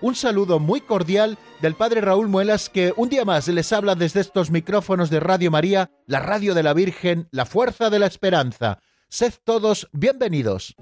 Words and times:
un 0.00 0.14
saludo 0.14 0.58
muy 0.58 0.80
cordial 0.80 1.38
del 1.60 1.74
Padre 1.74 2.00
Raúl 2.00 2.28
Muelas 2.28 2.68
que 2.68 2.92
un 2.96 3.08
día 3.08 3.24
más 3.24 3.48
les 3.48 3.72
habla 3.72 3.94
desde 3.94 4.20
estos 4.20 4.50
micrófonos 4.50 5.10
de 5.10 5.20
Radio 5.20 5.50
María, 5.50 5.90
la 6.06 6.20
radio 6.20 6.54
de 6.54 6.62
la 6.62 6.74
Virgen, 6.74 7.28
la 7.30 7.46
fuerza 7.46 7.90
de 7.90 7.98
la 7.98 8.06
esperanza. 8.06 8.78
Sed 9.08 9.34
todos 9.44 9.88
bienvenidos. 9.92 10.74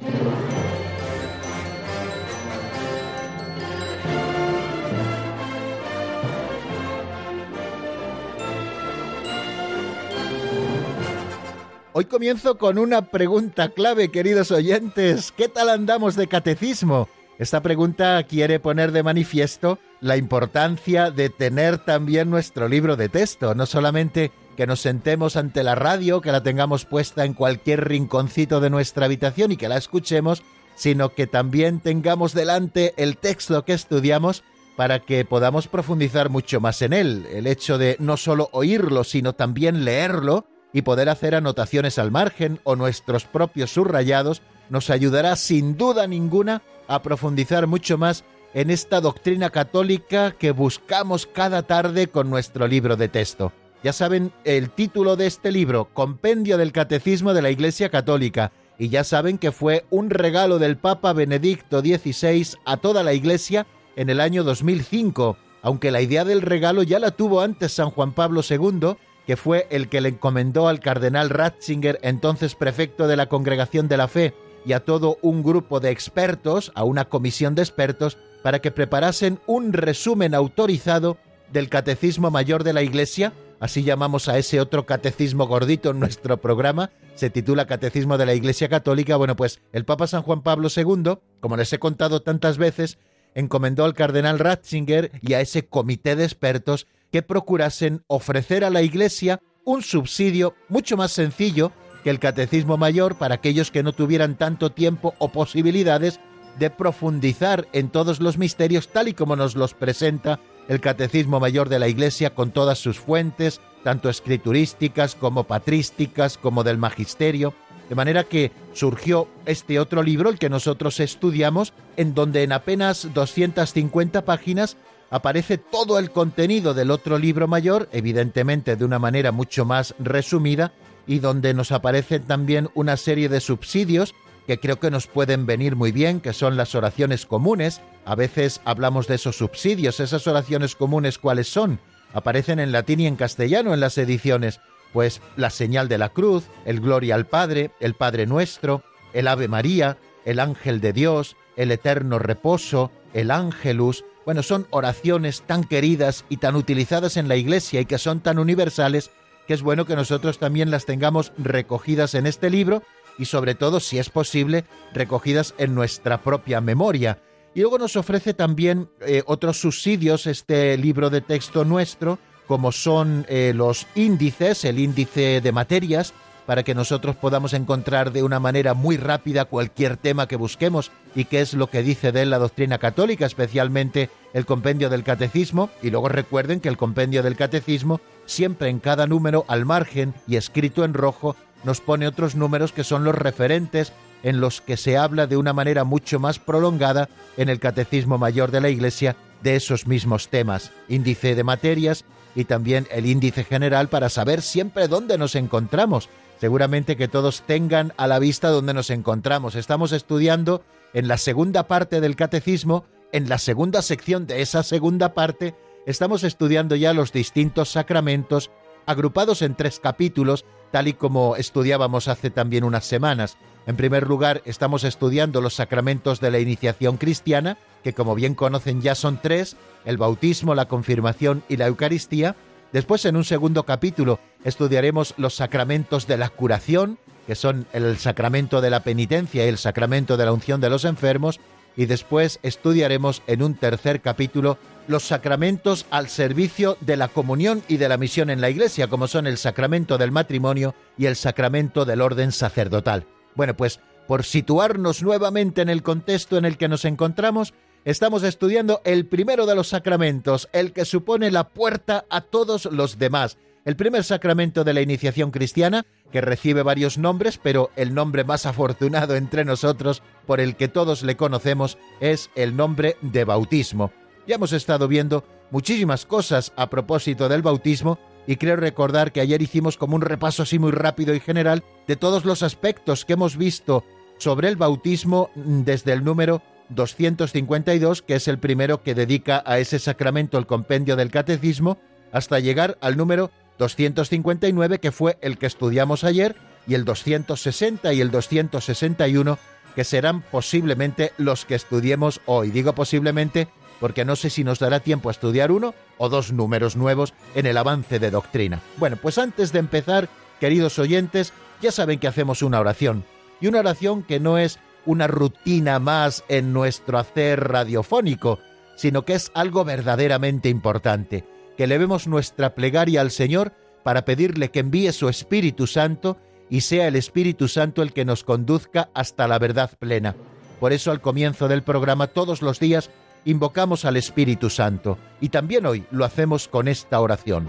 Hoy 11.93 12.05
comienzo 12.05 12.59
con 12.59 12.77
una 12.77 13.11
pregunta 13.11 13.71
clave, 13.71 14.11
queridos 14.11 14.51
oyentes. 14.51 15.33
¿Qué 15.33 15.49
tal 15.49 15.71
andamos 15.71 16.15
de 16.15 16.27
catecismo? 16.27 17.09
Esta 17.39 17.63
pregunta 17.63 18.23
quiere 18.23 18.61
poner 18.61 18.93
de 18.93 19.03
manifiesto 19.03 19.79
la 20.01 20.17
importancia 20.17 21.11
de 21.11 21.29
tener 21.29 21.79
también 21.79 22.31
nuestro 22.31 22.69
libro 22.69 22.97
de 22.97 23.11
texto, 23.11 23.55
no 23.55 23.67
solamente 23.67 24.33
que 24.57 24.67
nos 24.67 24.81
sentemos 24.81 25.37
ante 25.37 25.63
la 25.63 25.75
radio, 25.75 26.23
que 26.23 26.33
la 26.33 26.43
tengamos 26.43 26.87
puesta 26.87 27.27
en 27.27 27.35
cualquier 27.35 27.87
rinconcito 27.89 28.61
de 28.61 28.71
nuestra 28.71 29.05
habitación 29.05 29.53
y 29.53 29.59
que 29.59 29.69
la 29.69 29.77
escuchemos, 29.77 30.43
sino 30.77 31.11
que 31.11 31.27
también 31.27 31.81
tengamos 31.81 32.33
delante 32.33 32.95
el 32.97 33.19
texto 33.19 33.65
que 33.65 33.75
estudiamos 33.75 34.43
para 34.77 35.01
que 35.01 35.25
podamos 35.27 35.69
profundizar 35.69 36.31
mucho 36.31 36.61
más 36.61 36.81
en 36.81 36.95
él. 36.95 37.27
El 37.31 37.47
hecho 37.47 37.77
de 37.77 37.97
no 37.99 38.17
solo 38.17 38.49
oírlo, 38.53 39.05
sino 39.05 39.35
también 39.35 39.85
leerlo, 39.85 40.47
y 40.77 40.83
poder 40.83 41.09
hacer 41.09 41.35
anotaciones 41.35 41.99
al 41.99 42.11
margen 42.11 42.61
o 42.63 42.77
nuestros 42.77 43.25
propios 43.25 43.71
subrayados 43.71 44.43
nos 44.69 44.91
ayudará 44.91 45.35
sin 45.37 45.79
duda 45.79 46.07
ninguna 46.07 46.61
a 46.89 47.03
profundizar 47.03 47.67
mucho 47.67 47.99
más 47.99 48.25
en 48.55 48.71
esta 48.71 49.01
doctrina 49.01 49.51
católica 49.51 50.33
que 50.33 50.51
buscamos 50.51 51.27
cada 51.27 51.63
tarde 51.63 52.09
con 52.09 52.31
nuestro 52.31 52.67
libro 52.67 52.97
de 52.97 53.09
texto. 53.09 53.53
Ya 53.83 53.93
saben 53.93 54.33
el 54.45 54.71
título 54.71 55.17
de 55.17 55.27
este 55.27 55.53
libro, 55.53 55.89
Compendio 55.93 56.57
del 56.59 56.73
Catecismo 56.73 57.35
de 57.35 57.43
la 57.43 57.51
Iglesia 57.51 57.91
Católica, 57.91 58.53
y 58.79 58.89
ya 58.89 59.05
saben 59.05 59.39
que 59.39 59.53
fue 59.53 59.85
un 59.91 60.11
regalo 60.11 60.59
del 60.59 60.77
Papa 60.77 61.13
Benedicto 61.13 61.81
XVI 61.81 62.57
a 62.65 62.79
toda 62.79 63.03
la 63.03 63.13
Iglesia 63.13 63.67
en 63.97 64.11
el 64.11 64.21
año 64.21 64.45
2005, 64.45 65.37
aunque 65.63 65.91
la 65.91 66.01
idea 66.01 66.25
del 66.25 66.43
regalo 66.43 66.83
ya 66.83 66.99
la 66.99 67.11
tuvo 67.11 67.41
antes 67.41 67.73
San 67.73 67.91
Juan 67.91 68.13
Pablo 68.13 68.43
II 68.49 68.97
que 69.27 69.37
fue 69.37 69.67
el 69.71 69.89
que 69.89 70.01
le 70.01 70.11
encomendó 70.11 70.69
al 70.69 70.81
cardenal 70.81 71.31
Ratzinger, 71.31 71.99
entonces 72.03 72.55
prefecto 72.55 73.09
de 73.09 73.17
la 73.17 73.29
Congregación 73.29 73.89
de 73.89 73.97
la 73.97 74.09
Fe, 74.09 74.35
y 74.67 74.73
a 74.73 74.81
todo 74.81 75.19
un 75.23 75.45
grupo 75.45 75.79
de 75.79 75.91
expertos, 75.91 76.73
a 76.75 76.83
una 76.83 77.05
comisión 77.05 77.55
de 77.55 77.63
expertos, 77.63 78.19
para 78.43 78.59
que 78.59 78.73
preparasen 78.73 79.39
un 79.47 79.73
resumen 79.73 80.35
autorizado 80.35 81.19
del 81.53 81.69
Catecismo 81.69 82.33
Mayor 82.33 82.65
de 82.65 82.73
la 82.73 82.83
Iglesia, 82.83 83.33
así 83.61 83.85
llamamos 83.85 84.29
a 84.29 84.39
ese 84.39 84.61
otro 84.61 84.85
catecismo 84.85 85.47
gordito 85.47 85.91
en 85.91 86.01
nuestro 86.01 86.39
programa, 86.39 86.91
se 87.15 87.31
titula 87.31 87.67
Catecismo 87.67 88.19
de 88.19 88.27
la 88.27 88.35
Iglesia 88.35 88.69
Católica. 88.69 89.17
Bueno, 89.17 89.37
pues 89.37 89.61
el 89.73 89.85
Papa 89.85 90.09
San 90.09 90.23
Juan 90.23 90.43
Pablo 90.43 90.69
II, 90.75 91.15
como 91.41 91.57
les 91.57 91.73
he 91.73 91.79
contado 91.79 92.21
tantas 92.21 92.59
veces, 92.59 92.99
encomendó 93.35 93.85
al 93.85 93.95
cardenal 93.95 94.41
Ratzinger 94.41 95.13
y 95.23 95.35
a 95.35 95.41
ese 95.41 95.67
comité 95.67 96.17
de 96.17 96.25
expertos 96.25 96.89
que 97.13 97.23
procurasen 97.23 98.03
ofrecer 98.09 98.65
a 98.65 98.71
la 98.71 98.83
Iglesia 98.83 99.41
un 99.65 99.83
subsidio 99.83 100.55
mucho 100.69 100.97
más 100.97 101.13
sencillo 101.13 101.73
que 102.07 102.11
el 102.11 102.21
Catecismo 102.21 102.77
Mayor 102.77 103.17
para 103.17 103.35
aquellos 103.35 103.73
que 103.73 103.83
no 103.83 103.93
tuvieran 103.93 104.37
tanto 104.37 104.71
tiempo 104.71 105.15
o 105.19 105.31
posibilidades 105.33 106.21
de 106.57 106.71
profundizar 106.71 107.67
en 107.73 107.89
todos 107.89 108.21
los 108.21 108.39
misterios 108.39 108.87
tal 108.87 109.09
y 109.09 109.13
como 109.13 109.35
nos 109.35 109.57
los 109.57 109.75
presenta 109.75 110.39
el 110.69 110.81
Catecismo 110.81 111.41
Mayor 111.41 111.69
de 111.69 111.81
la 111.81 111.89
Iglesia 111.89 112.33
con 112.33 112.53
todas 112.53 112.79
sus 112.79 113.01
fuentes, 113.01 113.61
tanto 113.83 114.09
escriturísticas 114.09 115.17
como 115.17 115.49
patrísticas, 115.49 116.39
como 116.39 116.63
del 116.63 116.79
Magisterio. 116.79 117.55
De 117.89 117.97
manera 117.97 118.23
que 118.23 118.53
surgió 118.73 119.27
este 119.45 119.81
otro 119.81 120.05
libro, 120.05 120.31
el 120.31 120.39
que 120.39 120.49
nosotros 120.49 121.01
estudiamos, 121.01 121.73
en 121.97 122.15
donde 122.15 122.45
en 122.45 122.53
apenas 122.53 123.13
250 123.15 124.25
páginas 124.25 124.77
aparece 125.11 125.59
todo 125.59 125.99
el 125.99 126.13
contenido 126.13 126.73
del 126.73 126.93
otro 126.93 127.19
libro 127.19 127.49
mayor, 127.49 127.89
evidentemente 127.91 128.77
de 128.77 128.85
una 128.85 129.01
manera 129.01 129.33
mucho 129.33 129.65
más 129.65 129.97
resumida, 129.99 130.73
y 131.07 131.21
donde 131.21 131.55
nos 131.55 131.73
aparecen 131.73 132.25
también 132.25 132.69
una 132.75 132.97
serie 132.97 133.29
de 133.29 133.41
subsidios 133.41 134.15
que 134.47 134.59
creo 134.59 134.79
que 134.79 134.91
nos 134.91 135.07
pueden 135.07 135.45
venir 135.47 135.75
muy 135.75 135.93
bien, 135.93 136.21
que 136.21 136.33
son 136.33 136.57
las 136.57 136.75
oraciones 136.75 137.27
comunes. 137.27 137.81
A 138.05 138.15
veces 138.15 138.61
hablamos 138.65 139.09
de 139.09 139.17
esos 139.17 139.37
subsidios, 139.37 139.99
esas 139.99 140.27
oraciones 140.27 140.77
comunes, 140.77 141.19
¿cuáles 141.19 141.49
son? 141.49 141.81
Aparecen 142.13 142.61
en 142.61 142.73
latín 142.73 143.01
y 143.01 143.07
en 143.07 143.17
castellano 143.17 143.75
en 143.75 143.81
las 143.81 143.99
ediciones, 143.99 144.61
pues 144.93 145.21
la 145.37 145.51
señal 145.51 145.89
de 145.89 145.99
la 145.99 146.11
cruz, 146.11 146.45
el 146.65 146.81
Gloria 146.81 147.17
al 147.17 147.27
Padre, 147.27 147.73
el 147.81 147.95
Padre 147.95 148.27
Nuestro, 148.27 148.85
el 149.13 149.27
Ave 149.27 149.49
María, 149.49 149.99
el 150.25 150.39
Ángel 150.39 150.81
de 150.81 150.93
Dios, 150.93 151.37
el 151.57 151.73
Eterno 151.73 152.19
Reposo, 152.19 152.93
el 153.15 153.31
Ángelus, 153.31 154.05
bueno, 154.27 154.43
son 154.43 154.67
oraciones 154.71 155.43
tan 155.43 155.63
queridas 155.63 156.25
y 156.29 156.39
tan 156.39 156.57
utilizadas 156.57 157.17
en 157.17 157.29
la 157.29 157.37
Iglesia 157.37 157.81
y 157.81 157.87
que 157.87 157.97
son 157.97 158.19
tan 158.19 158.41
universales 158.41 159.13
que 159.47 159.55
es 159.55 159.63
bueno 159.63 159.85
que 159.85 159.97
nosotros 159.97 160.39
también 160.39 160.71
las 160.71 160.87
tengamos 160.87 161.33
recogidas 161.39 162.15
en 162.15 162.27
este 162.27 162.51
libro 162.51 162.83
y 163.19 163.27
sobre 163.27 163.55
todo, 163.55 163.81
si 163.81 163.99
es 163.99 164.11
posible, 164.11 164.65
recogidas 164.93 165.55
en 165.59 165.75
nuestra 165.75 166.21
propia 166.23 166.61
memoria. 166.61 167.19
Y 167.55 167.61
luego 167.61 167.79
nos 167.79 167.97
ofrece 167.97 168.35
también 168.35 168.91
eh, 169.01 169.23
otros 169.27 169.59
subsidios 169.61 170.27
este 170.27 170.77
libro 170.77 171.09
de 171.09 171.23
texto 171.23 171.65
nuestro, 171.65 172.19
como 172.47 172.71
son 172.73 173.25
eh, 173.29 173.53
los 173.55 173.87
índices, 173.95 174.65
el 174.65 174.79
índice 174.79 175.41
de 175.41 175.53
materias, 175.53 176.13
para 176.45 176.63
que 176.63 176.75
nosotros 176.75 177.17
podamos 177.17 177.55
encontrar 177.55 178.13
de 178.13 178.23
una 178.23 178.39
manera 178.39 178.75
muy 178.75 178.97
rápida 178.97 179.47
cualquier 179.47 179.97
tema 179.97 180.29
que 180.29 180.37
busquemos 180.37 180.93
y 181.15 181.25
qué 181.25 181.41
es 181.41 181.55
lo 181.55 181.69
que 181.69 181.83
dice 181.83 182.13
de 182.13 182.23
él 182.23 182.31
la 182.31 182.39
doctrina 182.39 182.79
católica, 182.79 183.27
especialmente 183.27 184.11
el 184.33 184.47
compendio 184.47 184.89
del 184.89 185.03
catecismo. 185.03 185.71
Y 185.83 185.91
luego 185.91 186.09
recuerden 186.09 186.61
que 186.61 186.69
el 186.69 186.77
compendio 186.77 187.23
del 187.23 187.37
catecismo 187.37 188.01
siempre 188.27 188.69
en 188.69 188.79
cada 188.79 189.07
número 189.07 189.45
al 189.49 189.65
margen 189.65 190.15
y 190.27 190.37
escrito 190.37 190.85
en 190.85 190.95
rojo 190.95 191.37
nos 191.65 191.81
pone 191.81 192.07
otros 192.07 192.35
números 192.35 192.73
que 192.73 192.85
son 192.85 193.05
los 193.05 193.15
referentes 193.15 193.93
en 194.23 194.41
los 194.41 194.61
que 194.61 194.77
se 194.77 194.97
habla 194.97 195.27
de 195.27 195.37
una 195.37 195.53
manera 195.53 195.85
mucho 195.85 196.19
más 196.19 196.39
prolongada 196.39 197.09
en 197.37 197.49
el 197.49 197.61
Catecismo 197.61 198.19
Mayor 198.19 198.51
de 198.51 198.61
la 198.61 198.69
Iglesia 198.69 199.17
de 199.43 199.57
esos 199.57 199.87
mismos 199.87 200.29
temas, 200.29 200.73
índice 200.89 201.35
de 201.35 201.45
materias 201.45 202.05
y 202.35 202.45
también 202.45 202.87
el 202.91 203.07
índice 203.07 203.45
general 203.45 203.89
para 203.89 204.09
saber 204.09 204.43
siempre 204.43 204.89
dónde 204.89 205.19
nos 205.19 205.35
encontramos 205.35 206.09
seguramente 206.41 206.97
que 206.97 207.09
todos 207.09 207.43
tengan 207.43 207.93
a 207.97 208.07
la 208.07 208.19
vista 208.19 208.49
donde 208.49 208.75
nos 208.75 208.91
encontramos. 208.91 209.55
Estamos 209.55 209.93
estudiando 209.93 210.63
en 210.93 211.09
la 211.09 211.19
segunda 211.19 211.67
parte 211.67 212.01
del 212.01 212.17
catecismo, 212.17 212.85
en 213.13 213.29
la 213.29 213.39
segunda 213.39 213.83
sección 213.83 214.27
de 214.27 214.43
esa 214.43 214.63
segunda 214.63 215.15
parte, 215.15 215.55
estamos 215.87 216.25
estudiando 216.25 216.77
ya 216.77 216.93
los 216.93 217.13
distintos 217.13 217.71
sacramentos 217.71 218.51
agrupados 218.85 219.41
en 219.43 219.55
tres 219.55 219.81
capítulos, 219.81 220.45
tal 220.71 220.89
y 220.89 220.93
como 220.93 221.37
estudiábamos 221.37 222.09
hace 222.09 222.31
también 222.31 222.65
unas 222.65 222.85
semanas. 222.85 223.37
En 223.67 223.77
primer 223.77 224.07
lugar, 224.07 224.43
estamos 224.45 224.85
estudiando 224.85 225.41
los 225.41 225.55
sacramentos 225.55 226.21
de 226.21 226.31
la 226.31 226.39
iniciación 226.39 226.99
cristiana, 226.99 227.57
que 227.83 227.95
como 227.95 228.15
bien 228.15 228.35
conocen 228.35 228.83
ya 228.83 228.95
son 228.95 229.19
tres, 229.21 229.57
el 229.85 229.97
bautismo, 229.97 230.55
la 230.55 230.69
confirmación 230.69 231.43
y 231.49 231.57
la 231.57 231.67
Eucaristía, 231.67 232.37
Después, 232.73 233.05
en 233.05 233.17
un 233.17 233.25
segundo 233.25 233.63
capítulo, 233.63 234.19
estudiaremos 234.45 235.15
los 235.17 235.35
sacramentos 235.35 236.07
de 236.07 236.17
la 236.17 236.29
curación, 236.29 236.99
que 237.27 237.35
son 237.35 237.67
el 237.73 237.97
sacramento 237.97 238.61
de 238.61 238.71
la 238.71 238.81
penitencia 238.81 239.45
y 239.45 239.49
el 239.49 239.59
sacramento 239.59 240.17
de 240.17 240.25
la 240.25 240.33
unción 240.33 240.61
de 240.61 240.71
los 240.71 240.85
enfermos, 240.85 241.41
y 241.77 241.87
después 241.87 242.41
estudiaremos 242.43 243.23
en 243.27 243.43
un 243.43 243.55
tercer 243.55 244.01
capítulo 244.01 244.59
los 244.89 245.05
sacramentos 245.05 245.87
al 245.91 246.09
servicio 246.09 246.77
de 246.81 246.97
la 246.97 247.09
comunión 247.09 247.63
y 247.69 247.77
de 247.77 247.89
la 247.89 247.97
misión 247.97 248.31
en 248.31 248.41
la 248.41 248.51
Iglesia, 248.51 248.89
como 248.89 249.09
son 249.09 249.27
el 249.27 249.37
sacramento 249.37 249.99
del 249.99 250.13
matrimonio 250.13 250.75
y 250.97 251.07
el 251.07 251.17
sacramento 251.17 251.85
del 251.85 252.01
orden 252.01 252.33
sacerdotal. 252.33 253.07
Bueno, 253.35 253.57
pues 253.57 253.81
por 254.07 254.25
situarnos 254.25 255.03
nuevamente 255.03 255.63
en 255.63 255.69
el 255.69 255.83
contexto 255.83 256.39
en 256.39 256.45
el 256.45 256.57
que 256.57 256.69
nos 256.69 256.85
encontramos, 256.85 257.53
estamos 257.85 258.23
estudiando 258.23 258.81
el 258.85 259.07
primero 259.07 259.47
de 259.47 259.57
los 259.57 259.69
sacramentos, 259.69 260.49
el 260.53 260.73
que 260.73 260.85
supone 260.85 261.31
la 261.31 261.49
puerta 261.49 262.05
a 262.09 262.21
todos 262.21 262.67
los 262.67 262.99
demás. 262.99 263.37
El 263.67 263.75
primer 263.75 264.05
sacramento 264.05 264.63
de 264.63 264.73
la 264.73 264.81
iniciación 264.81 265.33
cristiana, 265.33 265.87
que 266.13 266.21
recibe 266.21 266.63
varios 266.63 266.99
nombres, 266.99 267.37
pero 267.37 267.73
el 267.75 267.95
nombre 267.95 268.23
más 268.23 268.47
afortunado 268.47 269.17
entre 269.17 269.45
nosotros, 269.45 270.05
por 270.25 270.39
el 270.39 270.55
que 270.55 270.69
todos 270.69 271.03
le 271.03 271.17
conocemos, 271.17 271.77
es 271.99 272.31
el 272.37 272.57
nombre 272.57 272.97
de 273.03 273.25
bautismo. 273.25 273.91
Ya 274.25 274.37
hemos 274.37 274.53
estado 274.53 274.87
viendo 274.87 275.25
muchísimas 275.51 276.07
cosas 276.07 276.53
a 276.55 276.71
propósito 276.71 277.29
del 277.29 277.43
bautismo 277.43 277.99
y 278.29 278.37
creo 278.37 278.55
recordar 278.55 279.11
que 279.11 279.21
ayer 279.21 279.43
hicimos 279.43 279.77
como 279.77 279.97
un 279.97 280.03
repaso 280.03 280.45
así 280.45 280.61
muy 280.61 280.71
rápido 280.71 281.13
y 281.13 281.19
general 281.19 281.65
de 281.89 281.97
todos 281.97 282.25
los 282.25 282.45
aspectos 282.45 283.05
que 283.05 283.15
hemos 283.15 283.37
visto 283.37 283.85
sobre 284.19 284.47
el 284.47 284.55
bautismo 284.55 285.31
desde 285.35 285.93
el 285.93 286.05
número 286.05 286.41
252, 286.69 288.03
que 288.03 288.15
es 288.15 288.29
el 288.29 288.39
primero 288.39 288.85
que 288.85 288.95
dedica 288.95 289.43
a 289.45 289.59
ese 289.59 289.81
sacramento 289.81 290.39
el 290.39 290.47
compendio 290.47 290.95
del 290.95 291.11
catecismo, 291.11 291.79
hasta 292.13 292.39
llegar 292.39 292.79
al 292.81 292.97
número 292.97 293.33
259, 293.59 294.79
que 294.79 294.93
fue 294.93 295.19
el 295.21 295.39
que 295.39 295.47
estudiamos 295.47 296.05
ayer, 296.05 296.37
y 296.67 296.75
el 296.75 296.85
260 296.85 297.93
y 297.93 298.01
el 298.01 298.11
261, 298.11 299.39
que 299.75 299.85
serán 299.85 300.23
posiblemente 300.23 301.13
los 301.19 301.45
que 301.45 301.55
estudiemos 301.55 302.21
hoy. 302.27 302.51
Digo 302.51 302.75
posiblemente 302.75 303.49
porque 303.81 304.05
no 304.05 304.17
sé 304.17 304.31
si 304.31 304.45
nos 304.45 304.59
dará 304.59 304.81
tiempo 304.81 305.09
a 305.09 305.13
estudiar 305.13 305.53
uno 305.53 305.75
o 305.99 306.09
dos 306.09 306.33
números 306.33 306.77
nuevos 306.77 307.15
en 307.35 307.47
el 307.47 307.57
avance 307.57 307.99
de 307.99 308.11
doctrina. 308.11 308.63
Bueno, 308.79 308.97
pues 308.97 309.19
antes 309.19 309.53
de 309.53 309.59
empezar, 309.59 310.09
queridos 310.41 310.79
oyentes, 310.79 311.33
ya 311.61 311.73
saben 311.73 311.99
que 311.99 312.09
hacemos 312.09 312.43
una 312.43 312.61
oración, 312.61 313.05
y 313.41 313.49
una 313.49 313.61
oración 313.61 314.03
que 314.03 314.21
no 314.21 314.39
es 314.39 314.59
una 314.85 315.07
rutina 315.07 315.79
más 315.79 316.25
en 316.29 316.53
nuestro 316.53 316.99
hacer 316.99 317.49
radiofónico, 317.49 318.39
sino 318.77 319.05
que 319.05 319.15
es 319.15 319.31
algo 319.35 319.65
verdaderamente 319.65 320.49
importante, 320.49 321.25
que 321.57 321.67
levemos 321.67 322.07
nuestra 322.07 322.55
plegaria 322.55 323.01
al 323.01 323.11
Señor 323.11 323.53
para 323.83 324.05
pedirle 324.05 324.51
que 324.51 324.61
envíe 324.61 324.93
su 324.93 325.09
Espíritu 325.09 325.67
Santo 325.67 326.19
y 326.51 326.61
sea 326.63 326.89
el 326.89 326.97
Espíritu 326.97 327.49
Santo 327.49 327.83
el 327.83 327.93
que 327.93 328.05
nos 328.05 328.25
conduzca 328.25 328.91
hasta 328.95 329.27
la 329.27 329.39
verdad 329.39 329.71
plena. 329.79 330.17
Por 330.61 330.73
eso 330.73 330.91
al 330.91 331.01
comienzo 331.01 331.49
del 331.49 331.63
programa 331.63 332.07
todos 332.07 332.43
los 332.43 332.61
días 332.61 332.91
invocamos 333.25 333.85
al 333.85 333.97
Espíritu 333.97 334.51
Santo 334.51 334.99
y 335.21 335.29
también 335.29 335.67
hoy 335.67 335.85
lo 335.91 336.05
hacemos 336.05 336.49
con 336.49 336.69
esta 336.69 337.01
oración. 337.01 337.49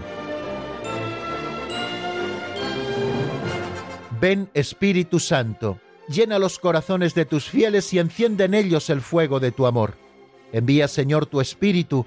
Ven 4.20 4.50
Espíritu 4.52 5.20
Santo, 5.20 5.78
llena 6.08 6.40
los 6.40 6.58
corazones 6.58 7.14
de 7.14 7.24
tus 7.24 7.48
fieles 7.48 7.92
y 7.94 8.00
enciende 8.00 8.44
en 8.44 8.54
ellos 8.54 8.90
el 8.90 9.00
fuego 9.00 9.38
de 9.38 9.52
tu 9.52 9.66
amor. 9.66 9.94
Envía, 10.52 10.88
Señor, 10.88 11.26
tu 11.26 11.40
Espíritu 11.40 12.06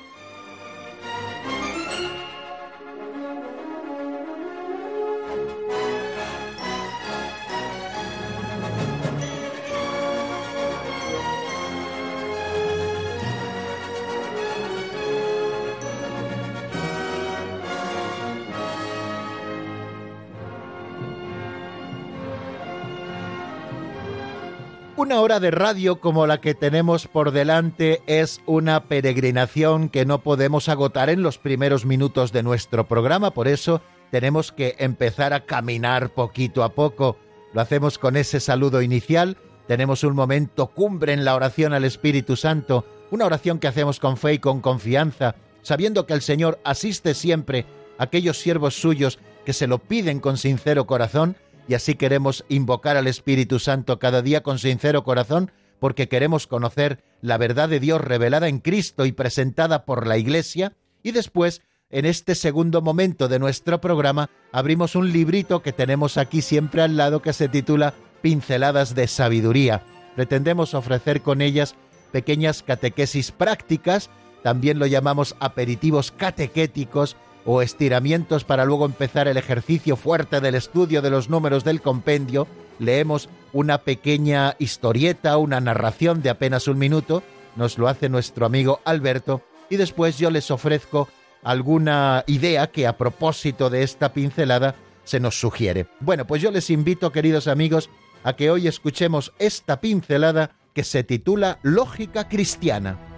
Una 25.01 25.19
hora 25.19 25.39
de 25.39 25.49
radio 25.49 25.99
como 25.99 26.27
la 26.27 26.41
que 26.41 26.53
tenemos 26.53 27.07
por 27.07 27.31
delante 27.31 28.03
es 28.05 28.39
una 28.45 28.83
peregrinación 28.83 29.89
que 29.89 30.05
no 30.05 30.21
podemos 30.21 30.69
agotar 30.69 31.09
en 31.09 31.23
los 31.23 31.39
primeros 31.39 31.87
minutos 31.87 32.31
de 32.31 32.43
nuestro 32.43 32.87
programa, 32.87 33.31
por 33.31 33.47
eso 33.47 33.81
tenemos 34.11 34.51
que 34.51 34.75
empezar 34.77 35.33
a 35.33 35.47
caminar 35.47 36.13
poquito 36.13 36.63
a 36.63 36.75
poco. 36.75 37.17
Lo 37.51 37.61
hacemos 37.61 37.97
con 37.97 38.15
ese 38.15 38.39
saludo 38.39 38.83
inicial, 38.83 39.37
tenemos 39.67 40.03
un 40.03 40.13
momento 40.13 40.67
cumbre 40.67 41.13
en 41.13 41.25
la 41.25 41.33
oración 41.33 41.73
al 41.73 41.83
Espíritu 41.83 42.35
Santo, 42.35 42.85
una 43.09 43.25
oración 43.25 43.57
que 43.57 43.67
hacemos 43.67 43.99
con 43.99 44.17
fe 44.17 44.33
y 44.33 44.39
con 44.39 44.61
confianza, 44.61 45.33
sabiendo 45.63 46.05
que 46.05 46.13
el 46.13 46.21
Señor 46.21 46.59
asiste 46.63 47.15
siempre 47.15 47.65
a 47.97 48.03
aquellos 48.03 48.37
siervos 48.37 48.75
suyos 48.75 49.17
que 49.45 49.53
se 49.53 49.65
lo 49.65 49.79
piden 49.79 50.19
con 50.19 50.37
sincero 50.37 50.85
corazón, 50.85 51.37
y 51.67 51.73
así 51.73 51.95
queremos 51.95 52.45
invocar 52.49 52.97
al 52.97 53.07
Espíritu 53.07 53.59
Santo 53.59 53.99
cada 53.99 54.21
día 54.21 54.43
con 54.43 54.59
sincero 54.59 55.03
corazón 55.03 55.51
porque 55.79 56.07
queremos 56.07 56.47
conocer 56.47 57.03
la 57.21 57.37
verdad 57.37 57.69
de 57.69 57.79
Dios 57.79 58.01
revelada 58.01 58.47
en 58.47 58.59
Cristo 58.59 59.05
y 59.05 59.11
presentada 59.11 59.85
por 59.85 60.07
la 60.07 60.17
Iglesia 60.17 60.73
y 61.03 61.11
después 61.11 61.61
en 61.89 62.05
este 62.05 62.35
segundo 62.35 62.81
momento 62.81 63.27
de 63.27 63.39
nuestro 63.39 63.81
programa 63.81 64.29
abrimos 64.51 64.95
un 64.95 65.11
librito 65.11 65.61
que 65.61 65.73
tenemos 65.73 66.17
aquí 66.17 66.41
siempre 66.41 66.81
al 66.81 66.97
lado 66.97 67.21
que 67.21 67.33
se 67.33 67.49
titula 67.49 67.93
Pinceladas 68.21 68.95
de 68.95 69.07
Sabiduría. 69.07 69.83
Pretendemos 70.15 70.73
ofrecer 70.73 71.21
con 71.21 71.41
ellas 71.41 71.75
pequeñas 72.11 72.63
catequesis 72.63 73.31
prácticas, 73.31 74.09
también 74.43 74.79
lo 74.79 74.85
llamamos 74.85 75.35
aperitivos 75.39 76.11
catequéticos, 76.11 77.17
o 77.45 77.61
estiramientos 77.61 78.43
para 78.43 78.65
luego 78.65 78.85
empezar 78.85 79.27
el 79.27 79.37
ejercicio 79.37 79.95
fuerte 79.95 80.41
del 80.41 80.55
estudio 80.55 81.01
de 81.01 81.09
los 81.09 81.29
números 81.29 81.63
del 81.63 81.81
compendio, 81.81 82.47
leemos 82.79 83.29
una 83.53 83.79
pequeña 83.79 84.55
historieta, 84.59 85.37
una 85.37 85.59
narración 85.59 86.21
de 86.21 86.29
apenas 86.29 86.67
un 86.67 86.77
minuto, 86.77 87.23
nos 87.55 87.77
lo 87.77 87.87
hace 87.87 88.09
nuestro 88.09 88.45
amigo 88.45 88.79
Alberto, 88.85 89.41
y 89.69 89.77
después 89.77 90.17
yo 90.17 90.29
les 90.29 90.51
ofrezco 90.51 91.07
alguna 91.43 92.23
idea 92.27 92.67
que 92.67 92.87
a 92.87 92.97
propósito 92.97 93.69
de 93.69 93.83
esta 93.83 94.13
pincelada 94.13 94.75
se 95.03 95.19
nos 95.19 95.39
sugiere. 95.39 95.87
Bueno, 95.99 96.25
pues 96.25 96.41
yo 96.41 96.51
les 96.51 96.69
invito, 96.69 97.11
queridos 97.11 97.47
amigos, 97.47 97.89
a 98.23 98.33
que 98.33 98.51
hoy 98.51 98.67
escuchemos 98.67 99.33
esta 99.39 99.81
pincelada 99.81 100.51
que 100.73 100.83
se 100.83 101.03
titula 101.03 101.59
Lógica 101.63 102.29
Cristiana. 102.29 103.10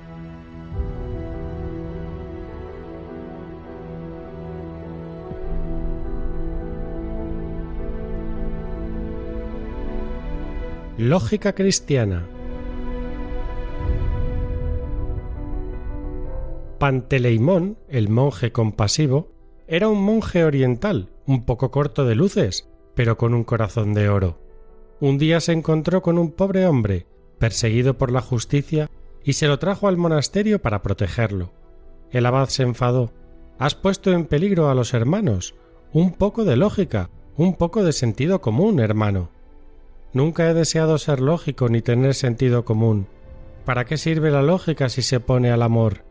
Lógica 10.98 11.56
cristiana. 11.56 12.28
Panteleimón, 16.78 17.80
el 17.90 18.10
monje 18.10 18.52
compasivo, 18.52 19.32
era 19.68 19.88
un 19.88 20.04
monje 20.04 20.44
oriental, 20.44 21.10
un 21.26 21.46
poco 21.46 21.72
corto 21.72 22.06
de 22.06 22.14
luces, 22.14 22.70
pero 22.94 23.18
con 23.18 23.34
un 23.34 23.44
corazón 23.44 23.96
de 23.96 24.08
oro. 24.08 24.40
Un 25.00 25.18
día 25.18 25.40
se 25.40 25.54
encontró 25.54 26.04
con 26.04 26.20
un 26.20 26.32
pobre 26.32 26.68
hombre, 26.68 27.08
perseguido 27.40 27.98
por 27.98 28.12
la 28.12 28.22
justicia, 28.22 28.92
y 29.24 29.34
se 29.34 29.48
lo 29.48 29.58
trajo 29.58 29.88
al 29.88 29.98
monasterio 29.98 30.62
para 30.62 30.84
protegerlo. 30.84 31.54
El 32.12 32.28
abad 32.28 32.50
se 32.50 32.62
enfadó. 32.62 33.12
Has 33.58 33.74
puesto 33.74 34.12
en 34.12 34.26
peligro 34.26 34.70
a 34.70 34.76
los 34.76 34.94
hermanos. 34.94 35.56
Un 35.92 36.14
poco 36.14 36.46
de 36.46 36.56
lógica, 36.56 37.10
un 37.36 37.56
poco 37.56 37.84
de 37.84 37.94
sentido 37.94 38.42
común, 38.42 38.80
hermano. 38.80 39.32
Nunca 40.14 40.50
he 40.50 40.54
deseado 40.54 40.98
ser 41.00 41.20
lógico 41.20 41.70
ni 41.70 41.82
tener 41.82 42.14
sentido 42.14 42.66
común. 42.66 43.08
¿Para 43.66 43.86
qué 43.86 43.98
sirve 43.98 44.30
la 44.30 44.44
lógica 44.44 44.90
si 44.90 45.02
se 45.02 45.20
pone 45.20 45.52
al 45.52 45.64
amor? 45.64 46.06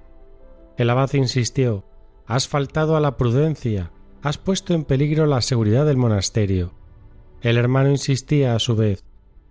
El 0.77 0.91
abad 0.91 1.13
insistió 1.15 1.85
Has 2.27 2.49
faltado 2.49 2.97
a 2.97 3.01
la 3.01 3.17
prudencia, 3.17 3.91
has 4.23 4.39
puesto 4.39 4.75
en 4.75 4.85
peligro 4.85 5.27
la 5.27 5.41
seguridad 5.41 5.87
del 5.87 5.97
monasterio. 5.97 6.73
El 7.41 7.59
hermano 7.59 7.91
insistía 7.91 8.55
a 8.55 8.59
su 8.59 8.77
vez 8.77 9.05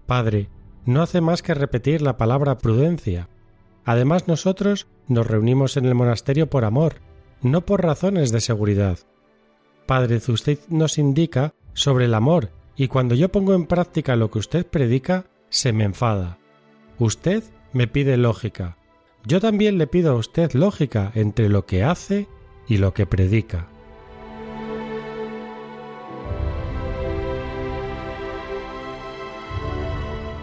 Padre, 0.05 0.49
no 0.85 1.01
hace 1.01 1.21
más 1.21 1.41
que 1.41 1.53
repetir 1.53 2.01
la 2.01 2.17
palabra 2.17 2.57
prudencia. 2.57 3.29
Además 3.85 4.27
nosotros 4.27 4.87
nos 5.07 5.27
reunimos 5.27 5.77
en 5.77 5.85
el 5.85 5.95
monasterio 5.95 6.49
por 6.49 6.65
amor, 6.65 6.95
no 7.41 7.65
por 7.65 7.83
razones 7.83 8.31
de 8.31 8.41
seguridad. 8.41 8.99
Padre, 9.85 10.19
usted 10.27 10.59
nos 10.69 10.97
indica 10.97 11.53
sobre 11.73 12.05
el 12.05 12.13
amor 12.13 12.51
y 12.75 12.87
cuando 12.87 13.15
yo 13.15 13.29
pongo 13.29 13.53
en 13.53 13.65
práctica 13.65 14.15
lo 14.15 14.31
que 14.31 14.39
usted 14.39 14.65
predica, 14.65 15.25
se 15.49 15.73
me 15.73 15.83
enfada. 15.83 16.37
Usted 16.97 17.43
me 17.73 17.87
pide 17.87 18.17
lógica. 18.17 18.77
Yo 19.25 19.39
también 19.39 19.77
le 19.77 19.87
pido 19.87 20.13
a 20.13 20.15
usted 20.15 20.51
lógica 20.53 21.11
entre 21.15 21.49
lo 21.49 21.65
que 21.65 21.83
hace 21.83 22.27
y 22.67 22.77
lo 22.77 22.93
que 22.93 23.05
predica. 23.05 23.67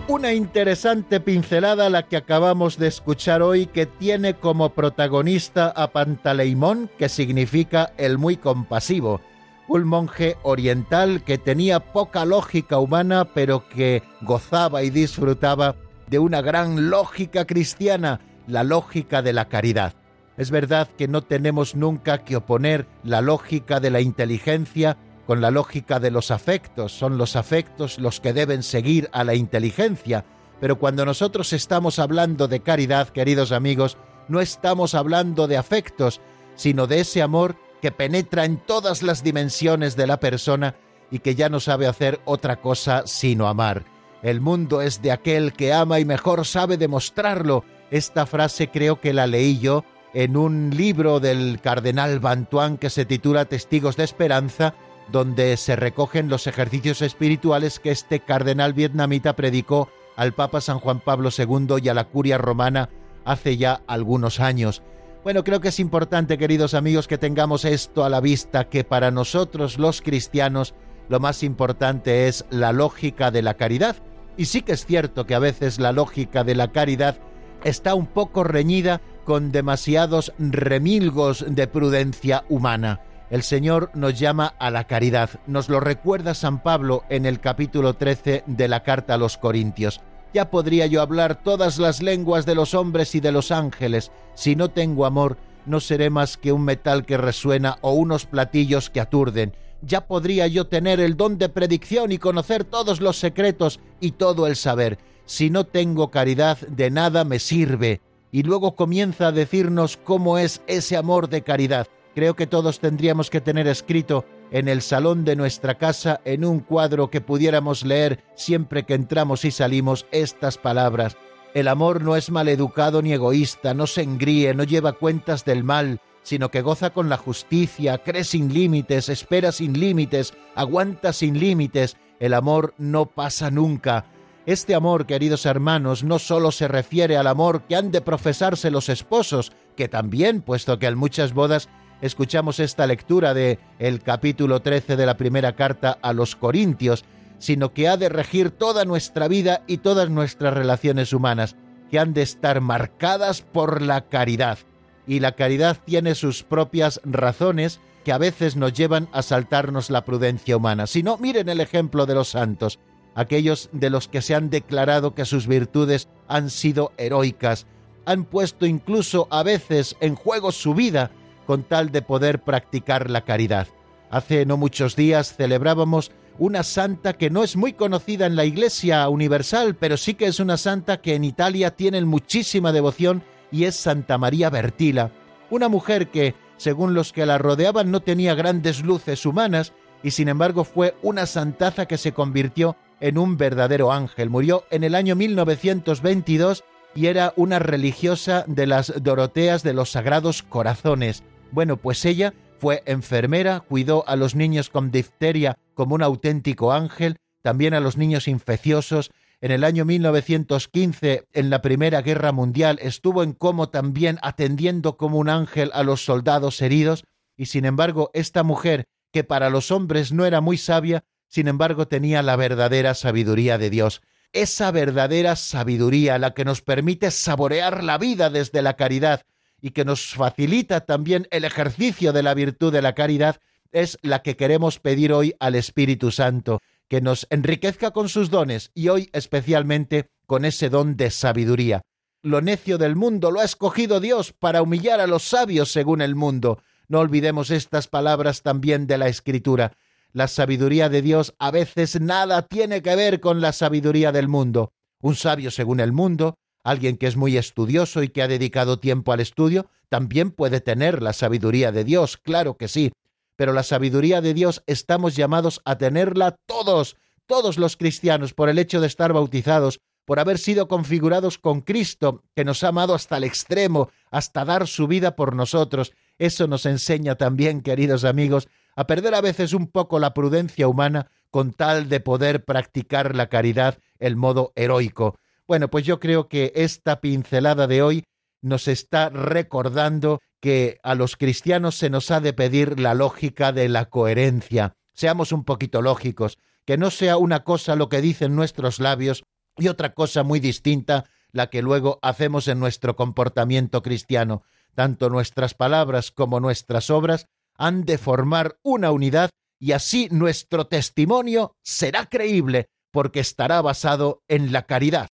Una 0.08 0.32
interesante 0.32 1.20
pincelada 1.20 1.90
la 1.90 2.04
que 2.04 2.16
acabamos 2.16 2.78
de 2.78 2.86
escuchar 2.86 3.42
hoy 3.42 3.66
que 3.66 3.84
tiene 3.84 4.34
como 4.34 4.70
protagonista 4.70 5.68
a 5.68 5.92
Pantaleimón, 5.92 6.88
que 6.98 7.10
significa 7.10 7.92
el 7.98 8.16
muy 8.16 8.38
compasivo, 8.38 9.20
un 9.68 9.84
monje 9.84 10.36
oriental 10.42 11.22
que 11.22 11.38
tenía 11.38 11.80
poca 11.80 12.24
lógica 12.24 12.78
humana 12.78 13.26
pero 13.34 13.68
que 13.68 14.02
gozaba 14.22 14.82
y 14.82 14.90
disfrutaba 14.90 15.76
de 16.08 16.18
una 16.18 16.40
gran 16.40 16.90
lógica 16.90 17.44
cristiana, 17.44 18.20
la 18.46 18.64
lógica 18.64 19.22
de 19.22 19.34
la 19.34 19.44
caridad. 19.48 19.92
Es 20.38 20.50
verdad 20.50 20.88
que 20.96 21.06
no 21.06 21.22
tenemos 21.22 21.74
nunca 21.74 22.24
que 22.24 22.36
oponer 22.36 22.86
la 23.04 23.20
lógica 23.20 23.78
de 23.78 23.90
la 23.90 24.00
inteligencia 24.00 24.96
con 25.26 25.42
la 25.42 25.50
lógica 25.50 26.00
de 26.00 26.10
los 26.10 26.30
afectos, 26.30 26.92
son 26.92 27.18
los 27.18 27.36
afectos 27.36 27.98
los 27.98 28.20
que 28.20 28.32
deben 28.32 28.62
seguir 28.62 29.10
a 29.12 29.24
la 29.24 29.34
inteligencia, 29.34 30.24
pero 30.60 30.78
cuando 30.78 31.04
nosotros 31.04 31.52
estamos 31.52 31.98
hablando 31.98 32.48
de 32.48 32.60
caridad, 32.60 33.10
queridos 33.10 33.52
amigos, 33.52 33.98
no 34.28 34.40
estamos 34.40 34.94
hablando 34.94 35.46
de 35.46 35.58
afectos, 35.58 36.22
sino 36.54 36.86
de 36.86 37.00
ese 37.00 37.20
amor 37.20 37.56
que 37.80 37.92
penetra 37.92 38.44
en 38.44 38.58
todas 38.58 39.02
las 39.02 39.22
dimensiones 39.22 39.96
de 39.96 40.06
la 40.06 40.20
persona 40.20 40.74
y 41.10 41.20
que 41.20 41.34
ya 41.34 41.48
no 41.48 41.60
sabe 41.60 41.86
hacer 41.86 42.20
otra 42.24 42.56
cosa 42.56 43.02
sino 43.06 43.48
amar. 43.48 43.84
El 44.22 44.40
mundo 44.40 44.82
es 44.82 45.00
de 45.00 45.12
aquel 45.12 45.52
que 45.52 45.72
ama 45.72 46.00
y 46.00 46.04
mejor 46.04 46.44
sabe 46.44 46.76
demostrarlo. 46.76 47.64
Esta 47.90 48.26
frase 48.26 48.68
creo 48.68 49.00
que 49.00 49.12
la 49.12 49.26
leí 49.26 49.58
yo 49.58 49.84
en 50.12 50.36
un 50.36 50.70
libro 50.76 51.20
del 51.20 51.60
cardenal 51.62 52.18
Bantuán 52.18 52.78
que 52.78 52.90
se 52.90 53.04
titula 53.04 53.44
Testigos 53.44 53.96
de 53.96 54.04
Esperanza 54.04 54.74
donde 55.10 55.56
se 55.56 55.76
recogen 55.76 56.28
los 56.28 56.46
ejercicios 56.46 57.02
espirituales 57.02 57.78
que 57.78 57.90
este 57.90 58.20
cardenal 58.20 58.74
vietnamita 58.74 59.36
predicó 59.36 59.88
al 60.16 60.32
Papa 60.32 60.60
San 60.60 60.78
Juan 60.78 61.00
Pablo 61.00 61.30
II 61.36 61.76
y 61.82 61.88
a 61.88 61.94
la 61.94 62.04
curia 62.04 62.38
romana 62.38 62.90
hace 63.24 63.56
ya 63.56 63.82
algunos 63.86 64.40
años. 64.40 64.82
Bueno, 65.28 65.44
creo 65.44 65.60
que 65.60 65.68
es 65.68 65.78
importante, 65.78 66.38
queridos 66.38 66.72
amigos, 66.72 67.06
que 67.06 67.18
tengamos 67.18 67.66
esto 67.66 68.02
a 68.02 68.08
la 68.08 68.22
vista, 68.22 68.70
que 68.70 68.82
para 68.82 69.10
nosotros 69.10 69.78
los 69.78 70.00
cristianos 70.00 70.74
lo 71.10 71.20
más 71.20 71.42
importante 71.42 72.28
es 72.28 72.46
la 72.48 72.72
lógica 72.72 73.30
de 73.30 73.42
la 73.42 73.52
caridad. 73.52 73.96
Y 74.38 74.46
sí 74.46 74.62
que 74.62 74.72
es 74.72 74.86
cierto 74.86 75.26
que 75.26 75.34
a 75.34 75.38
veces 75.38 75.80
la 75.80 75.92
lógica 75.92 76.44
de 76.44 76.54
la 76.54 76.72
caridad 76.72 77.18
está 77.62 77.94
un 77.94 78.06
poco 78.06 78.42
reñida 78.42 79.02
con 79.26 79.52
demasiados 79.52 80.32
remilgos 80.38 81.44
de 81.46 81.66
prudencia 81.66 82.44
humana. 82.48 83.02
El 83.28 83.42
Señor 83.42 83.90
nos 83.92 84.18
llama 84.18 84.54
a 84.58 84.70
la 84.70 84.84
caridad. 84.84 85.28
Nos 85.46 85.68
lo 85.68 85.78
recuerda 85.78 86.32
San 86.32 86.62
Pablo 86.62 87.04
en 87.10 87.26
el 87.26 87.38
capítulo 87.40 87.92
13 87.92 88.44
de 88.46 88.68
la 88.68 88.82
carta 88.82 89.12
a 89.12 89.18
los 89.18 89.36
Corintios. 89.36 90.00
Ya 90.34 90.50
podría 90.50 90.86
yo 90.86 91.00
hablar 91.00 91.42
todas 91.42 91.78
las 91.78 92.02
lenguas 92.02 92.46
de 92.46 92.54
los 92.54 92.74
hombres 92.74 93.14
y 93.14 93.20
de 93.20 93.32
los 93.32 93.50
ángeles. 93.50 94.12
Si 94.34 94.56
no 94.56 94.68
tengo 94.68 95.06
amor, 95.06 95.36
no 95.66 95.80
seré 95.80 96.10
más 96.10 96.36
que 96.36 96.52
un 96.52 96.64
metal 96.64 97.06
que 97.06 97.16
resuena 97.16 97.78
o 97.80 97.92
unos 97.92 98.26
platillos 98.26 98.90
que 98.90 99.00
aturden. 99.00 99.54
Ya 99.82 100.06
podría 100.06 100.46
yo 100.46 100.66
tener 100.66 101.00
el 101.00 101.16
don 101.16 101.38
de 101.38 101.48
predicción 101.48 102.12
y 102.12 102.18
conocer 102.18 102.64
todos 102.64 103.00
los 103.00 103.16
secretos 103.18 103.80
y 104.00 104.12
todo 104.12 104.46
el 104.46 104.56
saber. 104.56 104.98
Si 105.24 105.50
no 105.50 105.64
tengo 105.64 106.10
caridad, 106.10 106.58
de 106.58 106.90
nada 106.90 107.24
me 107.24 107.38
sirve. 107.38 108.00
Y 108.30 108.42
luego 108.42 108.74
comienza 108.76 109.28
a 109.28 109.32
decirnos 109.32 109.96
cómo 109.96 110.38
es 110.38 110.60
ese 110.66 110.96
amor 110.96 111.28
de 111.28 111.42
caridad 111.42 111.88
creo 112.18 112.34
que 112.34 112.48
todos 112.48 112.80
tendríamos 112.80 113.30
que 113.30 113.40
tener 113.40 113.68
escrito 113.68 114.24
en 114.50 114.68
el 114.68 114.82
salón 114.82 115.24
de 115.24 115.36
nuestra 115.36 115.76
casa, 115.76 116.20
en 116.24 116.44
un 116.44 116.60
cuadro 116.60 117.10
que 117.10 117.20
pudiéramos 117.20 117.84
leer 117.84 118.24
siempre 118.34 118.84
que 118.84 118.94
entramos 118.94 119.44
y 119.44 119.50
salimos, 119.50 120.06
estas 120.10 120.58
palabras. 120.58 121.16
El 121.54 121.68
amor 121.68 122.02
no 122.02 122.16
es 122.16 122.30
maleducado 122.30 123.02
ni 123.02 123.12
egoísta, 123.12 123.74
no 123.74 123.86
se 123.86 124.02
engríe, 124.02 124.54
no 124.54 124.64
lleva 124.64 124.92
cuentas 124.92 125.44
del 125.44 125.64
mal, 125.64 126.00
sino 126.22 126.50
que 126.50 126.60
goza 126.60 126.90
con 126.90 127.08
la 127.08 127.16
justicia, 127.16 127.98
cree 127.98 128.24
sin 128.24 128.52
límites, 128.52 129.08
espera 129.08 129.50
sin 129.50 129.78
límites, 129.78 130.34
aguanta 130.54 131.12
sin 131.12 131.38
límites. 131.40 131.96
El 132.20 132.34
amor 132.34 132.74
no 132.76 133.06
pasa 133.06 133.50
nunca. 133.50 134.04
Este 134.44 134.74
amor, 134.74 135.06
queridos 135.06 135.46
hermanos, 135.46 136.04
no 136.04 136.18
solo 136.18 136.52
se 136.52 136.68
refiere 136.68 137.16
al 137.16 137.26
amor 137.26 137.62
que 137.62 137.76
han 137.76 137.90
de 137.90 138.00
profesarse 138.00 138.70
los 138.70 138.88
esposos, 138.88 139.52
que 139.76 139.88
también, 139.88 140.42
puesto 140.42 140.78
que 140.78 140.86
en 140.86 140.98
muchas 140.98 141.32
bodas 141.32 141.68
escuchamos 142.00 142.60
esta 142.60 142.86
lectura 142.86 143.34
de 143.34 143.58
el 143.78 144.02
capítulo 144.02 144.60
13 144.60 144.96
de 144.96 145.06
la 145.06 145.16
primera 145.16 145.54
carta 145.54 145.98
a 146.02 146.12
los 146.12 146.36
Corintios, 146.36 147.04
sino 147.38 147.72
que 147.72 147.88
ha 147.88 147.96
de 147.96 148.08
regir 148.08 148.50
toda 148.50 148.84
nuestra 148.84 149.28
vida 149.28 149.62
y 149.66 149.78
todas 149.78 150.10
nuestras 150.10 150.54
relaciones 150.54 151.12
humanas, 151.12 151.56
que 151.90 151.98
han 151.98 152.14
de 152.14 152.22
estar 152.22 152.60
marcadas 152.60 153.42
por 153.42 153.82
la 153.82 154.02
caridad. 154.02 154.58
Y 155.06 155.20
la 155.20 155.32
caridad 155.32 155.78
tiene 155.84 156.14
sus 156.14 156.42
propias 156.42 157.00
razones 157.04 157.80
que 158.04 158.12
a 158.12 158.18
veces 158.18 158.56
nos 158.56 158.72
llevan 158.72 159.08
a 159.12 159.22
saltarnos 159.22 159.90
la 159.90 160.04
prudencia 160.04 160.56
humana. 160.56 160.86
Si 160.86 161.02
no, 161.02 161.16
miren 161.18 161.48
el 161.48 161.60
ejemplo 161.60 162.06
de 162.06 162.14
los 162.14 162.28
santos, 162.28 162.78
aquellos 163.14 163.68
de 163.72 163.90
los 163.90 164.08
que 164.08 164.22
se 164.22 164.34
han 164.34 164.50
declarado 164.50 165.14
que 165.14 165.24
sus 165.24 165.46
virtudes 165.46 166.08
han 166.28 166.50
sido 166.50 166.92
heroicas, 166.98 167.66
han 168.06 168.24
puesto 168.24 168.64
incluso 168.64 169.28
a 169.30 169.42
veces 169.42 169.96
en 170.00 170.14
juego 170.14 170.52
su 170.52 170.74
vida 170.74 171.10
con 171.48 171.62
tal 171.62 171.92
de 171.92 172.02
poder 172.02 172.42
practicar 172.42 173.08
la 173.08 173.22
caridad. 173.22 173.68
Hace 174.10 174.44
no 174.44 174.58
muchos 174.58 174.96
días 174.96 175.34
celebrábamos 175.34 176.12
una 176.38 176.62
santa 176.62 177.14
que 177.14 177.30
no 177.30 177.42
es 177.42 177.56
muy 177.56 177.72
conocida 177.72 178.26
en 178.26 178.36
la 178.36 178.44
Iglesia 178.44 179.08
Universal, 179.08 179.74
pero 179.74 179.96
sí 179.96 180.12
que 180.12 180.26
es 180.26 180.40
una 180.40 180.58
santa 180.58 181.00
que 181.00 181.14
en 181.14 181.24
Italia 181.24 181.70
tienen 181.70 182.06
muchísima 182.06 182.70
devoción 182.70 183.22
y 183.50 183.64
es 183.64 183.76
Santa 183.76 184.18
María 184.18 184.50
Bertila, 184.50 185.10
una 185.48 185.70
mujer 185.70 186.08
que, 186.08 186.34
según 186.58 186.92
los 186.92 187.14
que 187.14 187.24
la 187.24 187.38
rodeaban, 187.38 187.90
no 187.90 188.00
tenía 188.00 188.34
grandes 188.34 188.84
luces 188.84 189.24
humanas 189.24 189.72
y 190.02 190.10
sin 190.10 190.28
embargo 190.28 190.64
fue 190.64 190.96
una 191.00 191.24
santaza 191.24 191.86
que 191.86 191.96
se 191.96 192.12
convirtió 192.12 192.76
en 193.00 193.16
un 193.16 193.38
verdadero 193.38 193.90
ángel. 193.90 194.28
Murió 194.28 194.64
en 194.70 194.84
el 194.84 194.94
año 194.94 195.16
1922 195.16 196.62
y 196.94 197.06
era 197.06 197.32
una 197.36 197.58
religiosa 197.58 198.44
de 198.46 198.66
las 198.66 198.92
Doroteas 199.02 199.62
de 199.62 199.72
los 199.72 199.92
Sagrados 199.92 200.42
Corazones. 200.42 201.22
Bueno, 201.50 201.76
pues 201.76 202.04
ella 202.04 202.34
fue 202.58 202.82
enfermera, 202.86 203.60
cuidó 203.60 204.04
a 204.08 204.16
los 204.16 204.34
niños 204.34 204.68
con 204.68 204.90
difteria 204.90 205.58
como 205.74 205.94
un 205.94 206.02
auténtico 206.02 206.72
ángel, 206.72 207.16
también 207.42 207.74
a 207.74 207.80
los 207.80 207.96
niños 207.96 208.28
infecciosos. 208.28 209.10
En 209.40 209.52
el 209.52 209.64
año 209.64 209.84
1915, 209.84 211.26
en 211.32 211.50
la 211.50 211.62
Primera 211.62 212.02
Guerra 212.02 212.32
Mundial, 212.32 212.78
estuvo 212.82 213.22
en 213.22 213.32
Como 213.32 213.68
también 213.68 214.18
atendiendo 214.22 214.96
como 214.96 215.18
un 215.18 215.28
ángel 215.28 215.70
a 215.74 215.84
los 215.84 216.04
soldados 216.04 216.60
heridos, 216.60 217.04
y 217.36 217.46
sin 217.46 217.64
embargo, 217.64 218.10
esta 218.14 218.42
mujer, 218.42 218.86
que 219.12 219.24
para 219.24 219.48
los 219.48 219.70
hombres 219.70 220.12
no 220.12 220.26
era 220.26 220.40
muy 220.40 220.58
sabia, 220.58 221.04
sin 221.28 221.46
embargo 221.46 221.86
tenía 221.86 222.22
la 222.22 222.36
verdadera 222.36 222.94
sabiduría 222.94 223.58
de 223.58 223.70
Dios. 223.70 224.02
Esa 224.32 224.70
verdadera 224.72 225.36
sabiduría, 225.36 226.18
la 226.18 226.34
que 226.34 226.44
nos 226.44 226.60
permite 226.60 227.10
saborear 227.10 227.84
la 227.84 227.96
vida 227.96 228.28
desde 228.28 228.60
la 228.60 228.74
caridad, 228.74 229.22
y 229.60 229.70
que 229.70 229.84
nos 229.84 230.14
facilita 230.14 230.80
también 230.80 231.26
el 231.30 231.44
ejercicio 231.44 232.12
de 232.12 232.22
la 232.22 232.34
virtud 232.34 232.72
de 232.72 232.82
la 232.82 232.94
caridad 232.94 233.40
es 233.72 233.98
la 234.02 234.22
que 234.22 234.36
queremos 234.36 234.78
pedir 234.78 235.12
hoy 235.12 235.34
al 235.40 235.54
Espíritu 235.54 236.10
Santo, 236.10 236.60
que 236.88 237.00
nos 237.00 237.26
enriquezca 237.30 237.90
con 237.90 238.08
sus 238.08 238.30
dones 238.30 238.70
y 238.74 238.88
hoy 238.88 239.10
especialmente 239.12 240.10
con 240.26 240.44
ese 240.44 240.70
don 240.70 240.96
de 240.96 241.10
sabiduría. 241.10 241.82
Lo 242.22 242.40
necio 242.40 242.78
del 242.78 242.96
mundo 242.96 243.30
lo 243.30 243.40
ha 243.40 243.44
escogido 243.44 244.00
Dios 244.00 244.32
para 244.32 244.62
humillar 244.62 245.00
a 245.00 245.06
los 245.06 245.22
sabios 245.22 245.70
según 245.70 246.00
el 246.00 246.14
mundo. 246.14 246.62
No 246.88 247.00
olvidemos 247.00 247.50
estas 247.50 247.88
palabras 247.88 248.42
también 248.42 248.86
de 248.86 248.98
la 248.98 249.08
Escritura. 249.08 249.72
La 250.12 250.26
sabiduría 250.26 250.88
de 250.88 251.02
Dios 251.02 251.34
a 251.38 251.50
veces 251.50 252.00
nada 252.00 252.42
tiene 252.42 252.82
que 252.82 252.96
ver 252.96 253.20
con 253.20 253.40
la 253.40 253.52
sabiduría 253.52 254.10
del 254.10 254.26
mundo. 254.26 254.72
Un 255.00 255.14
sabio 255.14 255.50
según 255.50 255.80
el 255.80 255.92
mundo 255.92 256.38
Alguien 256.64 256.96
que 256.96 257.06
es 257.06 257.16
muy 257.16 257.36
estudioso 257.36 258.02
y 258.02 258.08
que 258.08 258.22
ha 258.22 258.28
dedicado 258.28 258.78
tiempo 258.78 259.12
al 259.12 259.20
estudio 259.20 259.66
también 259.88 260.30
puede 260.30 260.60
tener 260.60 261.02
la 261.02 261.12
sabiduría 261.12 261.72
de 261.72 261.84
Dios, 261.84 262.16
claro 262.16 262.56
que 262.56 262.68
sí, 262.68 262.92
pero 263.36 263.52
la 263.52 263.62
sabiduría 263.62 264.20
de 264.20 264.34
Dios 264.34 264.62
estamos 264.66 265.16
llamados 265.16 265.62
a 265.64 265.78
tenerla 265.78 266.36
todos, 266.46 266.96
todos 267.26 267.56
los 267.56 267.76
cristianos, 267.76 268.34
por 268.34 268.48
el 268.48 268.58
hecho 268.58 268.80
de 268.80 268.86
estar 268.86 269.12
bautizados, 269.12 269.80
por 270.04 270.18
haber 270.18 270.38
sido 270.38 270.68
configurados 270.68 271.38
con 271.38 271.60
Cristo, 271.60 272.24
que 272.34 272.44
nos 272.44 272.64
ha 272.64 272.68
amado 272.68 272.94
hasta 272.94 273.18
el 273.18 273.24
extremo, 273.24 273.90
hasta 274.10 274.44
dar 274.44 274.66
su 274.66 274.88
vida 274.88 275.14
por 275.16 275.36
nosotros. 275.36 275.92
Eso 276.18 276.46
nos 276.46 276.66
enseña 276.66 277.14
también, 277.14 277.60
queridos 277.60 278.04
amigos, 278.04 278.48
a 278.74 278.86
perder 278.86 279.14
a 279.14 279.20
veces 279.20 279.52
un 279.52 279.66
poco 279.66 279.98
la 279.98 280.14
prudencia 280.14 280.66
humana 280.66 281.10
con 281.30 281.52
tal 281.52 281.88
de 281.88 282.00
poder 282.00 282.44
practicar 282.44 283.14
la 283.14 283.28
caridad 283.28 283.78
el 283.98 284.16
modo 284.16 284.52
heroico. 284.56 285.18
Bueno, 285.48 285.68
pues 285.68 285.86
yo 285.86 285.98
creo 285.98 286.28
que 286.28 286.52
esta 286.54 287.00
pincelada 287.00 287.66
de 287.66 287.80
hoy 287.80 288.04
nos 288.42 288.68
está 288.68 289.08
recordando 289.08 290.20
que 290.42 290.78
a 290.82 290.94
los 290.94 291.16
cristianos 291.16 291.74
se 291.74 291.88
nos 291.88 292.10
ha 292.10 292.20
de 292.20 292.34
pedir 292.34 292.78
la 292.78 292.92
lógica 292.92 293.50
de 293.50 293.70
la 293.70 293.86
coherencia. 293.86 294.74
Seamos 294.92 295.32
un 295.32 295.44
poquito 295.44 295.80
lógicos, 295.80 296.38
que 296.66 296.76
no 296.76 296.90
sea 296.90 297.16
una 297.16 297.44
cosa 297.44 297.76
lo 297.76 297.88
que 297.88 298.02
dicen 298.02 298.36
nuestros 298.36 298.78
labios 298.78 299.24
y 299.56 299.68
otra 299.68 299.94
cosa 299.94 300.22
muy 300.22 300.38
distinta 300.38 301.06
la 301.32 301.48
que 301.48 301.62
luego 301.62 301.98
hacemos 302.02 302.46
en 302.46 302.60
nuestro 302.60 302.94
comportamiento 302.94 303.82
cristiano. 303.82 304.42
Tanto 304.74 305.08
nuestras 305.08 305.54
palabras 305.54 306.10
como 306.10 306.40
nuestras 306.40 306.90
obras 306.90 307.26
han 307.56 307.86
de 307.86 307.96
formar 307.96 308.58
una 308.62 308.90
unidad 308.90 309.30
y 309.58 309.72
así 309.72 310.08
nuestro 310.10 310.66
testimonio 310.66 311.56
será 311.62 312.04
creíble 312.04 312.68
porque 312.92 313.20
estará 313.20 313.62
basado 313.62 314.22
en 314.28 314.52
la 314.52 314.64
caridad. 314.64 315.08